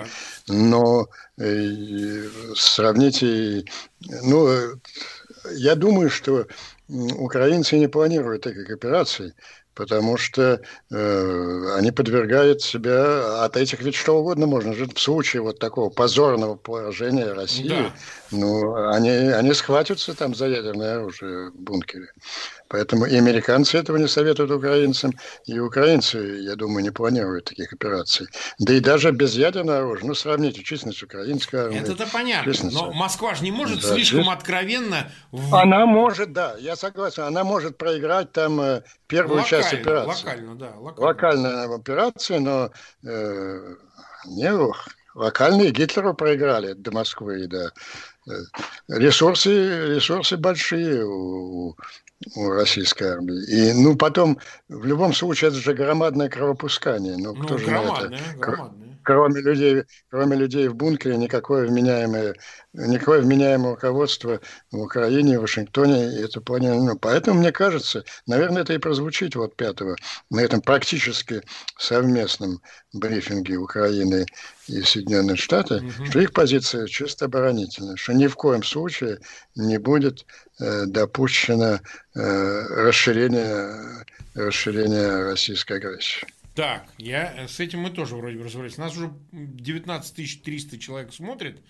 да. 0.48 0.54
но 0.54 1.10
э, 1.38 2.30
сравните, 2.56 3.66
ну, 4.24 4.48
э, 4.48 4.76
я 5.52 5.76
думаю, 5.76 6.10
что 6.10 6.48
украинцы 6.88 7.78
не 7.78 7.88
планируют 7.88 8.44
таких 8.44 8.70
операций, 8.70 9.34
потому 9.78 10.18
что 10.18 10.60
э, 10.90 11.74
они 11.76 11.92
подвергают 11.92 12.62
себя, 12.62 13.44
от 13.44 13.56
этих 13.56 13.82
ведь 13.82 13.96
что 13.96 14.20
угодно 14.20 14.48
можно 14.48 14.74
в 14.74 15.00
случае 15.00 15.44
вот 15.44 15.60
такого 15.60 15.90
позорного 15.90 16.56
поражения 16.56 17.32
России, 17.32 17.70
да. 17.70 17.94
ну, 18.32 18.76
они, 18.88 19.10
они 19.10 19.54
схватятся 19.54 20.16
там 20.16 20.34
за 20.34 20.48
ядерное 20.48 20.96
оружие 20.96 21.52
в 21.52 21.56
бункере. 21.56 22.08
Поэтому 22.70 23.06
и 23.06 23.16
американцы 23.16 23.78
этого 23.78 23.98
не 23.98 24.08
советуют 24.08 24.52
украинцам, 24.52 25.14
и 25.46 25.58
украинцы, 25.60 26.18
я 26.42 26.56
думаю, 26.56 26.84
не 26.84 26.92
планируют 26.92 27.46
таких 27.46 27.74
операций. 27.74 28.28
Да 28.60 28.74
и 28.74 28.80
даже 28.80 29.12
без 29.12 29.36
ядерного 29.36 29.80
оружия, 29.80 30.08
ну, 30.08 30.16
сравните 30.16 30.64
численность 30.64 31.04
украинской 31.04 31.56
армии. 31.58 31.80
Это-то 31.80 32.08
понятно, 32.12 32.54
но 32.72 32.92
Москва 32.94 33.36
же 33.36 33.44
не 33.44 33.52
может 33.52 33.82
да, 33.82 33.94
слишком 33.94 34.20
численность... 34.20 34.40
откровенно... 34.40 35.12
Она 35.52 35.86
может, 35.86 36.34
да, 36.34 36.56
я 36.60 36.76
согласен, 36.76 37.24
она 37.24 37.44
может 37.44 37.78
проиграть 37.78 38.32
там 38.32 38.60
э, 38.60 38.84
первую 39.08 39.42
локально, 39.42 39.64
часть 39.64 39.74
операции. 39.74 40.26
Локально, 40.26 40.56
да. 40.56 40.74
Локально. 40.78 41.08
Локальная 41.08 41.76
операция, 41.76 42.40
но 42.40 42.72
э, 43.04 43.76
не, 44.26 44.52
локальные 45.16 45.72
Гитлеру 45.72 46.14
проиграли 46.14 46.74
до 46.74 46.92
Москвы, 46.92 47.48
да. 47.48 47.72
Э, 48.28 48.32
ресурсы, 48.90 49.96
ресурсы 49.96 50.38
большие 50.38 51.06
у, 51.06 51.76
у 52.36 52.50
российской 52.50 53.04
армии. 53.04 53.44
И, 53.48 53.74
ну, 53.74 53.96
потом, 53.96 54.40
в 54.68 54.86
любом 54.86 55.14
случае, 55.14 55.50
это 55.50 55.58
же 55.58 55.74
громадное 55.74 56.30
кровопускание. 56.30 57.16
Ну, 57.18 57.36
кто 57.36 57.54
ну, 57.54 57.60
же 57.60 57.72
на 57.72 57.82
это? 57.82 58.18
Громадное 58.38 58.97
кроме 59.08 59.40
людей, 59.40 59.84
кроме 60.10 60.36
людей 60.36 60.68
в 60.68 60.76
бункере, 60.76 61.16
никакое 61.16 61.66
вменяемое, 61.66 62.36
никакое 62.74 63.22
вменяемое 63.22 63.72
руководство 63.72 64.42
в 64.70 64.80
Украине, 64.82 65.40
в 65.40 65.44
Вашингтоне 65.44 66.20
это 66.22 66.42
понятно. 66.42 66.84
Ну, 66.84 67.00
поэтому, 67.00 67.40
мне 67.40 67.54
кажется, 67.54 68.04
наверное, 68.26 68.64
это 68.64 68.74
и 68.74 68.80
прозвучит 68.80 69.36
вот 69.36 69.56
пятого 69.56 69.96
на 70.30 70.42
этом 70.42 70.62
практически 70.62 71.42
совместном 71.80 72.62
брифинге 72.92 73.56
Украины 73.56 74.26
и 74.68 74.82
Соединенных 74.82 75.40
Штатов, 75.40 75.82
угу. 75.82 76.06
что 76.06 76.20
их 76.20 76.34
позиция 76.34 76.86
чисто 76.88 77.26
оборонительная, 77.26 77.96
что 77.96 78.12
ни 78.12 78.28
в 78.28 78.36
коем 78.36 78.62
случае 78.62 79.20
не 79.56 79.80
будет 79.80 80.26
э, 80.60 80.84
допущено 80.86 81.80
э, 82.14 82.62
расширение, 82.84 84.06
расширение 84.36 85.24
российской 85.24 85.78
агрессии. 85.78 86.28
Так, 86.58 86.92
я, 86.98 87.36
э, 87.38 87.48
с 87.48 87.60
этим 87.60 87.82
мы 87.82 87.92
тоже 87.92 88.16
вроде 88.16 88.40
бы 88.40 88.46
разобрались. 88.46 88.80
Нас 88.80 88.98
уже 88.98 89.14
19 89.32 90.42
300 90.42 90.80
человек 90.80 91.14
смотрит, 91.14 91.62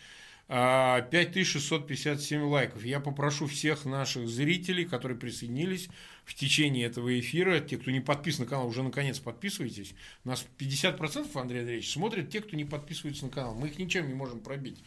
5657 0.47 2.41
а 2.41 2.45
лайков. 2.45 2.85
Я 2.85 3.01
попрошу 3.01 3.47
всех 3.47 3.83
наших 3.83 4.29
зрителей, 4.29 4.85
которые 4.85 5.17
присоединились 5.19 5.89
в 6.23 6.35
течение 6.35 6.85
этого 6.85 7.19
эфира, 7.19 7.59
те, 7.59 7.77
кто 7.77 7.91
не 7.91 7.99
подписан 7.99 8.45
на 8.45 8.49
канал, 8.49 8.65
уже 8.65 8.81
наконец 8.81 9.19
подписывайтесь. 9.19 9.93
Нас 10.23 10.47
50% 10.57 11.37
Андрей 11.37 11.59
Андреевич 11.59 11.91
смотрят 11.91 12.29
те, 12.29 12.39
кто 12.39 12.55
не 12.55 12.63
подписывается 12.63 13.25
на 13.25 13.31
канал. 13.31 13.55
Мы 13.55 13.67
их 13.67 13.77
ничем 13.79 14.07
не 14.07 14.13
можем 14.13 14.39
пробить. 14.39 14.81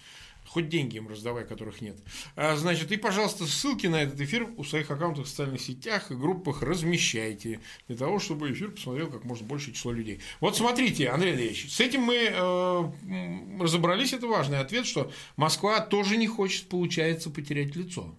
Хоть 0.51 0.69
деньги 0.69 0.97
им 0.97 1.07
раздавай, 1.07 1.47
которых 1.47 1.81
нет. 1.81 1.97
А, 2.35 2.57
значит, 2.57 2.91
и, 2.91 2.97
пожалуйста, 2.97 3.47
ссылки 3.47 3.87
на 3.87 4.03
этот 4.03 4.21
эфир 4.21 4.49
у 4.57 4.65
своих 4.65 4.91
аккаунтах 4.91 5.27
в 5.27 5.29
социальных 5.29 5.61
сетях 5.61 6.11
и 6.11 6.15
группах 6.15 6.63
размещайте, 6.63 7.61
для 7.87 7.97
того, 7.97 8.19
чтобы 8.19 8.51
эфир 8.51 8.73
посмотрел 8.73 9.09
как 9.13 9.25
можно 9.25 9.47
больше 9.47 9.73
число 9.73 9.93
людей. 9.93 10.21
Вот 10.41 10.57
смотрите, 10.57 11.09
Андрей 11.09 11.33
Андреевич, 11.33 11.73
с 11.73 11.79
этим 11.79 12.03
мы 12.03 12.17
э, 12.17 13.61
разобрались, 13.61 14.13
это 14.13 14.27
важный 14.27 14.59
ответ, 14.59 14.87
что 14.87 15.13
Москва 15.37 15.79
тоже 15.79 16.17
не 16.17 16.27
хочет, 16.27 16.69
получается, 16.69 17.31
потерять 17.31 17.77
лицо 17.77 18.13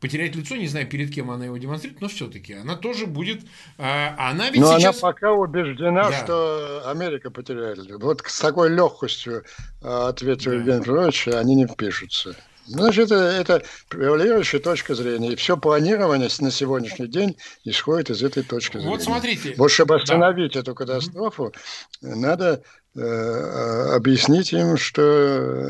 потерять 0.00 0.34
лицо, 0.34 0.56
не 0.56 0.66
знаю, 0.66 0.86
перед 0.86 1.12
кем 1.12 1.30
она 1.30 1.46
его 1.46 1.56
демонстрирует, 1.56 2.00
но 2.00 2.08
все-таки 2.08 2.54
она 2.54 2.76
тоже 2.76 3.06
будет... 3.06 3.42
А, 3.78 4.14
она 4.30 4.50
ведь 4.50 4.60
но 4.60 4.78
сейчас... 4.78 5.02
она 5.02 5.12
пока 5.12 5.32
убеждена, 5.32 6.10
да. 6.10 6.24
что 6.24 6.82
Америка 6.90 7.30
потеряет. 7.30 7.78
Вот 8.00 8.22
с 8.26 8.38
такой 8.40 8.70
легкостью 8.70 9.44
а, 9.82 10.08
ответил 10.08 10.52
да. 10.52 10.56
Евгений 10.58 10.80
Петрович, 10.80 11.28
они 11.28 11.54
не 11.54 11.66
впишутся. 11.66 12.36
Значит, 12.66 13.12
это, 13.12 13.14
это 13.14 13.62
превалирующая 13.88 14.60
точка 14.60 14.94
зрения. 14.94 15.32
И 15.32 15.36
все 15.36 15.56
планирование 15.56 16.28
на 16.40 16.50
сегодняшний 16.50 17.06
день 17.06 17.36
исходит 17.64 18.10
из 18.10 18.22
этой 18.22 18.42
точки 18.42 18.78
зрения. 18.78 18.90
Вот 18.90 19.02
смотрите. 19.02 19.54
Вот 19.56 19.70
чтобы 19.70 19.96
остановить 19.96 20.54
да. 20.54 20.60
эту 20.60 20.74
катастрофу, 20.74 21.52
надо 22.00 22.62
э, 22.96 23.94
объяснить 23.94 24.52
им, 24.52 24.76
что 24.76 25.02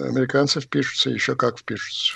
американцы 0.09 0.61
впишутся, 0.61 1.11
еще 1.11 1.37
как 1.37 1.59
впишутся. 1.59 2.15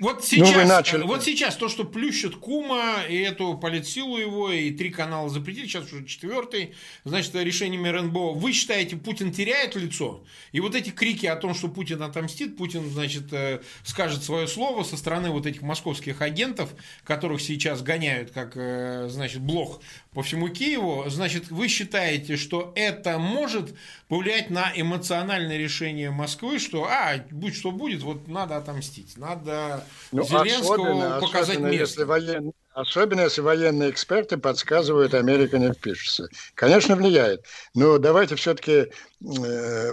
Вот 0.00 0.16
ну, 0.16 0.22
сейчас, 0.22 0.54
ну, 0.54 0.68
начали. 0.68 1.02
вот 1.02 1.22
сейчас 1.22 1.56
то, 1.56 1.68
что 1.68 1.84
плющит 1.84 2.36
Кума 2.36 3.02
и 3.08 3.16
эту 3.16 3.56
политсилу 3.56 4.16
его, 4.16 4.50
и 4.50 4.70
три 4.70 4.90
канала 4.90 5.28
запретили, 5.28 5.66
сейчас 5.66 5.92
уже 5.92 6.04
четвертый, 6.04 6.74
значит, 7.04 7.34
решениями 7.34 7.88
РНБО, 7.88 8.32
вы 8.34 8.52
считаете, 8.52 8.96
Путин 8.96 9.32
теряет 9.32 9.74
лицо? 9.76 10.24
И 10.52 10.60
вот 10.60 10.74
эти 10.74 10.90
крики 10.90 11.26
о 11.26 11.36
том, 11.36 11.54
что 11.54 11.68
Путин 11.68 12.02
отомстит, 12.02 12.56
Путин, 12.56 12.90
значит, 12.90 13.32
э, 13.32 13.60
скажет 13.84 14.22
свое 14.22 14.46
слово 14.46 14.82
со 14.84 14.96
стороны 14.96 15.30
вот 15.30 15.46
этих 15.46 15.62
московских 15.62 16.22
агентов, 16.22 16.70
которых 17.04 17.40
сейчас 17.40 17.82
гоняют, 17.82 18.30
как, 18.30 18.52
э, 18.56 19.08
значит, 19.08 19.40
блох 19.40 19.80
по 20.12 20.22
всему 20.22 20.48
Киеву, 20.48 21.04
значит, 21.08 21.50
вы 21.50 21.68
считаете, 21.68 22.36
что 22.36 22.72
это 22.74 23.18
может 23.18 23.74
повлиять 24.08 24.50
на 24.50 24.70
эмоциональное 24.74 25.56
решение 25.56 26.10
Москвы, 26.10 26.58
что, 26.58 26.84
а, 26.84 27.16
будь 27.30 27.54
что 27.54 27.70
будет, 27.70 28.02
вот 28.02 28.28
надо 28.28 28.56
отомстить, 28.56 29.16
надо 29.16 29.81
ну, 30.12 30.24
Зеленского 30.24 30.74
особенно, 30.74 31.20
показать 31.20 31.56
особенно, 31.56 31.66
место. 31.70 31.82
Если 31.82 32.04
воен... 32.04 32.52
Особенно 32.74 33.20
если 33.20 33.42
военные 33.42 33.90
эксперты 33.90 34.38
подсказывают, 34.38 35.12
Америка 35.12 35.58
не 35.58 35.72
впишется. 35.72 36.28
Конечно, 36.54 36.96
влияет. 36.96 37.44
Но 37.74 37.98
давайте 37.98 38.34
все-таки 38.36 38.86
э, 39.20 39.90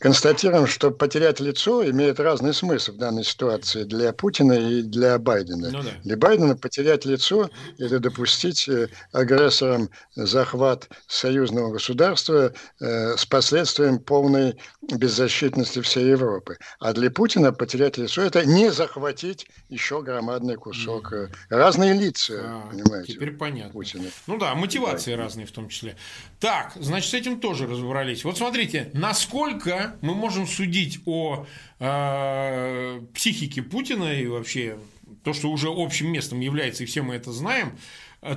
констатируем, 0.00 0.66
что 0.66 0.90
потерять 0.90 1.40
лицо 1.40 1.88
имеет 1.90 2.20
разный 2.20 2.54
смысл 2.54 2.92
в 2.92 2.96
данной 2.96 3.24
ситуации 3.24 3.84
для 3.84 4.12
Путина 4.12 4.52
и 4.52 4.82
для 4.82 5.18
Байдена. 5.18 5.70
Ну, 5.70 5.82
да. 5.82 5.90
Для 6.02 6.16
Байдена 6.16 6.56
потерять 6.56 7.04
лицо– 7.04 7.50
это 7.78 7.98
допустить 8.00 8.68
э, 8.68 8.88
агрессорам 9.12 9.90
захват 10.14 10.88
союзного 11.06 11.72
государства 11.72 12.52
э, 12.80 13.16
с 13.16 13.24
последствием 13.26 13.98
полной 13.98 14.56
беззащитности 14.82 15.80
всей 15.80 16.08
Европы. 16.08 16.58
А 16.80 16.92
для 16.92 17.10
Путина 17.10 17.52
потерять 17.52 17.96
лицо– 17.98 18.22
это 18.22 18.44
не 18.44 18.70
захватить 18.70 19.46
еще 19.68 20.02
громадный 20.02 20.56
кусок. 20.56 21.12
Mm. 21.12 21.28
Разные 21.50 21.94
лица, 21.94 22.34
а, 22.42 22.68
понимаете? 22.70 23.14
Теперь 23.14 23.32
понятно. 23.32 23.72
Путина. 23.72 24.08
Ну 24.26 24.38
да, 24.38 24.54
мотивации 24.54 25.12
да. 25.12 25.22
разные 25.22 25.46
в 25.46 25.52
том 25.52 25.68
числе. 25.68 25.96
Так, 26.40 26.72
значит, 26.76 27.10
с 27.10 27.14
этим 27.14 27.40
тоже 27.40 27.66
разобрались. 27.66 28.24
Вот 28.24 28.38
смотрите, 28.38 28.90
насколько 28.92 29.83
мы 30.00 30.14
можем 30.14 30.46
судить 30.46 31.00
о 31.06 31.46
э, 31.78 33.00
психике 33.14 33.62
Путина 33.62 34.12
и 34.12 34.26
вообще 34.26 34.78
то, 35.22 35.32
что 35.32 35.50
уже 35.50 35.68
общим 35.68 36.12
местом 36.12 36.40
является, 36.40 36.82
и 36.82 36.86
все 36.86 37.02
мы 37.02 37.14
это 37.14 37.32
знаем, 37.32 37.78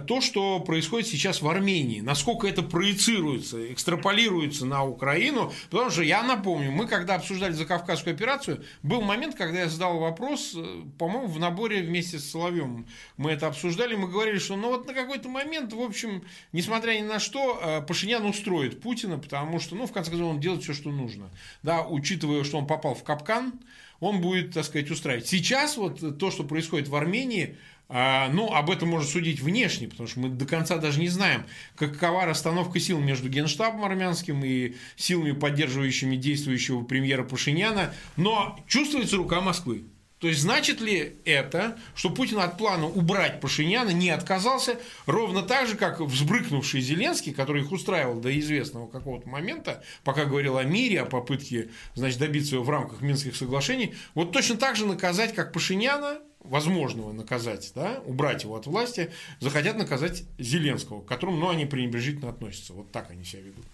то, 0.05 0.19
что 0.19 0.59
происходит 0.59 1.07
сейчас 1.07 1.41
в 1.41 1.47
Армении, 1.47 2.01
насколько 2.01 2.45
это 2.47 2.61
проецируется, 2.61 3.71
экстраполируется 3.71 4.65
на 4.65 4.83
Украину, 4.83 5.53
потому 5.69 5.89
что 5.89 6.01
я 6.01 6.23
напомню, 6.23 6.71
мы 6.71 6.87
когда 6.87 7.15
обсуждали 7.15 7.53
Закавказскую 7.53 8.13
операцию, 8.13 8.63
был 8.83 9.01
момент, 9.01 9.35
когда 9.35 9.61
я 9.61 9.69
задал 9.69 9.99
вопрос, 9.99 10.53
э, 10.55 10.81
по-моему, 10.97 11.27
в 11.27 11.39
наборе 11.39 11.81
вместе 11.81 12.19
с 12.19 12.29
Соловьем 12.29 12.85
мы 13.15 13.31
это 13.31 13.47
обсуждали, 13.47 13.95
мы 13.95 14.09
говорили, 14.09 14.39
что 14.39 14.57
ну 14.57 14.69
вот 14.69 14.87
на 14.87 14.93
какой-то 14.93 15.29
момент, 15.29 15.71
в 15.71 15.81
общем, 15.81 16.23
несмотря 16.51 16.99
ни 16.99 17.03
на 17.03 17.19
что, 17.19 17.59
э, 17.63 17.81
Пашинян 17.81 18.25
устроит 18.25 18.81
Путина, 18.81 19.17
потому 19.17 19.59
что, 19.59 19.75
ну, 19.75 19.87
в 19.87 19.93
конце 19.93 20.11
концов, 20.11 20.29
он 20.29 20.39
делает 20.41 20.63
все, 20.63 20.73
что 20.73 20.91
нужно. 20.91 21.29
Да, 21.63 21.83
учитывая, 21.83 22.43
что 22.43 22.57
он 22.57 22.67
попал 22.67 22.93
в 22.93 23.03
капкан, 23.03 23.53
он 23.99 24.21
будет, 24.21 24.53
так 24.53 24.65
сказать, 24.65 24.91
устраивать. 24.91 25.27
Сейчас 25.27 25.77
вот 25.77 26.19
то, 26.19 26.31
что 26.31 26.43
происходит 26.43 26.87
в 26.87 26.95
Армении, 26.95 27.57
ну, 27.89 28.53
об 28.53 28.69
этом 28.69 28.89
можно 28.89 29.07
судить 29.07 29.39
внешне, 29.39 29.87
потому 29.87 30.07
что 30.07 30.19
мы 30.19 30.29
до 30.29 30.45
конца 30.45 30.77
даже 30.77 30.99
не 30.99 31.07
знаем, 31.07 31.45
какова 31.75 32.25
расстановка 32.25 32.79
сил 32.79 32.99
между 32.99 33.29
Генштабом 33.29 33.85
армянским 33.85 34.43
и 34.43 34.75
силами, 34.97 35.31
поддерживающими 35.31 36.17
действующего 36.17 36.83
премьера 36.83 37.23
Пашиняна. 37.23 37.93
Но 38.17 38.59
чувствуется 38.67 39.15
рука 39.15 39.39
Москвы. 39.39 39.85
То 40.19 40.27
есть 40.27 40.41
значит 40.41 40.81
ли 40.81 41.17
это, 41.25 41.77
что 41.93 42.09
Путин 42.09 42.39
от 42.39 42.57
плана 42.57 42.87
убрать 42.87 43.39
Пашиняна 43.39 43.91
не 43.91 44.09
отказался, 44.09 44.79
ровно 45.05 45.43
так 45.43 45.67
же, 45.67 45.75
как 45.75 46.01
взбрыкнувший 46.01 46.81
Зеленский, 46.81 47.33
который 47.33 47.61
их 47.61 47.71
устраивал 47.71 48.19
до 48.19 48.37
известного 48.39 48.87
какого-то 48.87 49.29
момента, 49.29 49.83
пока 50.03 50.25
говорил 50.25 50.57
о 50.57 50.63
мире, 50.63 51.01
о 51.01 51.05
попытке 51.05 51.69
значит, 51.93 52.17
добиться 52.17 52.55
его 52.55 52.63
в 52.63 52.69
рамках 52.69 53.01
Минских 53.01 53.35
соглашений, 53.35 53.93
вот 54.15 54.31
точно 54.31 54.57
так 54.57 54.75
же 54.75 54.87
наказать, 54.87 55.35
как 55.35 55.53
Пашиняна, 55.53 56.19
возможного 56.39 57.11
наказать, 57.11 57.71
да, 57.75 58.01
убрать 58.05 58.43
его 58.43 58.55
от 58.55 58.67
власти, 58.67 59.11
захотят 59.39 59.77
наказать 59.77 60.23
Зеленского, 60.37 61.01
к 61.01 61.05
которому, 61.05 61.37
ну, 61.37 61.49
они 61.49 61.65
пренебрежительно 61.65 62.29
относятся. 62.29 62.73
Вот 62.73 62.91
так 62.91 63.11
они 63.11 63.23
себя 63.23 63.41
ведут. 63.41 63.65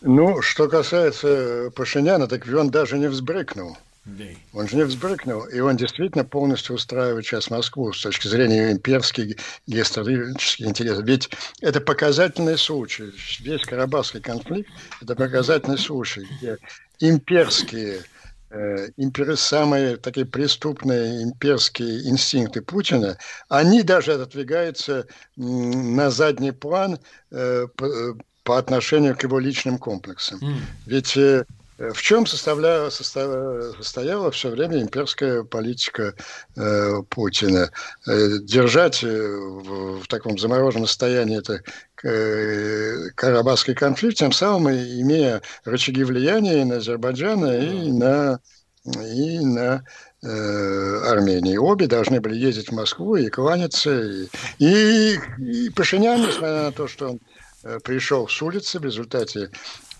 Ну, 0.00 0.42
что 0.42 0.68
касается 0.68 1.72
Пашиняна, 1.74 2.26
так 2.26 2.46
он 2.46 2.70
даже 2.70 2.98
не 2.98 3.08
взбрыкнул. 3.08 3.76
Он 4.52 4.66
же 4.66 4.76
не 4.76 4.82
взбрыкнул, 4.82 5.44
и 5.44 5.60
он 5.60 5.76
действительно 5.76 6.24
полностью 6.24 6.74
устраивает 6.74 7.24
сейчас 7.24 7.50
Москву 7.50 7.92
с 7.92 8.02
точки 8.02 8.26
зрения 8.26 8.72
имперских 8.72 9.36
геостратегических 9.68 10.66
интересов. 10.66 11.04
Ведь 11.04 11.30
это 11.60 11.80
показательный 11.80 12.58
случай. 12.58 13.12
Весь 13.38 13.62
Карабахский 13.62 14.20
конфликт– 14.20 14.68
это 15.00 15.14
показательный 15.14 15.78
случай, 15.78 16.26
где 16.36 16.58
имперские 16.98 18.02
Э, 18.54 18.88
импер... 18.98 19.34
самые 19.36 19.96
такие 19.96 20.26
преступные 20.26 21.22
имперские 21.22 22.08
инстинкты 22.10 22.60
Путина, 22.60 23.16
они 23.48 23.82
даже 23.82 24.12
отодвигаются 24.12 25.06
на 25.36 26.10
задний 26.10 26.52
план 26.52 26.98
э, 27.30 27.66
по 28.44 28.58
отношению 28.58 29.16
к 29.16 29.22
его 29.22 29.38
личным 29.38 29.78
комплексам. 29.78 30.38
Mm. 30.40 30.56
Ведь 30.84 31.16
э, 31.16 31.46
в 31.90 32.00
чем 32.00 32.26
составляла, 32.26 32.90
состояла, 32.90 33.72
состояла 33.72 34.30
все 34.30 34.50
время 34.50 34.80
имперская 34.80 35.42
политика 35.42 36.14
э, 36.56 37.02
Путина? 37.08 37.70
Э, 38.06 38.38
держать 38.40 39.02
в, 39.02 40.00
в 40.02 40.06
таком 40.06 40.38
замороженном 40.38 40.86
состоянии 40.86 41.38
это 41.38 41.62
э, 42.04 43.10
Карабахский 43.16 43.74
конфликт, 43.74 44.18
тем 44.18 44.32
самым 44.32 44.72
имея 44.72 45.42
рычаги 45.64 46.04
влияния 46.04 46.62
и 46.62 46.64
на 46.64 46.76
Азербайджан, 46.76 47.44
и 47.46 47.90
на, 47.90 48.38
и 48.84 49.40
на 49.40 49.84
э, 50.22 51.10
Армении. 51.10 51.56
Обе 51.56 51.88
должны 51.88 52.20
были 52.20 52.36
ездить 52.36 52.68
в 52.68 52.74
Москву 52.74 53.16
и 53.16 53.28
кланяться. 53.28 54.02
И, 54.02 54.28
и, 54.58 55.18
и 55.38 55.70
Пашинян, 55.70 56.20
несмотря 56.20 56.64
на 56.64 56.72
то, 56.72 56.86
что 56.86 57.10
он 57.10 57.20
э, 57.64 57.80
пришел 57.82 58.28
с 58.28 58.40
улицы 58.40 58.78
в 58.78 58.84
результате 58.84 59.50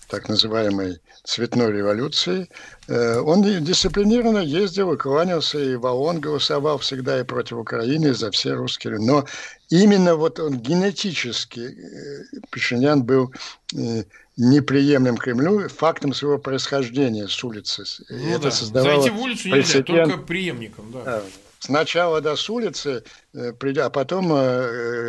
так 0.07 0.29
называемой 0.29 0.99
цветной 1.23 1.71
революции, 1.71 2.49
э, 2.87 3.19
он 3.19 3.43
дисциплинированно 3.43 4.39
ездил 4.39 4.93
и 4.93 4.97
кланялся, 4.97 5.57
и 5.57 5.75
в 5.75 5.85
ООН 5.85 6.19
голосовал 6.19 6.77
всегда 6.79 7.19
и 7.19 7.23
против 7.23 7.57
Украины, 7.57 8.07
и 8.07 8.13
за 8.13 8.29
все 8.31 8.53
русские. 8.53 8.99
Но 8.99 9.25
именно 9.69 10.15
вот 10.15 10.39
он 10.39 10.59
генетически, 10.59 11.59
э, 11.61 12.39
Пашинян 12.51 13.03
был 13.03 13.33
э, 13.73 14.03
неприемлем 14.35 15.15
Кремлю 15.15 15.69
фактом 15.69 16.13
своего 16.13 16.39
происхождения 16.39 17.29
с 17.29 17.41
улицы. 17.43 17.85
Ну, 18.09 18.29
это 18.29 18.43
да. 18.43 18.51
создавало 18.51 19.01
Зайти 19.01 19.17
в 19.17 19.21
улицу 19.21 19.47
нельзя, 19.47 19.79
прецедент... 19.79 20.09
только 20.09 20.23
преемником. 20.23 20.91
Да. 20.91 21.23
Сначала 21.59 22.19
да, 22.19 22.35
с 22.35 22.49
улицы, 22.49 23.05
а 23.33 23.89
потом 23.89 24.27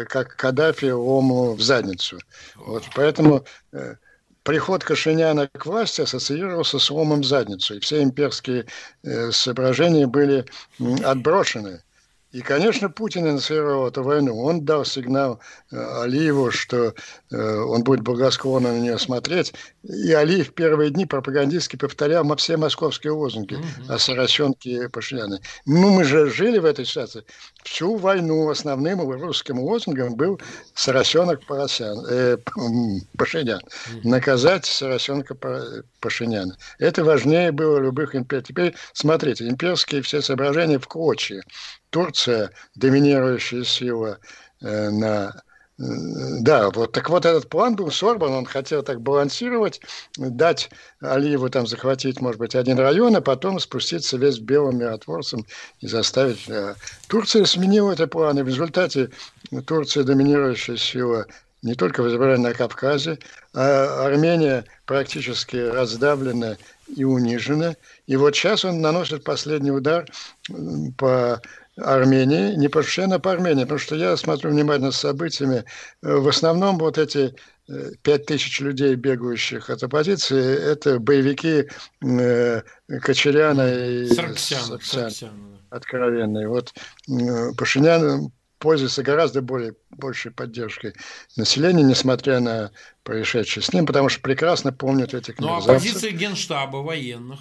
как 0.09 0.37
Каддафи 0.37 0.93
ому 0.93 1.55
в 1.55 1.61
задницу. 1.61 2.21
Вот, 2.55 2.85
поэтому 2.95 3.45
приход 4.45 4.85
Кашиняна 4.85 5.49
к 5.49 5.67
власти 5.67 6.03
ассоциировался 6.03 6.79
с 6.79 6.91
ломом 6.91 7.25
задницу, 7.25 7.75
и 7.75 7.81
все 7.81 8.03
имперские 8.03 8.67
э, 9.03 9.33
соображения 9.33 10.07
были 10.07 10.45
отброшены. 11.03 11.83
И, 12.35 12.41
конечно, 12.41 12.91
Путин 12.91 13.29
инициировал 13.29 13.87
эту 13.87 14.03
войну. 14.03 14.43
Он 14.43 14.65
дал 14.65 14.85
сигнал 14.85 15.39
э, 15.71 16.03
Алиеву, 16.03 16.51
что 16.51 16.93
э, 17.31 17.37
он 17.37 17.85
будет 17.85 18.01
благосклонно 18.01 18.73
на 18.73 18.81
нее 18.81 18.99
смотреть. 18.99 19.55
И 19.85 20.13
Алиев 20.13 20.53
первые 20.53 20.91
дни 20.91 21.07
пропагандистски 21.07 21.77
повторял 21.77 22.25
все 22.35 22.57
московские 22.57 23.13
лозунги 23.13 23.55
угу. 23.55 23.65
о 23.89 24.01
соросенке 24.01 24.89
Пашиняна. 24.89 25.39
Ну, 25.65 25.91
мы 25.91 26.03
же 26.03 26.29
жили 26.29 26.59
в 26.59 26.65
этой 26.65 26.85
ситуации. 26.85 27.23
Всю 27.63 27.95
войну 27.95 28.51
основным 28.51 29.09
русским 29.13 29.61
лозунгом 29.61 30.17
был 30.17 30.41
соросенок 30.75 31.47
Поросян, 31.47 32.05
э, 32.11 32.39
Пашинян. 33.17 33.61
Наказать 34.03 34.67
соросенка 34.67 35.37
Пашиняна. 36.01 36.57
Это 36.81 37.05
важнее 37.05 37.53
было 37.53 37.79
любых 37.79 38.17
империй. 38.17 38.43
Теперь, 38.43 38.75
смотрите, 38.93 39.47
имперские 39.47 40.03
все 40.03 40.21
соображения 40.21 40.81
в 40.81 40.89
клочья. 40.89 41.45
Турция 41.95 42.51
доминирующая 42.75 43.63
сила 43.63 44.19
э, 44.61 44.91
на 44.91 45.29
э, 45.79 45.83
да, 46.41 46.71
вот 46.71 46.91
так 46.91 47.09
вот 47.09 47.25
этот 47.25 47.49
план 47.49 47.77
был 47.77 47.93
сорван, 47.93 48.33
он 48.33 48.47
хотел 48.47 48.83
так 48.83 49.01
балансировать, 49.01 49.81
дать 50.17 50.71
Алиеву 51.01 51.49
там 51.51 51.69
захватить, 51.69 52.21
может 52.21 52.41
быть, 52.41 52.57
один 52.57 52.81
район, 52.81 53.15
а 53.15 53.21
потом 53.21 53.61
спуститься 53.61 54.17
весь 54.17 54.41
белым 54.41 54.79
миротворцем 54.79 55.47
и 55.79 55.87
заставить... 55.87 56.49
Э, 56.49 56.75
Турция 57.07 57.45
сменила 57.45 57.93
эти 57.93 58.07
планы, 58.07 58.43
в 58.43 58.49
результате 58.49 59.11
Турция 59.65 60.03
доминирующая 60.03 60.77
сила 60.77 61.27
не 61.63 61.75
только 61.75 62.03
в 62.03 62.07
Азербайджане, 62.07 62.49
на 62.49 62.55
Кавказе, 62.55 63.19
а 63.55 64.05
Армения 64.05 64.65
практически 64.85 65.57
раздавлена 65.57 66.57
и 66.95 67.05
унижена. 67.05 67.77
И 68.07 68.17
вот 68.17 68.35
сейчас 68.35 68.65
он 68.65 68.81
наносит 68.81 69.25
последний 69.25 69.71
удар 69.71 70.07
по 70.99 71.41
Армении, 71.77 72.55
не 72.55 72.69
постоянно 72.69 73.19
по 73.19 73.33
Армении, 73.33 73.63
потому 73.63 73.79
что 73.79 73.97
я 73.97 74.17
смотрю 74.17 74.51
внимательно 74.51 74.93
с 74.93 74.99
событиями. 74.99 75.65
Э, 76.03 76.17
в 76.17 76.29
основном 76.29 76.79
вот 76.79 76.99
эти 76.99 77.35
э, 77.69 77.93
пять 78.03 78.27
тысяч 78.27 78.61
людей, 78.61 78.95
бегающих 78.95 79.71
от 79.71 79.83
оппозиции, 79.83 80.73
это 80.73 81.01
боевики 81.01 81.69
э, 82.03 82.63
Кочеряна 83.03 83.75
и 83.75 84.07
Сарксян, 84.07 84.81
Сарксян, 84.81 85.59
откровенные. 85.71 86.49
Вот 86.49 86.73
э, 87.09 87.53
Пашинян 87.57 88.31
пользуется 88.59 89.03
гораздо 89.03 89.43
более, 89.43 89.75
большей 89.91 90.31
поддержкой 90.31 90.95
населения, 91.37 91.83
несмотря 91.83 92.41
на 92.41 92.71
происшедшее 93.03 93.63
с 93.63 93.73
ним, 93.73 93.85
потому 93.85 94.09
что 94.09 94.23
прекрасно 94.23 94.73
помнят 94.73 95.13
этих 95.13 95.39
Ну, 95.39 95.55
а 95.55 95.61
позиция 95.61 96.13
генштаба 96.13 96.79
военных? 96.79 97.41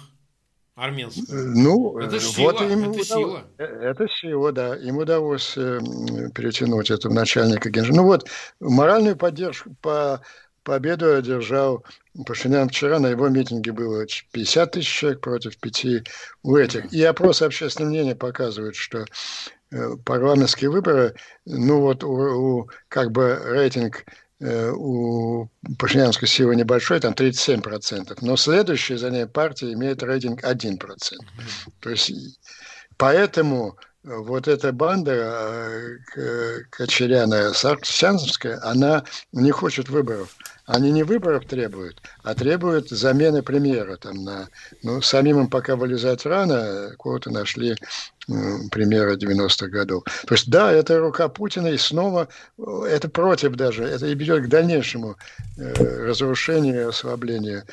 Армянская. 0.74 1.24
Э, 1.28 1.42
ну, 1.54 1.98
это 1.98 2.20
сила, 2.20 2.52
вот 2.52 2.60
ему 2.60 2.92
это 2.92 3.04
сила. 3.04 3.44
Э, 3.58 3.64
это 3.64 4.08
сила, 4.08 4.52
да. 4.52 4.76
Им 4.76 4.98
удалось 4.98 5.56
э, 5.56 5.78
перетянуть 6.34 6.90
этого 6.90 7.12
начальника 7.12 7.70
генштаба. 7.70 7.96
Ну 7.96 8.04
вот, 8.04 8.28
моральную 8.60 9.16
поддержку 9.16 9.74
по 9.80 10.20
победу 10.62 11.14
одержал 11.14 11.84
Пашинян 12.26 12.68
вчера. 12.68 12.98
На 12.98 13.08
его 13.08 13.28
митинге 13.28 13.72
было 13.72 14.06
50 14.32 14.72
тысяч 14.72 14.88
человек 14.88 15.20
против 15.20 15.58
пяти 15.58 16.02
у 16.42 16.56
этих. 16.56 16.92
И 16.92 17.02
опросы 17.02 17.42
общественного 17.44 17.90
мнения 17.90 18.16
показывают, 18.16 18.76
что 18.76 19.04
парламентские 20.04 20.70
выборы, 20.70 21.16
ну 21.44 21.80
вот 21.80 22.04
у, 22.04 22.60
у 22.60 22.68
как 22.88 23.10
бы 23.10 23.40
рейтинг 23.44 24.04
Э, 24.06 24.23
у 24.40 25.48
Пашинянской 25.78 26.28
силы 26.28 26.56
небольшой, 26.56 27.00
там 27.00 27.12
37%, 27.14 28.18
но 28.20 28.36
следующая 28.36 28.98
за 28.98 29.10
ней 29.10 29.26
партия 29.26 29.72
имеет 29.72 30.02
рейтинг 30.02 30.42
1%. 30.44 30.78
То 31.80 31.90
есть 31.90 32.12
поэтому 32.96 33.76
вот 34.04 34.48
эта 34.48 34.72
банда 34.72 35.98
э, 36.16 36.58
Кочеряна 36.70 37.54
Сарксянская, 37.54 38.60
она 38.62 39.04
не 39.32 39.50
хочет 39.50 39.88
выборов. 39.88 40.36
Они 40.66 40.90
не 40.90 41.02
выборов 41.02 41.46
требуют, 41.46 42.00
а 42.22 42.34
требуют 42.34 42.88
замены 42.88 43.42
премьера. 43.42 43.96
Там 43.96 44.24
на, 44.24 44.48
ну, 44.82 45.02
самим 45.02 45.40
им 45.40 45.48
пока 45.48 45.76
вылезать 45.76 46.24
рано, 46.24 46.94
кого-то 46.98 47.30
нашли 47.30 47.76
премьера 48.26 49.16
90-х 49.16 49.66
годов. 49.68 50.04
То 50.26 50.34
есть, 50.34 50.48
да, 50.48 50.72
это 50.72 50.98
рука 50.98 51.28
Путина, 51.28 51.68
и 51.68 51.76
снова 51.76 52.28
это 52.56 53.08
против 53.08 53.54
даже, 53.56 53.84
это 53.84 54.06
и 54.06 54.14
ведет 54.14 54.44
к 54.44 54.48
дальнейшему 54.48 55.16
э, 55.58 55.72
разрушению 56.06 56.80
и 56.80 56.88
ослаблению. 56.88 57.64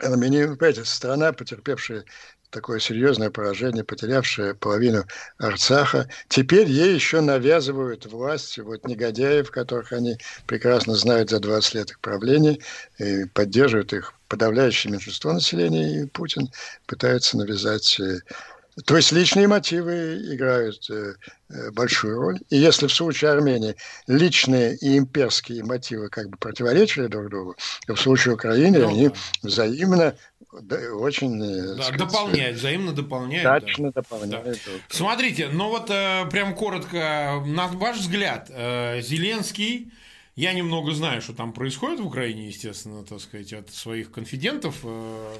Понимаете, 0.00 0.84
страна, 0.84 1.32
потерпевшая 1.32 2.04
такое 2.50 2.80
серьезное 2.80 3.30
поражение, 3.30 3.84
потерявшая 3.84 4.54
половину 4.54 5.04
Арцаха. 5.38 6.08
Теперь 6.28 6.68
ей 6.68 6.94
еще 6.94 7.20
навязывают 7.20 8.06
власть 8.06 8.58
вот 8.58 8.86
негодяев, 8.86 9.50
которых 9.50 9.92
они 9.92 10.18
прекрасно 10.46 10.94
знают 10.94 11.30
за 11.30 11.40
20 11.40 11.74
лет 11.74 11.90
их 11.90 12.00
правления, 12.00 12.58
и 12.98 13.24
поддерживают 13.26 13.92
их 13.92 14.14
подавляющее 14.28 14.92
меньшинство 14.92 15.32
населения, 15.32 16.02
и 16.02 16.06
Путин 16.06 16.50
пытается 16.86 17.36
навязать 17.38 17.98
э, 18.00 18.20
то 18.84 18.96
есть 18.96 19.10
личные 19.12 19.48
мотивы 19.48 20.34
играют 20.34 20.88
э, 20.90 21.14
э, 21.48 21.70
большую 21.72 22.20
роль. 22.20 22.38
И 22.48 22.56
если 22.56 22.86
в 22.86 22.92
случае 22.92 23.32
Армении 23.32 23.74
личные 24.06 24.76
и 24.76 24.96
имперские 24.96 25.64
мотивы 25.64 26.08
как 26.08 26.28
бы 26.30 26.36
противоречили 26.36 27.08
друг 27.08 27.28
другу, 27.28 27.56
то 27.86 27.94
в 27.94 28.00
случае 28.00 28.34
Украины 28.34 28.78
ну, 28.78 28.88
они 28.88 29.10
взаимно 29.42 30.14
очень... 30.52 31.42
Э, 31.42 31.76
да, 31.76 31.82
сказать, 31.82 31.98
дополняют, 31.98 32.56
взаимно 32.56 32.92
дополняют. 32.92 33.64
Точно 33.64 33.92
да. 33.92 34.02
дополняют. 34.02 34.60
Да. 34.64 34.72
Смотрите, 34.88 35.48
ну 35.52 35.68
вот 35.68 35.90
э, 35.90 36.26
прям 36.30 36.54
коротко, 36.54 37.42
на 37.46 37.68
ваш 37.68 37.98
взгляд, 37.98 38.50
э, 38.50 39.00
Зеленский, 39.02 39.92
я 40.36 40.52
немного 40.52 40.92
знаю, 40.92 41.20
что 41.20 41.32
там 41.32 41.52
происходит 41.52 42.00
в 42.00 42.06
Украине, 42.06 42.46
естественно, 42.46 43.04
так 43.04 43.20
сказать, 43.20 43.52
от 43.52 43.70
своих 43.70 44.10
конфидентов. 44.12 44.76
Э, 44.84 45.34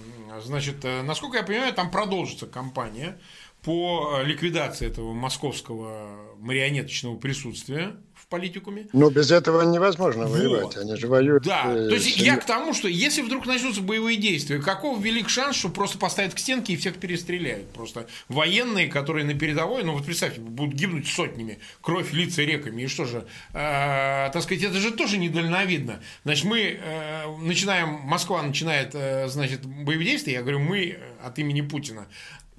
значит, 0.44 0.84
э, 0.84 1.02
насколько 1.02 1.38
я 1.38 1.44
понимаю, 1.44 1.72
там 1.72 1.90
продолжится 1.90 2.46
кампания 2.46 3.18
по 3.62 4.20
ликвидации 4.24 4.86
этого 4.86 5.12
московского 5.12 6.34
марионеточного 6.38 7.16
присутствия 7.16 7.96
политикуме. 8.26 8.86
Ну, 8.92 9.10
без 9.10 9.30
этого 9.30 9.62
невозможно 9.62 10.26
вот. 10.26 10.38
воевать. 10.38 10.76
Они 10.76 10.96
же 10.96 11.06
воюют. 11.06 11.44
Да. 11.44 11.64
Э, 11.66 11.88
То 11.88 11.94
есть 11.94 12.18
я 12.18 12.36
к 12.36 12.44
тому, 12.44 12.74
что 12.74 12.88
если 12.88 13.22
вдруг 13.22 13.46
начнутся 13.46 13.80
боевые 13.80 14.16
действия, 14.16 14.58
каков 14.58 15.02
велик 15.02 15.28
шанс, 15.28 15.56
что 15.56 15.68
просто 15.68 15.98
поставят 15.98 16.34
к 16.34 16.38
стенке 16.38 16.72
и 16.72 16.76
всех 16.76 16.96
перестреляют? 16.96 17.70
Просто 17.70 18.06
военные, 18.28 18.88
которые 18.88 19.24
на 19.24 19.34
передовой, 19.34 19.84
ну 19.84 19.92
вот 19.92 20.04
представьте, 20.04 20.40
будут 20.40 20.74
гибнуть 20.74 21.06
сотнями, 21.06 21.58
кровь 21.80 22.12
лица 22.12 22.42
реками. 22.42 22.82
И 22.82 22.86
что 22.86 23.04
же, 23.04 23.26
э, 23.52 24.30
так 24.32 24.42
сказать, 24.42 24.64
это 24.64 24.78
же 24.78 24.90
тоже 24.90 25.18
недальновидно. 25.18 26.00
Значит, 26.24 26.44
мы 26.44 26.78
э, 26.80 27.36
начинаем, 27.40 28.00
Москва 28.04 28.42
начинает, 28.42 28.90
э, 28.94 29.28
значит, 29.28 29.64
боевые 29.64 30.10
действия, 30.10 30.34
я 30.34 30.42
говорю, 30.42 30.60
мы 30.60 30.98
от 31.22 31.38
имени 31.38 31.60
Путина 31.60 32.06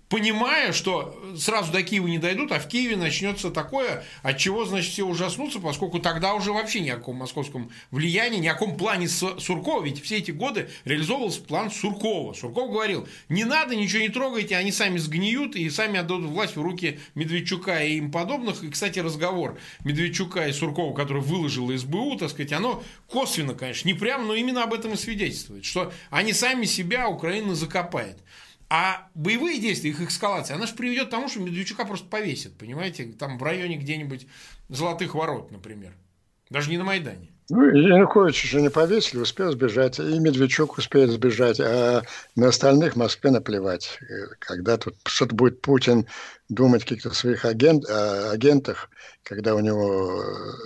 понимая, 0.10 0.74
что 0.74 1.16
сразу 1.38 1.72
до 1.72 1.84
Киева 1.84 2.08
не 2.08 2.18
дойдут, 2.18 2.52
а 2.52 2.60
в 2.60 2.68
Киеве 2.68 2.98
начнется 2.98 3.52
такое, 3.52 4.04
от 4.24 4.38
чего, 4.38 4.66
значит, 4.66 4.92
все 4.92 5.04
ужаснутся, 5.04 5.60
поскольку 5.60 6.00
тогда 6.00 6.34
уже 6.34 6.52
вообще 6.52 6.82
ни 6.82 6.90
о 6.90 6.98
каком 6.98 7.18
московском 7.18 7.72
влиянии, 7.92 8.40
ни 8.40 8.48
о 8.48 8.54
каком 8.54 8.76
плане 8.76 9.08
Суркова, 9.08 9.84
ведь 9.84 10.04
все 10.04 10.18
эти 10.18 10.32
годы 10.32 10.70
реализовывался 10.84 11.42
план 11.42 11.72
Суркова. 11.72 12.34
Сурков 12.34 12.72
говорил, 12.72 13.08
не 13.30 13.46
надо, 13.46 13.76
ничего 13.76 14.02
не 14.02 14.10
трогайте, 14.10 14.58
они 14.58 14.72
сами 14.72 14.98
сгниют 14.98 15.56
и 15.56 15.70
сами 15.70 16.00
отдадут 16.00 16.32
власть 16.32 16.56
в 16.56 16.62
руки 16.62 17.00
Медведчука 17.14 17.84
и 17.84 17.98
им 17.98 18.12
подобных. 18.12 18.64
И, 18.64 18.70
кстати, 18.70 19.00
разговор 19.00 19.60
Медведчука 19.84 20.48
и 20.48 20.52
Суркова, 20.52 20.96
который 20.96 21.22
выложил 21.22 21.76
СБУ, 21.76 22.18
так 22.18 22.32
сказать, 22.32 22.52
оно 22.52 22.84
косвенно, 23.08 23.54
конечно, 23.54 23.88
не 23.88 23.94
прямо, 23.94 24.26
но 24.26 24.34
именно 24.34 24.64
об 24.64 24.74
этом 24.74 24.94
и 24.94 24.98
свидетельствует, 24.98 25.66
что 25.66 25.94
они 26.10 26.34
сами 26.34 26.66
себя, 26.66 27.08
Украина, 27.08 27.54
закопает. 27.54 28.18
А 28.70 29.08
боевые 29.16 29.60
действия, 29.60 29.90
их 29.90 30.02
эскалация, 30.02 30.56
она 30.56 30.68
же 30.68 30.76
приведет 30.76 31.08
к 31.08 31.12
тому, 31.12 31.28
что 31.28 31.40
Медведчука 31.40 31.86
просто 31.86 32.08
повесят, 32.08 32.56
понимаете, 32.58 33.06
там 33.18 33.40
в 33.40 33.44
районе 33.44 33.78
где-нибудь 33.78 34.28
Золотых 34.70 35.16
Ворот, 35.16 35.52
например. 35.52 35.94
Даже 36.52 36.70
не 36.70 36.78
на 36.78 36.84
Майдане. 36.84 37.30
Ну, 37.52 37.64
Янукович 37.64 38.46
уже 38.46 38.62
не 38.62 38.70
повесили, 38.70 39.20
успел 39.20 39.52
сбежать, 39.52 39.98
и 39.98 40.20
Медведчук 40.20 40.78
успеет 40.78 41.10
сбежать, 41.10 41.60
а 41.60 42.04
на 42.36 42.48
остальных 42.48 42.96
Москве 42.96 43.32
наплевать. 43.32 44.00
Когда 44.38 44.78
тут 44.78 44.96
что-то 45.06 45.34
будет 45.34 45.62
Путин 45.62 46.06
думать 46.48 46.84
о 46.84 46.86
каких-то 46.86 47.12
своих 47.12 47.46
агент, 47.46 47.90
агентах, 47.90 48.92
когда 49.24 49.56
у 49.56 49.62
него 49.62 50.24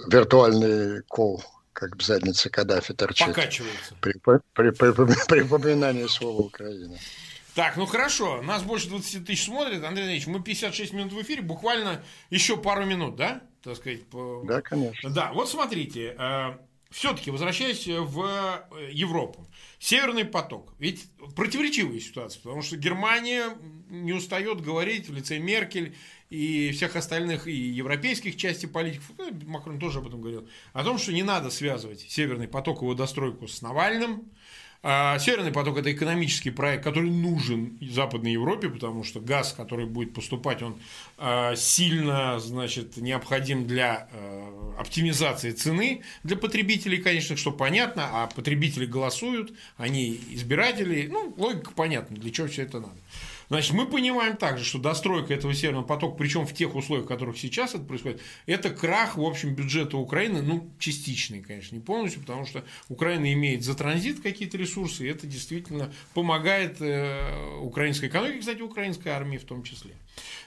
виртуальный 0.09 1.03
кол, 1.03 1.41
как 1.71 1.95
в 1.95 2.01
заднице 2.01 2.49
Каддафи 2.49 2.93
торчит. 2.93 3.27
Покачивается. 3.27 3.95
При, 4.01 4.13
при, 4.19 4.39
при, 4.53 4.71
при, 4.71 4.91
при 5.27 5.41
упоминании 5.41 6.07
слова 6.07 6.41
Украина. 6.41 6.97
Так, 7.55 7.77
ну 7.77 7.85
хорошо, 7.85 8.41
нас 8.41 8.63
больше 8.63 8.89
20 8.89 9.25
тысяч 9.25 9.45
смотрит. 9.45 9.83
Андрей 9.83 10.03
Андреевич, 10.03 10.27
мы 10.27 10.41
56 10.41 10.93
минут 10.93 11.13
в 11.13 11.21
эфире, 11.21 11.43
буквально 11.43 12.03
еще 12.31 12.57
пару 12.57 12.85
минут, 12.85 13.15
да? 13.15 13.43
Так 13.61 13.77
сказать. 13.77 14.05
По... 14.07 14.43
Да, 14.45 14.61
конечно. 14.61 15.09
Да, 15.11 15.31
вот 15.33 15.49
смотрите, 15.49 16.15
э, 16.17 16.57
все-таки 16.89 17.29
возвращаясь 17.29 17.85
в 17.87 18.67
э, 18.71 18.89
Европу, 18.91 19.47
Северный 19.77 20.25
поток. 20.25 20.73
Ведь 20.79 21.05
противоречивая 21.35 21.99
ситуация, 21.99 22.41
потому 22.41 22.63
что 22.63 22.75
Германия 22.75 23.55
не 23.89 24.13
устает 24.13 24.61
говорить 24.61 25.07
в 25.07 25.13
лице 25.13 25.37
Меркель 25.37 25.95
и 26.31 26.71
всех 26.71 26.95
остальных 26.95 27.47
и 27.47 27.53
европейских 27.53 28.35
частей 28.35 28.67
политиков, 28.67 29.11
ну, 29.19 29.31
Макрон 29.45 29.79
тоже 29.79 29.99
об 29.99 30.07
этом 30.07 30.21
говорил, 30.21 30.47
о 30.73 30.83
том, 30.83 30.97
что 30.97 31.13
не 31.13 31.21
надо 31.21 31.51
связывать 31.51 32.01
Северный 32.01 32.47
поток 32.47 32.81
и 32.81 32.85
его 32.85 32.95
достройку 32.95 33.47
с 33.47 33.61
Навальным, 33.61 34.31
а 34.85 35.17
Северный 35.17 35.53
поток– 35.53 35.77
это 35.79 35.93
экономический 35.93 36.49
проект, 36.49 36.83
который 36.83 37.09
нужен 37.09 37.77
Западной 37.79 38.33
Европе, 38.33 38.67
потому 38.67 39.05
что 39.05 39.21
газ, 39.21 39.53
который 39.53 39.85
будет 39.85 40.13
поступать, 40.13 40.61
он 40.61 40.75
а, 41.17 41.55
сильно 41.55 42.37
значит, 42.41 42.97
необходим 42.97 43.65
для 43.65 44.09
а, 44.11 44.75
оптимизации 44.77 45.51
цены 45.51 46.01
для 46.23 46.35
потребителей, 46.35 46.97
конечно, 46.97 47.37
что 47.37 47.51
понятно, 47.51 48.09
а 48.11 48.27
потребители 48.27 48.85
голосуют, 48.85 49.53
они 49.77 50.19
избиратели, 50.31 51.07
ну, 51.07 51.33
логика 51.37 51.71
понятна, 51.71 52.17
для 52.17 52.31
чего 52.31 52.47
все 52.47 52.63
это 52.63 52.81
надо. 52.81 52.97
Значит, 53.49 53.73
мы 53.73 53.85
понимаем 53.85 54.37
также, 54.37 54.63
что 54.63 54.79
достройка 54.79 55.33
этого 55.33 55.53
северного 55.53 55.83
потока, 55.83 56.15
причем 56.17 56.45
в 56.45 56.53
тех 56.53 56.75
условиях, 56.75 57.05
в 57.05 57.09
которых 57.09 57.37
сейчас 57.37 57.75
это 57.75 57.83
происходит, 57.83 58.21
это 58.45 58.69
крах, 58.69 59.17
в 59.17 59.23
общем, 59.23 59.55
бюджета 59.55 59.97
Украины, 59.97 60.41
ну, 60.41 60.69
частичный, 60.79 61.41
конечно, 61.41 61.75
не 61.75 61.81
полностью, 61.81 62.21
потому 62.21 62.45
что 62.45 62.63
Украина 62.89 63.31
имеет 63.33 63.63
за 63.63 63.75
транзит 63.75 64.21
какие-то 64.21 64.57
ресурсы, 64.57 65.05
и 65.05 65.09
это 65.09 65.27
действительно 65.27 65.93
помогает 66.13 66.81
э, 66.81 67.57
украинской 67.61 68.07
экономике, 68.07 68.39
кстати, 68.39 68.61
украинской 68.61 69.09
армии 69.09 69.37
в 69.37 69.45
том 69.45 69.63
числе. 69.63 69.91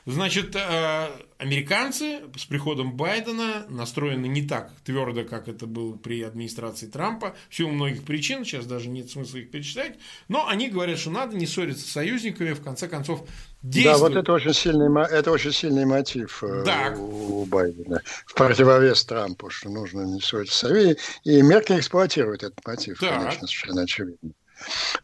Значит, 0.06 0.54
э, 0.54 1.08
американцы 1.38 2.20
с 2.36 2.44
приходом 2.44 2.96
Байдена 2.96 3.66
настроены 3.68 4.26
не 4.26 4.46
так 4.46 4.70
твердо, 4.84 5.24
как 5.24 5.48
это 5.48 5.66
было 5.66 5.96
при 5.96 6.22
администрации 6.22 6.86
Трампа, 6.86 7.34
в 7.50 7.54
силу 7.54 7.72
многих 7.72 8.04
причин, 8.04 8.44
сейчас 8.44 8.66
даже 8.66 8.88
нет 8.88 9.10
смысла 9.10 9.38
их 9.38 9.50
перечислять, 9.50 9.98
но 10.28 10.46
они 10.46 10.68
говорят, 10.68 11.00
что 11.00 11.10
надо 11.10 11.36
не 11.36 11.44
ссориться 11.44 11.84
с 11.84 11.90
союзниками, 11.90 12.52
в 12.52 12.62
конце 12.62 12.86
концов, 12.86 13.26
действовать. 13.62 13.98
Да, 13.98 14.08
вот 14.08 14.16
это 14.16 14.32
очень 14.32 14.54
сильный, 14.54 15.04
это 15.10 15.32
очень 15.32 15.52
сильный 15.52 15.86
мотив 15.86 16.44
э, 16.44 16.62
так. 16.64 16.96
у 17.00 17.44
Байдена, 17.44 18.00
в 18.26 18.34
противовес 18.34 19.04
Трампу, 19.04 19.50
что 19.50 19.70
нужно 19.70 20.02
не 20.02 20.20
ссориться 20.20 20.54
с 20.54 20.58
союзниками, 20.58 20.98
и 21.24 21.42
Меркель 21.42 21.80
эксплуатирует 21.80 22.44
этот 22.44 22.64
мотив, 22.64 23.00
так. 23.00 23.18
конечно, 23.18 23.48
совершенно 23.48 23.82
очевидно. 23.82 24.30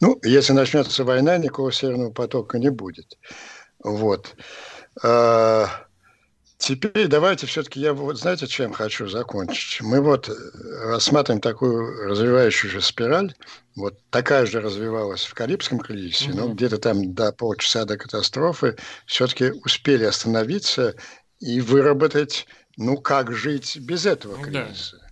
Ну, 0.00 0.18
если 0.22 0.52
начнется 0.52 1.04
война, 1.04 1.36
никакого 1.38 1.72
Северного 1.72 2.10
потока 2.10 2.58
не 2.58 2.70
будет. 2.70 3.18
Вот. 3.82 4.36
А, 5.02 5.66
теперь 6.58 7.08
давайте 7.08 7.46
все-таки 7.46 7.80
я 7.80 7.92
вот 7.92 8.18
знаете, 8.18 8.46
чем 8.46 8.72
хочу 8.72 9.08
закончить. 9.08 9.80
Мы 9.82 10.00
вот 10.00 10.28
э, 10.28 10.32
рассматриваем 10.90 11.40
такую 11.40 12.08
развивающуюся 12.08 12.80
спираль. 12.80 13.34
Вот 13.74 13.98
такая 14.10 14.46
же 14.46 14.60
развивалась 14.60 15.24
в 15.24 15.34
Карибском 15.34 15.80
кризисе, 15.80 16.30
угу. 16.30 16.38
но 16.38 16.48
где-то 16.48 16.78
там 16.78 17.14
до 17.14 17.32
полчаса 17.32 17.84
до 17.84 17.96
катастрофы 17.96 18.76
все-таки 19.06 19.50
успели 19.64 20.04
остановиться 20.04 20.94
и 21.40 21.60
выработать, 21.60 22.46
ну 22.76 22.98
как 22.98 23.32
жить 23.32 23.78
без 23.78 24.06
этого 24.06 24.42
кризиса. 24.42 24.98
Да. 24.98 25.02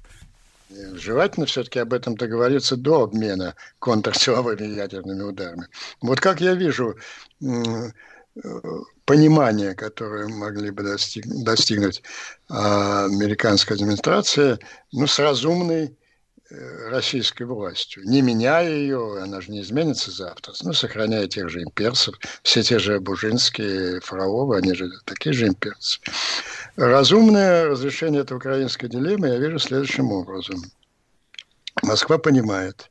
Желательно 0.95 1.47
все-таки 1.47 1.81
об 1.81 1.93
этом 1.93 2.17
договориться 2.17 2.77
до 2.77 3.03
обмена 3.03 3.57
контрсиловыми 3.81 4.77
ядерными 4.77 5.23
ударами. 5.23 5.67
Вот 6.01 6.21
как 6.21 6.41
я 6.41 6.55
вижу 6.55 6.97
понимание, 9.05 9.75
которое 9.75 10.29
могли 10.29 10.71
бы 10.71 10.83
достиг, 10.83 11.25
достигнуть 11.27 12.03
а, 12.49 13.07
американская 13.07 13.77
администрация, 13.77 14.59
ну, 14.93 15.07
с 15.07 15.19
разумной 15.19 15.97
э, 16.51 16.89
российской 16.91 17.43
властью, 17.43 18.05
не 18.07 18.23
меняя 18.23 18.71
ее, 18.71 19.21
она 19.21 19.41
же 19.41 19.51
не 19.51 19.61
изменится 19.63 20.11
завтра, 20.11 20.55
ну, 20.63 20.73
сохраняя 20.73 21.27
тех 21.27 21.49
же 21.49 21.63
имперцев, 21.63 22.15
все 22.43 22.63
те 22.63 22.79
же 22.79 23.01
Бужинские, 23.01 24.01
Фроловы, 24.01 24.59
они 24.59 24.75
же 24.75 24.89
такие 25.05 25.33
же 25.33 25.49
имперцы. 25.49 26.01
Разумное 26.77 27.67
разрешение 27.67 28.23
этой 28.23 28.37
украинской 28.37 28.89
дилеммы 28.89 29.29
я 29.29 29.39
вижу 29.39 29.59
следующим 29.59 30.13
образом. 30.13 30.63
Москва 31.83 32.19
понимает, 32.19 32.91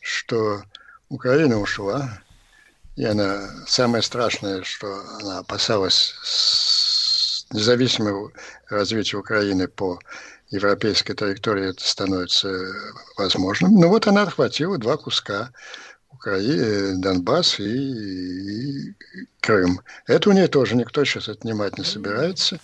что 0.00 0.62
Украина 1.08 1.60
ушла, 1.60 2.20
и 2.96 3.04
она, 3.04 3.48
самое 3.66 4.02
страшное, 4.02 4.62
что 4.64 5.00
она 5.20 5.38
опасалась 5.38 6.14
независимого 7.50 8.32
развития 8.68 9.16
Украины 9.16 9.68
по 9.68 9.98
европейской 10.50 11.14
траектории 11.14 11.70
это 11.70 11.86
становится 11.86 12.50
возможным. 13.16 13.74
Ну 13.74 13.88
вот 13.88 14.06
она 14.06 14.22
отхватила 14.22 14.78
два 14.78 14.96
куска 14.96 15.50
Украины, 16.10 17.00
Донбасс 17.00 17.58
и, 17.58 18.90
и 18.90 18.94
Крым. 19.40 19.80
Это 20.06 20.30
у 20.30 20.32
нее 20.32 20.46
тоже 20.46 20.76
никто 20.76 21.04
сейчас 21.04 21.28
отнимать 21.28 21.78
не 21.78 21.84
собирается. 21.84 22.60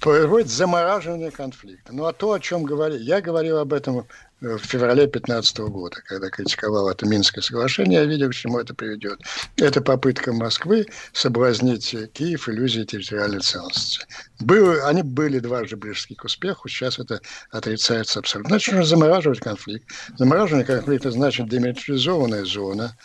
Производит 0.00 0.48
замораживание 0.48 1.30
конфликта. 1.30 1.92
Ну 1.94 2.06
а 2.06 2.12
то, 2.12 2.32
о 2.32 2.40
чем 2.40 2.64
говорил, 2.64 2.98
я 2.98 3.20
говорил 3.20 3.58
об 3.58 3.72
этом 3.72 4.06
в 4.44 4.58
феврале 4.58 5.06
2015 5.06 5.58
года, 5.58 5.96
когда 6.06 6.28
критиковал 6.28 6.90
это 6.90 7.06
Минское 7.06 7.42
соглашение, 7.42 8.00
я 8.00 8.06
видел, 8.06 8.30
к 8.30 8.34
чему 8.34 8.58
это 8.58 8.74
приведет. 8.74 9.20
Это 9.56 9.80
попытка 9.80 10.32
Москвы 10.32 10.86
соблазнить 11.12 11.94
Киев 12.12 12.48
иллюзией 12.48 12.84
территориальной 12.84 13.40
целостности. 13.40 14.06
Было, 14.40 14.86
они 14.86 15.02
были 15.02 15.38
дважды 15.38 15.76
близки 15.76 16.14
к 16.14 16.24
успеху, 16.24 16.68
сейчас 16.68 16.98
это 16.98 17.20
отрицается 17.50 18.18
абсолютно. 18.18 18.50
Значит, 18.50 18.74
нужно 18.74 18.88
замораживать 18.88 19.40
конфликт. 19.40 19.86
Замораживание 20.16 20.66
конфликта 20.66 21.10
значит 21.10 21.48
демилитаризованная 21.48 22.44
зона 22.44 22.96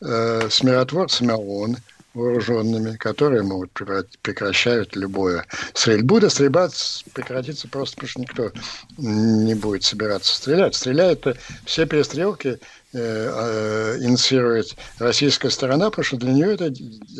э, 0.00 0.48
с 0.48 0.62
миротворцами 0.62 1.32
ООН– 1.32 1.76
вооруженными, 2.14 2.96
которые 2.96 3.42
могут 3.42 3.72
прекращают 3.72 4.96
любое 4.96 5.46
стрельбу. 5.74 6.20
Да 6.20 6.30
стрельба 6.30 6.70
прекратится 7.12 7.68
просто 7.68 7.96
потому, 7.96 8.08
что 8.08 8.20
никто 8.20 8.52
не 8.96 9.54
будет 9.54 9.84
собираться 9.84 10.34
стрелять. 10.34 10.74
Стреляют 10.74 11.26
все 11.64 11.86
перестрелки 11.86 12.60
Э, 12.96 13.96
э, 13.98 14.04
инициирует 14.04 14.76
российская 15.00 15.50
сторона, 15.50 15.90
потому 15.90 16.04
что 16.04 16.16
для 16.16 16.32
нее 16.32 16.54
это 16.54 16.72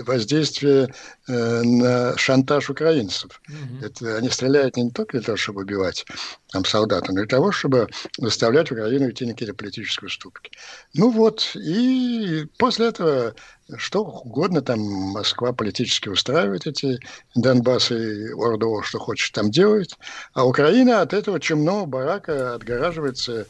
воздействие 0.04 0.94
э, 1.26 1.62
на 1.62 2.16
шантаж 2.16 2.70
украинцев. 2.70 3.42
Угу. 3.48 3.84
Это, 3.84 4.16
они 4.18 4.30
стреляют 4.30 4.76
не 4.76 4.92
только 4.92 5.18
для 5.18 5.26
того, 5.26 5.36
чтобы 5.36 5.62
убивать 5.62 6.06
там, 6.54 6.64
солдат, 6.64 7.08
но 7.08 7.14
для 7.14 7.26
того, 7.26 7.50
чтобы 7.50 7.88
заставлять 8.16 8.70
Украину 8.70 9.10
идти 9.10 9.26
на 9.26 9.32
какие-то 9.32 9.54
политические 9.54 10.06
уступки. 10.06 10.52
Ну 10.94 11.10
вот, 11.10 11.56
и 11.56 12.46
после 12.58 12.86
этого 12.86 13.34
что 13.76 14.04
угодно 14.04 14.60
там 14.60 14.78
Москва 14.78 15.52
политически 15.52 16.08
устраивает 16.08 16.68
эти 16.68 17.00
Донбассы 17.34 18.28
и 18.28 18.32
Орду, 18.32 18.82
что 18.82 19.00
хочет 19.00 19.32
там 19.32 19.50
делает, 19.50 19.96
а 20.32 20.46
Украина 20.46 21.00
от 21.00 21.12
этого 21.12 21.40
чумного 21.40 21.86
барака 21.86 22.54
отгораживается 22.54 23.46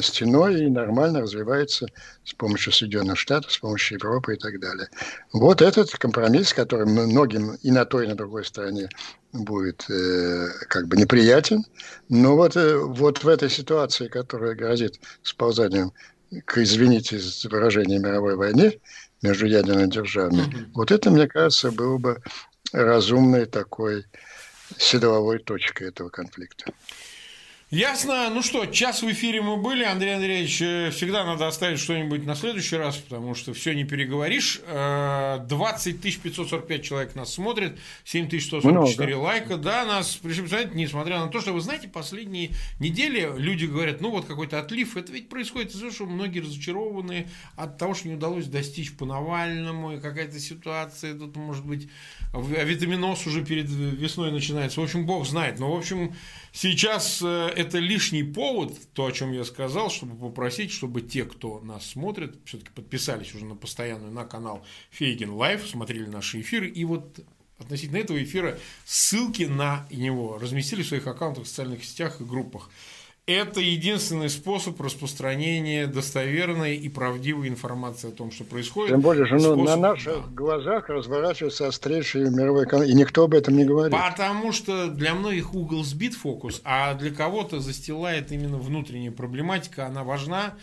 стеной 0.00 0.64
и 0.64 0.68
нормально 0.68 1.20
развивается 1.20 1.88
с 2.24 2.32
помощью 2.32 2.72
Соединенных 2.72 3.18
Штатов, 3.18 3.52
с 3.52 3.58
помощью 3.58 3.98
Европы 3.98 4.34
и 4.34 4.38
так 4.38 4.60
далее. 4.60 4.88
Вот 5.32 5.60
этот 5.60 5.90
компромисс, 5.90 6.54
который 6.54 6.86
многим 6.86 7.56
и 7.62 7.70
на 7.70 7.84
той, 7.84 8.06
и 8.06 8.08
на 8.08 8.14
другой 8.14 8.44
стороне 8.44 8.88
будет 9.44 9.88
э, 9.90 10.48
как 10.68 10.88
бы 10.88 10.96
неприятен, 10.96 11.64
но 12.08 12.36
вот, 12.36 12.56
э, 12.56 12.76
вот 12.76 13.24
в 13.24 13.28
этой 13.28 13.50
ситуации, 13.50 14.08
которая 14.08 14.54
грозит 14.54 15.00
сползанием 15.22 15.92
к, 16.44 16.58
извините 16.58 17.18
за 17.18 17.48
выражение, 17.48 17.98
мировой 17.98 18.36
войне 18.36 18.78
между 19.22 19.46
ядерными 19.46 19.90
державами, 19.90 20.42
mm-hmm. 20.42 20.66
вот 20.74 20.90
это, 20.90 21.10
мне 21.10 21.26
кажется, 21.26 21.70
было 21.70 21.98
бы 21.98 22.22
разумной 22.72 23.46
такой 23.46 24.04
силовой 24.78 25.38
точкой 25.38 25.88
этого 25.88 26.08
конфликта. 26.08 26.72
Ясно. 27.76 28.30
Ну 28.30 28.40
что, 28.40 28.64
час 28.64 29.02
в 29.02 29.12
эфире 29.12 29.42
мы 29.42 29.58
были. 29.58 29.84
Андрей 29.84 30.14
Андреевич, 30.14 30.62
э, 30.62 30.90
всегда 30.92 31.26
надо 31.26 31.46
оставить 31.46 31.78
что-нибудь 31.78 32.24
на 32.24 32.34
следующий 32.34 32.76
раз, 32.76 32.96
потому 32.96 33.34
что 33.34 33.52
все 33.52 33.74
не 33.74 33.84
переговоришь. 33.84 34.62
20 34.66 34.66
э, 34.66 35.98
545 35.98 36.82
человек 36.82 37.14
нас 37.14 37.34
смотрит, 37.34 37.78
7144 38.04 39.14
Много. 39.14 39.26
лайка. 39.26 39.56
Да, 39.58 39.84
нас, 39.84 40.18
причем, 40.22 40.48
знаете, 40.48 40.70
несмотря 40.72 41.20
на 41.20 41.28
то, 41.28 41.42
что, 41.42 41.52
вы 41.52 41.60
знаете, 41.60 41.86
последние 41.86 42.52
недели 42.80 43.30
люди 43.36 43.66
говорят, 43.66 44.00
ну 44.00 44.08
вот 44.08 44.24
какой-то 44.24 44.58
отлив. 44.58 44.96
Это 44.96 45.12
ведь 45.12 45.28
происходит 45.28 45.72
из-за 45.72 45.80
того, 45.80 45.92
что 45.92 46.06
многие 46.06 46.40
разочарованы 46.40 47.28
от 47.56 47.76
того, 47.76 47.92
что 47.92 48.08
не 48.08 48.14
удалось 48.14 48.46
достичь 48.46 48.96
по 48.96 49.04
Навальному, 49.04 49.92
и 49.92 50.00
какая-то 50.00 50.40
ситуация 50.40 51.12
тут 51.12 51.36
может 51.36 51.66
быть, 51.66 51.90
а 52.32 52.40
витаминоз 52.40 53.26
уже 53.26 53.44
перед 53.44 53.68
весной 53.68 54.32
начинается. 54.32 54.80
В 54.80 54.84
общем, 54.84 55.04
бог 55.04 55.26
знает. 55.26 55.58
Но, 55.58 55.70
в 55.70 55.76
общем, 55.76 56.14
Сейчас 56.56 57.20
э, 57.22 57.52
это 57.66 57.78
лишний 57.78 58.22
повод, 58.22 58.72
то, 58.92 59.06
о 59.06 59.12
чем 59.12 59.32
я 59.32 59.44
сказал, 59.44 59.90
чтобы 59.90 60.16
попросить, 60.16 60.70
чтобы 60.70 61.02
те, 61.02 61.24
кто 61.24 61.60
нас 61.60 61.86
смотрит, 61.86 62.38
все-таки 62.44 62.70
подписались 62.70 63.34
уже 63.34 63.44
на 63.44 63.56
постоянную 63.56 64.12
на 64.12 64.24
канал 64.24 64.64
Фейгин 64.90 65.30
Лайв, 65.30 65.66
смотрели 65.66 66.06
наши 66.06 66.40
эфиры, 66.40 66.68
и 66.68 66.84
вот 66.84 67.20
относительно 67.58 67.98
этого 67.98 68.22
эфира 68.22 68.58
ссылки 68.84 69.44
на 69.44 69.86
него 69.90 70.38
разместили 70.38 70.82
в 70.82 70.86
своих 70.86 71.06
аккаунтах 71.06 71.44
в 71.44 71.48
социальных 71.48 71.84
сетях 71.84 72.20
и 72.20 72.24
группах. 72.24 72.70
Это 73.26 73.60
единственный 73.60 74.30
способ 74.30 74.80
распространения 74.80 75.88
достоверной 75.88 76.76
и 76.76 76.88
правдивой 76.88 77.48
информации 77.48 78.10
о 78.10 78.12
том, 78.12 78.30
что 78.30 78.44
происходит. 78.44 78.90
Тем 78.90 79.00
более, 79.00 79.26
же 79.26 79.34
ну, 79.34 79.40
способ... 79.40 79.64
на 79.64 79.76
наших 79.76 80.14
да. 80.14 80.30
глазах 80.32 80.88
разворачивается 80.88 81.66
острейший 81.66 82.30
мировой 82.30 82.66
конфликт, 82.66 82.94
и 82.94 82.96
никто 82.96 83.24
об 83.24 83.34
этом 83.34 83.56
не 83.56 83.64
говорит. 83.64 83.90
Потому 83.90 84.52
что 84.52 84.86
для 84.86 85.12
многих 85.16 85.54
угол 85.54 85.82
сбит 85.82 86.14
фокус, 86.14 86.60
а 86.62 86.94
для 86.94 87.10
кого-то 87.10 87.58
застилает 87.58 88.30
именно 88.30 88.58
внутренняя 88.58 89.10
проблематика, 89.10 89.86
она 89.86 90.04
важна 90.04 90.54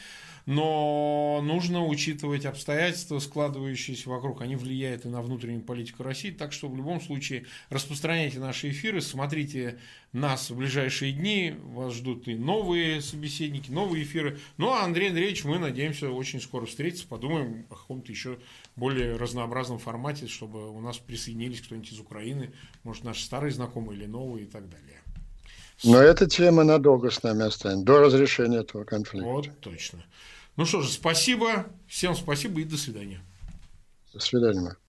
но 0.45 1.41
нужно 1.43 1.85
учитывать 1.85 2.45
обстоятельства, 2.45 3.19
складывающиеся 3.19 4.09
вокруг. 4.09 4.41
Они 4.41 4.55
влияют 4.55 5.05
и 5.05 5.09
на 5.09 5.21
внутреннюю 5.21 5.61
политику 5.61 6.03
России. 6.03 6.31
Так 6.31 6.51
что 6.51 6.67
в 6.67 6.75
любом 6.75 7.01
случае 7.01 7.45
распространяйте 7.69 8.39
наши 8.39 8.69
эфиры, 8.71 9.01
смотрите 9.01 9.79
нас 10.11 10.49
в 10.49 10.57
ближайшие 10.57 11.13
дни. 11.13 11.55
Вас 11.63 11.93
ждут 11.93 12.27
и 12.27 12.35
новые 12.35 13.01
собеседники, 13.01 13.71
новые 13.71 14.03
эфиры. 14.03 14.37
Ну 14.57 14.69
а 14.69 14.83
Андрей 14.83 15.09
Андреевич, 15.09 15.45
мы 15.45 15.59
надеемся 15.59 16.09
очень 16.09 16.41
скоро 16.41 16.65
встретиться, 16.65 17.07
подумаем 17.07 17.65
о 17.69 17.75
каком-то 17.75 18.11
еще 18.11 18.37
более 18.75 19.15
разнообразном 19.15 19.79
формате, 19.79 20.27
чтобы 20.27 20.69
у 20.71 20.81
нас 20.81 20.97
присоединились 20.97 21.61
кто-нибудь 21.61 21.91
из 21.91 21.99
Украины, 21.99 22.51
может, 22.83 23.03
наши 23.03 23.23
старые 23.23 23.51
знакомые 23.51 23.99
или 23.99 24.05
новые 24.07 24.45
и 24.45 24.49
так 24.49 24.69
далее. 24.69 25.01
Но 25.83 25.97
эта 25.97 26.27
тема 26.27 26.63
надолго 26.63 27.09
с 27.09 27.23
нами 27.23 27.45
останется, 27.45 27.85
до 27.85 27.99
разрешения 27.99 28.59
этого 28.59 28.83
конфликта. 28.83 29.27
Вот, 29.27 29.49
точно. 29.59 30.03
Ну 30.55 30.65
что 30.65 30.81
же, 30.81 30.89
спасибо. 30.89 31.65
Всем 31.87 32.15
спасибо 32.15 32.61
и 32.61 32.63
до 32.63 32.77
свидания. 32.77 33.21
До 34.13 34.19
свидания. 34.19 34.77